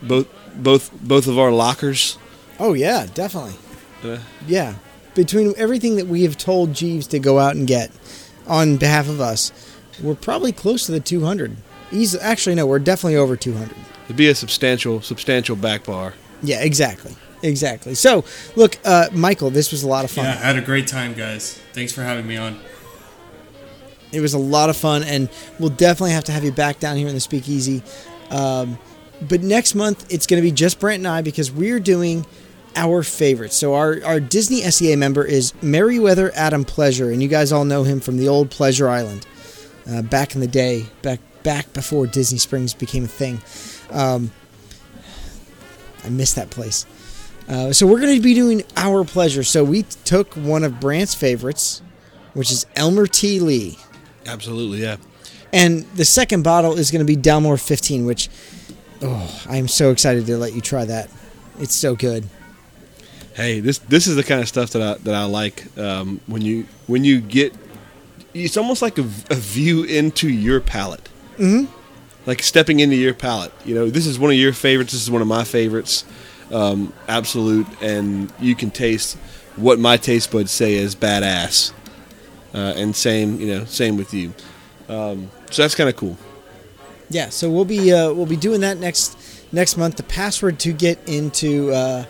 both 0.02 0.28
both 0.54 0.92
both 1.02 1.26
of 1.26 1.38
our 1.38 1.50
lockers. 1.50 2.16
Oh 2.60 2.74
yeah, 2.74 3.06
definitely. 3.12 3.54
Uh, 4.04 4.18
Yeah, 4.46 4.74
between 5.14 5.54
everything 5.56 5.96
that 5.96 6.06
we 6.06 6.22
have 6.22 6.36
told 6.36 6.74
Jeeves 6.74 7.06
to 7.08 7.18
go 7.18 7.38
out 7.40 7.56
and 7.56 7.66
get 7.66 7.90
on 8.46 8.76
behalf 8.76 9.08
of 9.08 9.20
us, 9.20 9.50
we're 10.02 10.14
probably 10.14 10.52
close 10.52 10.86
to 10.86 10.92
the 10.92 11.00
200. 11.00 11.56
Easy, 11.90 12.18
actually, 12.20 12.54
no, 12.54 12.66
we're 12.66 12.78
definitely 12.78 13.16
over 13.16 13.34
200. 13.36 13.74
it'd 14.04 14.16
be 14.16 14.28
a 14.28 14.34
substantial 14.34 15.00
substantial 15.00 15.56
back 15.56 15.84
bar. 15.84 16.14
Yeah, 16.42 16.60
exactly, 16.62 17.16
exactly. 17.44 17.94
So, 17.94 18.24
look, 18.56 18.78
uh, 18.84 19.08
Michael, 19.12 19.50
this 19.50 19.70
was 19.70 19.82
a 19.82 19.88
lot 19.88 20.04
of 20.04 20.10
fun. 20.10 20.24
Yeah, 20.24 20.32
I 20.32 20.46
had 20.46 20.56
a 20.56 20.62
great 20.62 20.86
time, 20.86 21.14
guys. 21.14 21.54
Thanks 21.72 21.92
for 21.92 22.02
having 22.02 22.26
me 22.26 22.36
on. 22.36 22.58
It 24.12 24.20
was 24.20 24.34
a 24.34 24.38
lot 24.38 24.70
of 24.70 24.76
fun, 24.76 25.02
and 25.02 25.28
we'll 25.58 25.70
definitely 25.70 26.12
have 26.12 26.24
to 26.24 26.32
have 26.32 26.44
you 26.44 26.52
back 26.52 26.78
down 26.78 26.96
here 26.96 27.08
in 27.08 27.14
the 27.14 27.20
Speakeasy. 27.20 27.82
Um, 28.30 28.78
but 29.20 29.42
next 29.42 29.74
month, 29.74 30.06
it's 30.12 30.26
going 30.26 30.40
to 30.40 30.46
be 30.46 30.52
just 30.52 30.78
Brent 30.78 30.98
and 31.00 31.08
I 31.08 31.22
because 31.22 31.50
we're 31.50 31.80
doing 31.80 32.26
our 32.76 33.02
favorites. 33.02 33.56
So 33.56 33.74
our, 33.74 33.98
our 34.04 34.20
Disney 34.20 34.62
SEA 34.62 34.96
member 34.96 35.24
is 35.24 35.52
Merriweather 35.62 36.32
Adam 36.34 36.64
Pleasure, 36.64 37.10
and 37.10 37.22
you 37.22 37.28
guys 37.28 37.52
all 37.52 37.64
know 37.64 37.84
him 37.84 38.00
from 38.00 38.16
the 38.16 38.28
old 38.28 38.50
Pleasure 38.50 38.88
Island 38.88 39.26
uh, 39.88 40.02
back 40.02 40.34
in 40.34 40.40
the 40.40 40.46
day, 40.46 40.86
back 41.02 41.20
back 41.42 41.72
before 41.72 42.06
Disney 42.06 42.38
Springs 42.38 42.74
became 42.74 43.04
a 43.04 43.08
thing. 43.08 43.40
Um, 43.90 44.30
I 46.04 46.08
miss 46.08 46.34
that 46.34 46.50
place. 46.50 46.86
Uh, 47.48 47.72
so 47.72 47.86
we're 47.86 48.00
going 48.00 48.16
to 48.16 48.22
be 48.22 48.34
doing 48.34 48.62
our 48.76 49.04
pleasure. 49.04 49.44
So 49.44 49.64
we 49.64 49.82
took 50.04 50.34
one 50.34 50.64
of 50.64 50.80
Brant's 50.80 51.14
favorites, 51.14 51.82
which 52.32 52.50
is 52.50 52.66
Elmer 52.76 53.06
T. 53.06 53.38
Lee. 53.40 53.78
Absolutely, 54.26 54.80
yeah. 54.82 54.96
And 55.52 55.84
the 55.94 56.04
second 56.04 56.42
bottle 56.42 56.78
is 56.78 56.90
going 56.90 57.06
to 57.06 57.16
be 57.16 57.16
Dalmore 57.20 57.60
15, 57.64 58.06
which, 58.06 58.28
oh, 59.02 59.44
I 59.48 59.58
am 59.58 59.68
so 59.68 59.90
excited 59.90 60.26
to 60.26 60.36
let 60.38 60.54
you 60.54 60.60
try 60.60 60.84
that. 60.86 61.10
It's 61.60 61.74
so 61.74 61.94
good. 61.94 62.26
Hey, 63.34 63.60
this 63.60 63.78
this 63.78 64.06
is 64.06 64.14
the 64.16 64.22
kind 64.22 64.40
of 64.40 64.46
stuff 64.48 64.70
that 64.70 64.82
I 64.82 64.94
that 65.02 65.14
I 65.14 65.24
like 65.24 65.76
um, 65.76 66.20
when 66.26 66.42
you 66.42 66.66
when 66.86 67.04
you 67.04 67.20
get. 67.20 67.52
It's 68.32 68.56
almost 68.56 68.80
like 68.80 68.96
a, 68.98 69.02
a 69.02 69.34
view 69.34 69.82
into 69.84 70.28
your 70.28 70.60
palate. 70.60 71.08
Mhm. 71.36 71.66
Like 72.26 72.42
stepping 72.42 72.78
into 72.80 72.94
your 72.96 73.12
palate. 73.14 73.52
You 73.64 73.74
know, 73.74 73.90
this 73.90 74.06
is 74.06 74.18
one 74.20 74.30
of 74.30 74.36
your 74.36 74.52
favorites. 74.52 74.92
This 74.92 75.02
is 75.02 75.10
one 75.10 75.20
of 75.20 75.26
my 75.28 75.42
favorites. 75.44 76.04
Um, 76.52 76.92
absolute, 77.08 77.66
and 77.80 78.32
you 78.38 78.54
can 78.54 78.70
taste 78.70 79.16
what 79.56 79.78
my 79.78 79.96
taste 79.96 80.30
buds 80.30 80.50
say 80.50 80.74
is 80.74 80.94
badass. 80.94 81.72
Uh, 82.52 82.72
and 82.76 82.94
same, 82.94 83.40
you 83.40 83.46
know, 83.46 83.64
same 83.64 83.96
with 83.96 84.14
you. 84.14 84.32
Um, 84.88 85.30
so 85.50 85.62
that's 85.62 85.74
kind 85.74 85.88
of 85.88 85.96
cool. 85.96 86.16
Yeah, 87.10 87.28
so 87.28 87.50
we'll 87.50 87.64
be 87.64 87.92
uh, 87.92 88.12
we'll 88.12 88.26
be 88.26 88.36
doing 88.36 88.60
that 88.60 88.78
next 88.78 89.16
next 89.52 89.76
month. 89.76 89.96
The 89.96 90.02
password 90.04 90.58
to 90.60 90.72
get 90.72 90.98
into 91.08 91.72
uh, 91.72 92.04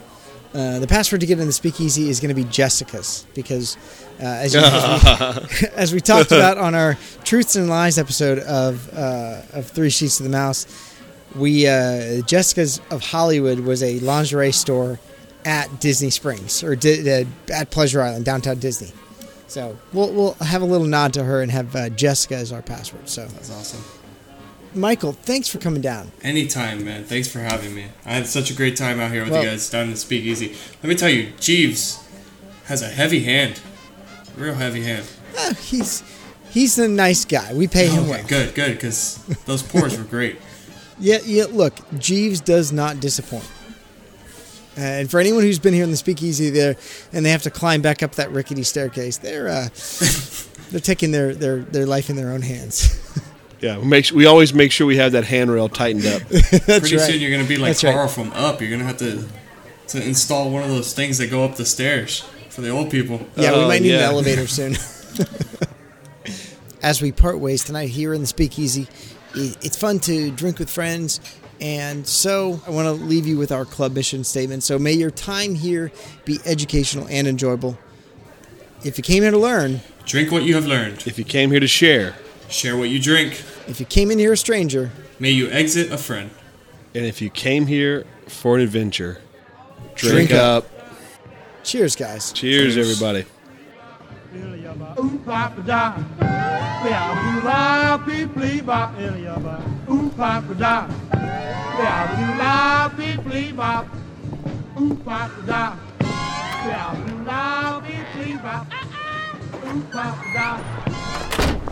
uh, 0.54 0.78
the 0.78 0.86
password 0.86 1.20
to 1.20 1.26
get 1.26 1.40
in 1.40 1.46
the 1.46 1.52
speakeasy 1.52 2.08
is 2.08 2.20
going 2.20 2.28
to 2.28 2.34
be 2.34 2.48
Jessica's 2.48 3.26
because 3.34 3.76
uh, 4.20 4.24
as, 4.24 4.54
you, 4.54 4.60
as, 4.60 5.60
we, 5.62 5.68
as 5.74 5.92
we 5.92 6.00
talked 6.00 6.30
about 6.30 6.58
on 6.58 6.74
our 6.74 6.96
Truths 7.24 7.56
and 7.56 7.68
Lies 7.68 7.98
episode 7.98 8.38
of 8.38 8.88
uh, 8.94 9.42
of 9.52 9.66
Three 9.66 9.90
Sheets 9.90 10.18
to 10.18 10.22
the 10.22 10.28
Mouse, 10.28 10.66
we 11.36 11.66
uh, 11.66 12.20
Jessica's 12.22 12.80
of 12.90 13.02
Hollywood 13.02 13.60
was 13.60 13.82
a 13.82 13.98
lingerie 14.00 14.52
store 14.52 14.98
at 15.44 15.80
Disney 15.80 16.10
Springs 16.10 16.62
or 16.62 16.74
di- 16.76 17.22
uh, 17.22 17.24
at 17.52 17.70
Pleasure 17.70 18.00
Island, 18.02 18.24
downtown 18.24 18.58
Disney. 18.58 18.92
So 19.46 19.76
we'll 19.92 20.12
we'll 20.12 20.34
have 20.34 20.62
a 20.62 20.64
little 20.64 20.86
nod 20.86 21.12
to 21.14 21.24
her 21.24 21.42
and 21.42 21.50
have 21.52 21.74
uh, 21.76 21.88
Jessica 21.90 22.36
as 22.36 22.52
our 22.52 22.62
password. 22.62 23.08
So 23.08 23.26
That's 23.26 23.50
awesome. 23.50 23.82
Michael, 24.76 25.12
thanks 25.12 25.48
for 25.48 25.58
coming 25.58 25.80
down. 25.80 26.10
Anytime, 26.22 26.84
man. 26.84 27.04
Thanks 27.04 27.28
for 27.28 27.38
having 27.38 27.74
me. 27.76 27.84
I 28.04 28.14
had 28.14 28.26
such 28.26 28.50
a 28.50 28.54
great 28.54 28.76
time 28.76 28.98
out 28.98 29.12
here 29.12 29.22
with 29.22 29.30
Well- 29.32 29.44
you 29.44 29.48
guys 29.50 29.70
down 29.70 29.84
in 29.84 29.90
the 29.92 29.96
speakeasy. 29.96 30.56
Let 30.82 30.88
me 30.88 30.96
tell 30.96 31.10
you, 31.10 31.32
Jeeves 31.38 32.02
has 32.64 32.82
a 32.82 32.88
heavy 32.88 33.22
hand. 33.22 33.60
Real 34.36 34.54
heavy 34.54 34.82
hand. 34.82 35.04
Uh, 35.38 35.54
he's 35.54 36.02
he's 36.50 36.76
a 36.78 36.88
nice 36.88 37.24
guy. 37.24 37.52
We 37.54 37.68
pay 37.68 37.86
him 37.86 38.04
Okay, 38.04 38.10
well. 38.10 38.26
good, 38.26 38.54
good, 38.54 38.72
because 38.72 39.18
those 39.46 39.62
pours 39.62 39.96
were 39.98 40.04
great. 40.04 40.38
Yeah, 40.98 41.18
yeah. 41.24 41.44
Look, 41.50 41.74
Jeeves 41.98 42.40
does 42.40 42.72
not 42.72 43.00
disappoint. 43.00 43.48
Uh, 44.76 44.80
and 44.80 45.10
for 45.10 45.20
anyone 45.20 45.42
who's 45.42 45.58
been 45.60 45.74
here 45.74 45.84
in 45.84 45.90
the 45.90 45.96
speakeasy 45.96 46.50
there, 46.50 46.76
and 47.12 47.24
they 47.24 47.30
have 47.30 47.42
to 47.42 47.50
climb 47.50 47.80
back 47.82 48.02
up 48.02 48.16
that 48.16 48.30
rickety 48.32 48.62
staircase, 48.64 49.18
they're 49.18 49.48
uh, 49.48 49.68
they're 50.70 50.80
taking 50.80 51.12
their, 51.12 51.32
their, 51.34 51.58
their 51.60 51.86
life 51.86 52.10
in 52.10 52.16
their 52.16 52.30
own 52.32 52.42
hands. 52.42 53.00
Yeah, 53.60 53.78
we 53.78 53.86
make 53.86 54.10
we 54.10 54.26
always 54.26 54.52
make 54.52 54.72
sure 54.72 54.86
we 54.86 54.98
have 54.98 55.12
that 55.12 55.24
handrail 55.24 55.70
tightened 55.70 56.04
up. 56.04 56.20
That's 56.28 56.50
Pretty 56.80 56.96
right. 56.96 57.06
soon 57.06 57.18
you're 57.18 57.30
gonna 57.30 57.48
be 57.48 57.56
like 57.56 57.78
That's 57.78 57.84
right. 57.84 58.10
From 58.10 58.30
Up. 58.32 58.60
You're 58.60 58.68
gonna 58.70 58.84
have 58.84 58.98
to 58.98 59.24
to 59.88 60.06
install 60.06 60.50
one 60.50 60.62
of 60.64 60.68
those 60.68 60.92
things 60.92 61.16
that 61.16 61.30
go 61.30 61.44
up 61.44 61.54
the 61.56 61.64
stairs 61.64 62.20
for 62.50 62.60
the 62.60 62.68
old 62.68 62.90
people. 62.90 63.26
Yeah, 63.36 63.52
we 63.52 63.58
Oh, 63.60 63.68
might 63.68 63.80
need 63.80 63.94
an 63.94 64.00
elevator 64.02 64.46
soon. 64.46 64.74
As 66.82 67.00
we 67.00 67.10
part 67.12 67.38
ways 67.38 67.64
tonight 67.64 67.88
here 67.88 68.12
in 68.12 68.20
the 68.20 68.26
Speakeasy, 68.26 68.82
i- 68.82 68.86
it's 69.36 69.76
fun 69.76 69.98
to 70.00 70.30
drink 70.30 70.58
with 70.58 70.70
friends. 70.70 71.20
And 71.60 72.06
so 72.06 72.60
I 72.66 72.70
want 72.70 72.86
to 72.86 72.92
leave 73.04 73.26
you 73.26 73.38
with 73.38 73.52
our 73.52 73.64
club 73.64 73.94
mission 73.94 74.24
statement. 74.24 74.62
So 74.64 74.78
may 74.78 74.92
your 74.92 75.10
time 75.10 75.54
here 75.54 75.92
be 76.24 76.38
educational 76.44 77.06
and 77.08 77.26
enjoyable. 77.28 77.78
If 78.84 78.98
you 78.98 79.04
came 79.04 79.22
here 79.22 79.30
to 79.30 79.38
learn, 79.38 79.80
Drink 80.04 80.30
what 80.30 80.42
you 80.42 80.54
have 80.56 80.66
learned. 80.66 81.04
If 81.06 81.16
you 81.18 81.24
came 81.24 81.50
here 81.50 81.60
to 81.60 81.66
share, 81.68 82.16
Share 82.50 82.76
what 82.76 82.90
you 82.90 83.00
drink. 83.00 83.42
if 83.66 83.80
you 83.80 83.86
came 83.86 84.10
in 84.10 84.18
here 84.18 84.32
a 84.32 84.36
stranger, 84.36 84.90
May 85.18 85.30
you 85.30 85.48
exit 85.48 85.90
a 85.90 85.96
friend. 85.96 86.30
and 86.94 87.06
if 87.06 87.22
you 87.22 87.30
came 87.30 87.66
here 87.66 88.04
for 88.28 88.56
an 88.56 88.60
adventure, 88.62 89.22
Drink 89.94 90.28
drink, 90.28 90.30
up. 90.32 90.64
up. 90.64 90.70
cheers, 91.62 91.96
guys. 91.96 92.32
Cheers, 92.32 92.74
Cheers. 92.74 92.76
everybody. 92.76 93.24
Papa 94.74 95.62
da. 95.64 95.94
Yeah, 96.84 97.14
ooh, 97.14 97.44
la, 97.44 97.96
pee, 98.04 98.26
plee, 98.26 98.60
bop, 98.60 98.90
illy, 98.98 99.24
bop. 99.24 99.62
Ooh, 99.88 100.10
papa 100.16 100.54
da. 100.54 100.88
Yeah, 101.78 102.18
ooh, 102.18 102.38
la, 102.38 102.88
pee, 102.96 103.16
plee, 103.18 103.52
bop. 103.52 103.86
Ooh, 104.80 104.96
papa 105.04 105.42
da. 105.46 105.76
Yeah, 106.66 106.92
ooh, 106.92 107.24
la, 107.24 107.80
pee, 107.80 108.04
plee, 108.14 108.36
bop. 108.36 108.66
Ooh, 109.64 109.82
papa 109.92 110.24
da. 110.34 111.63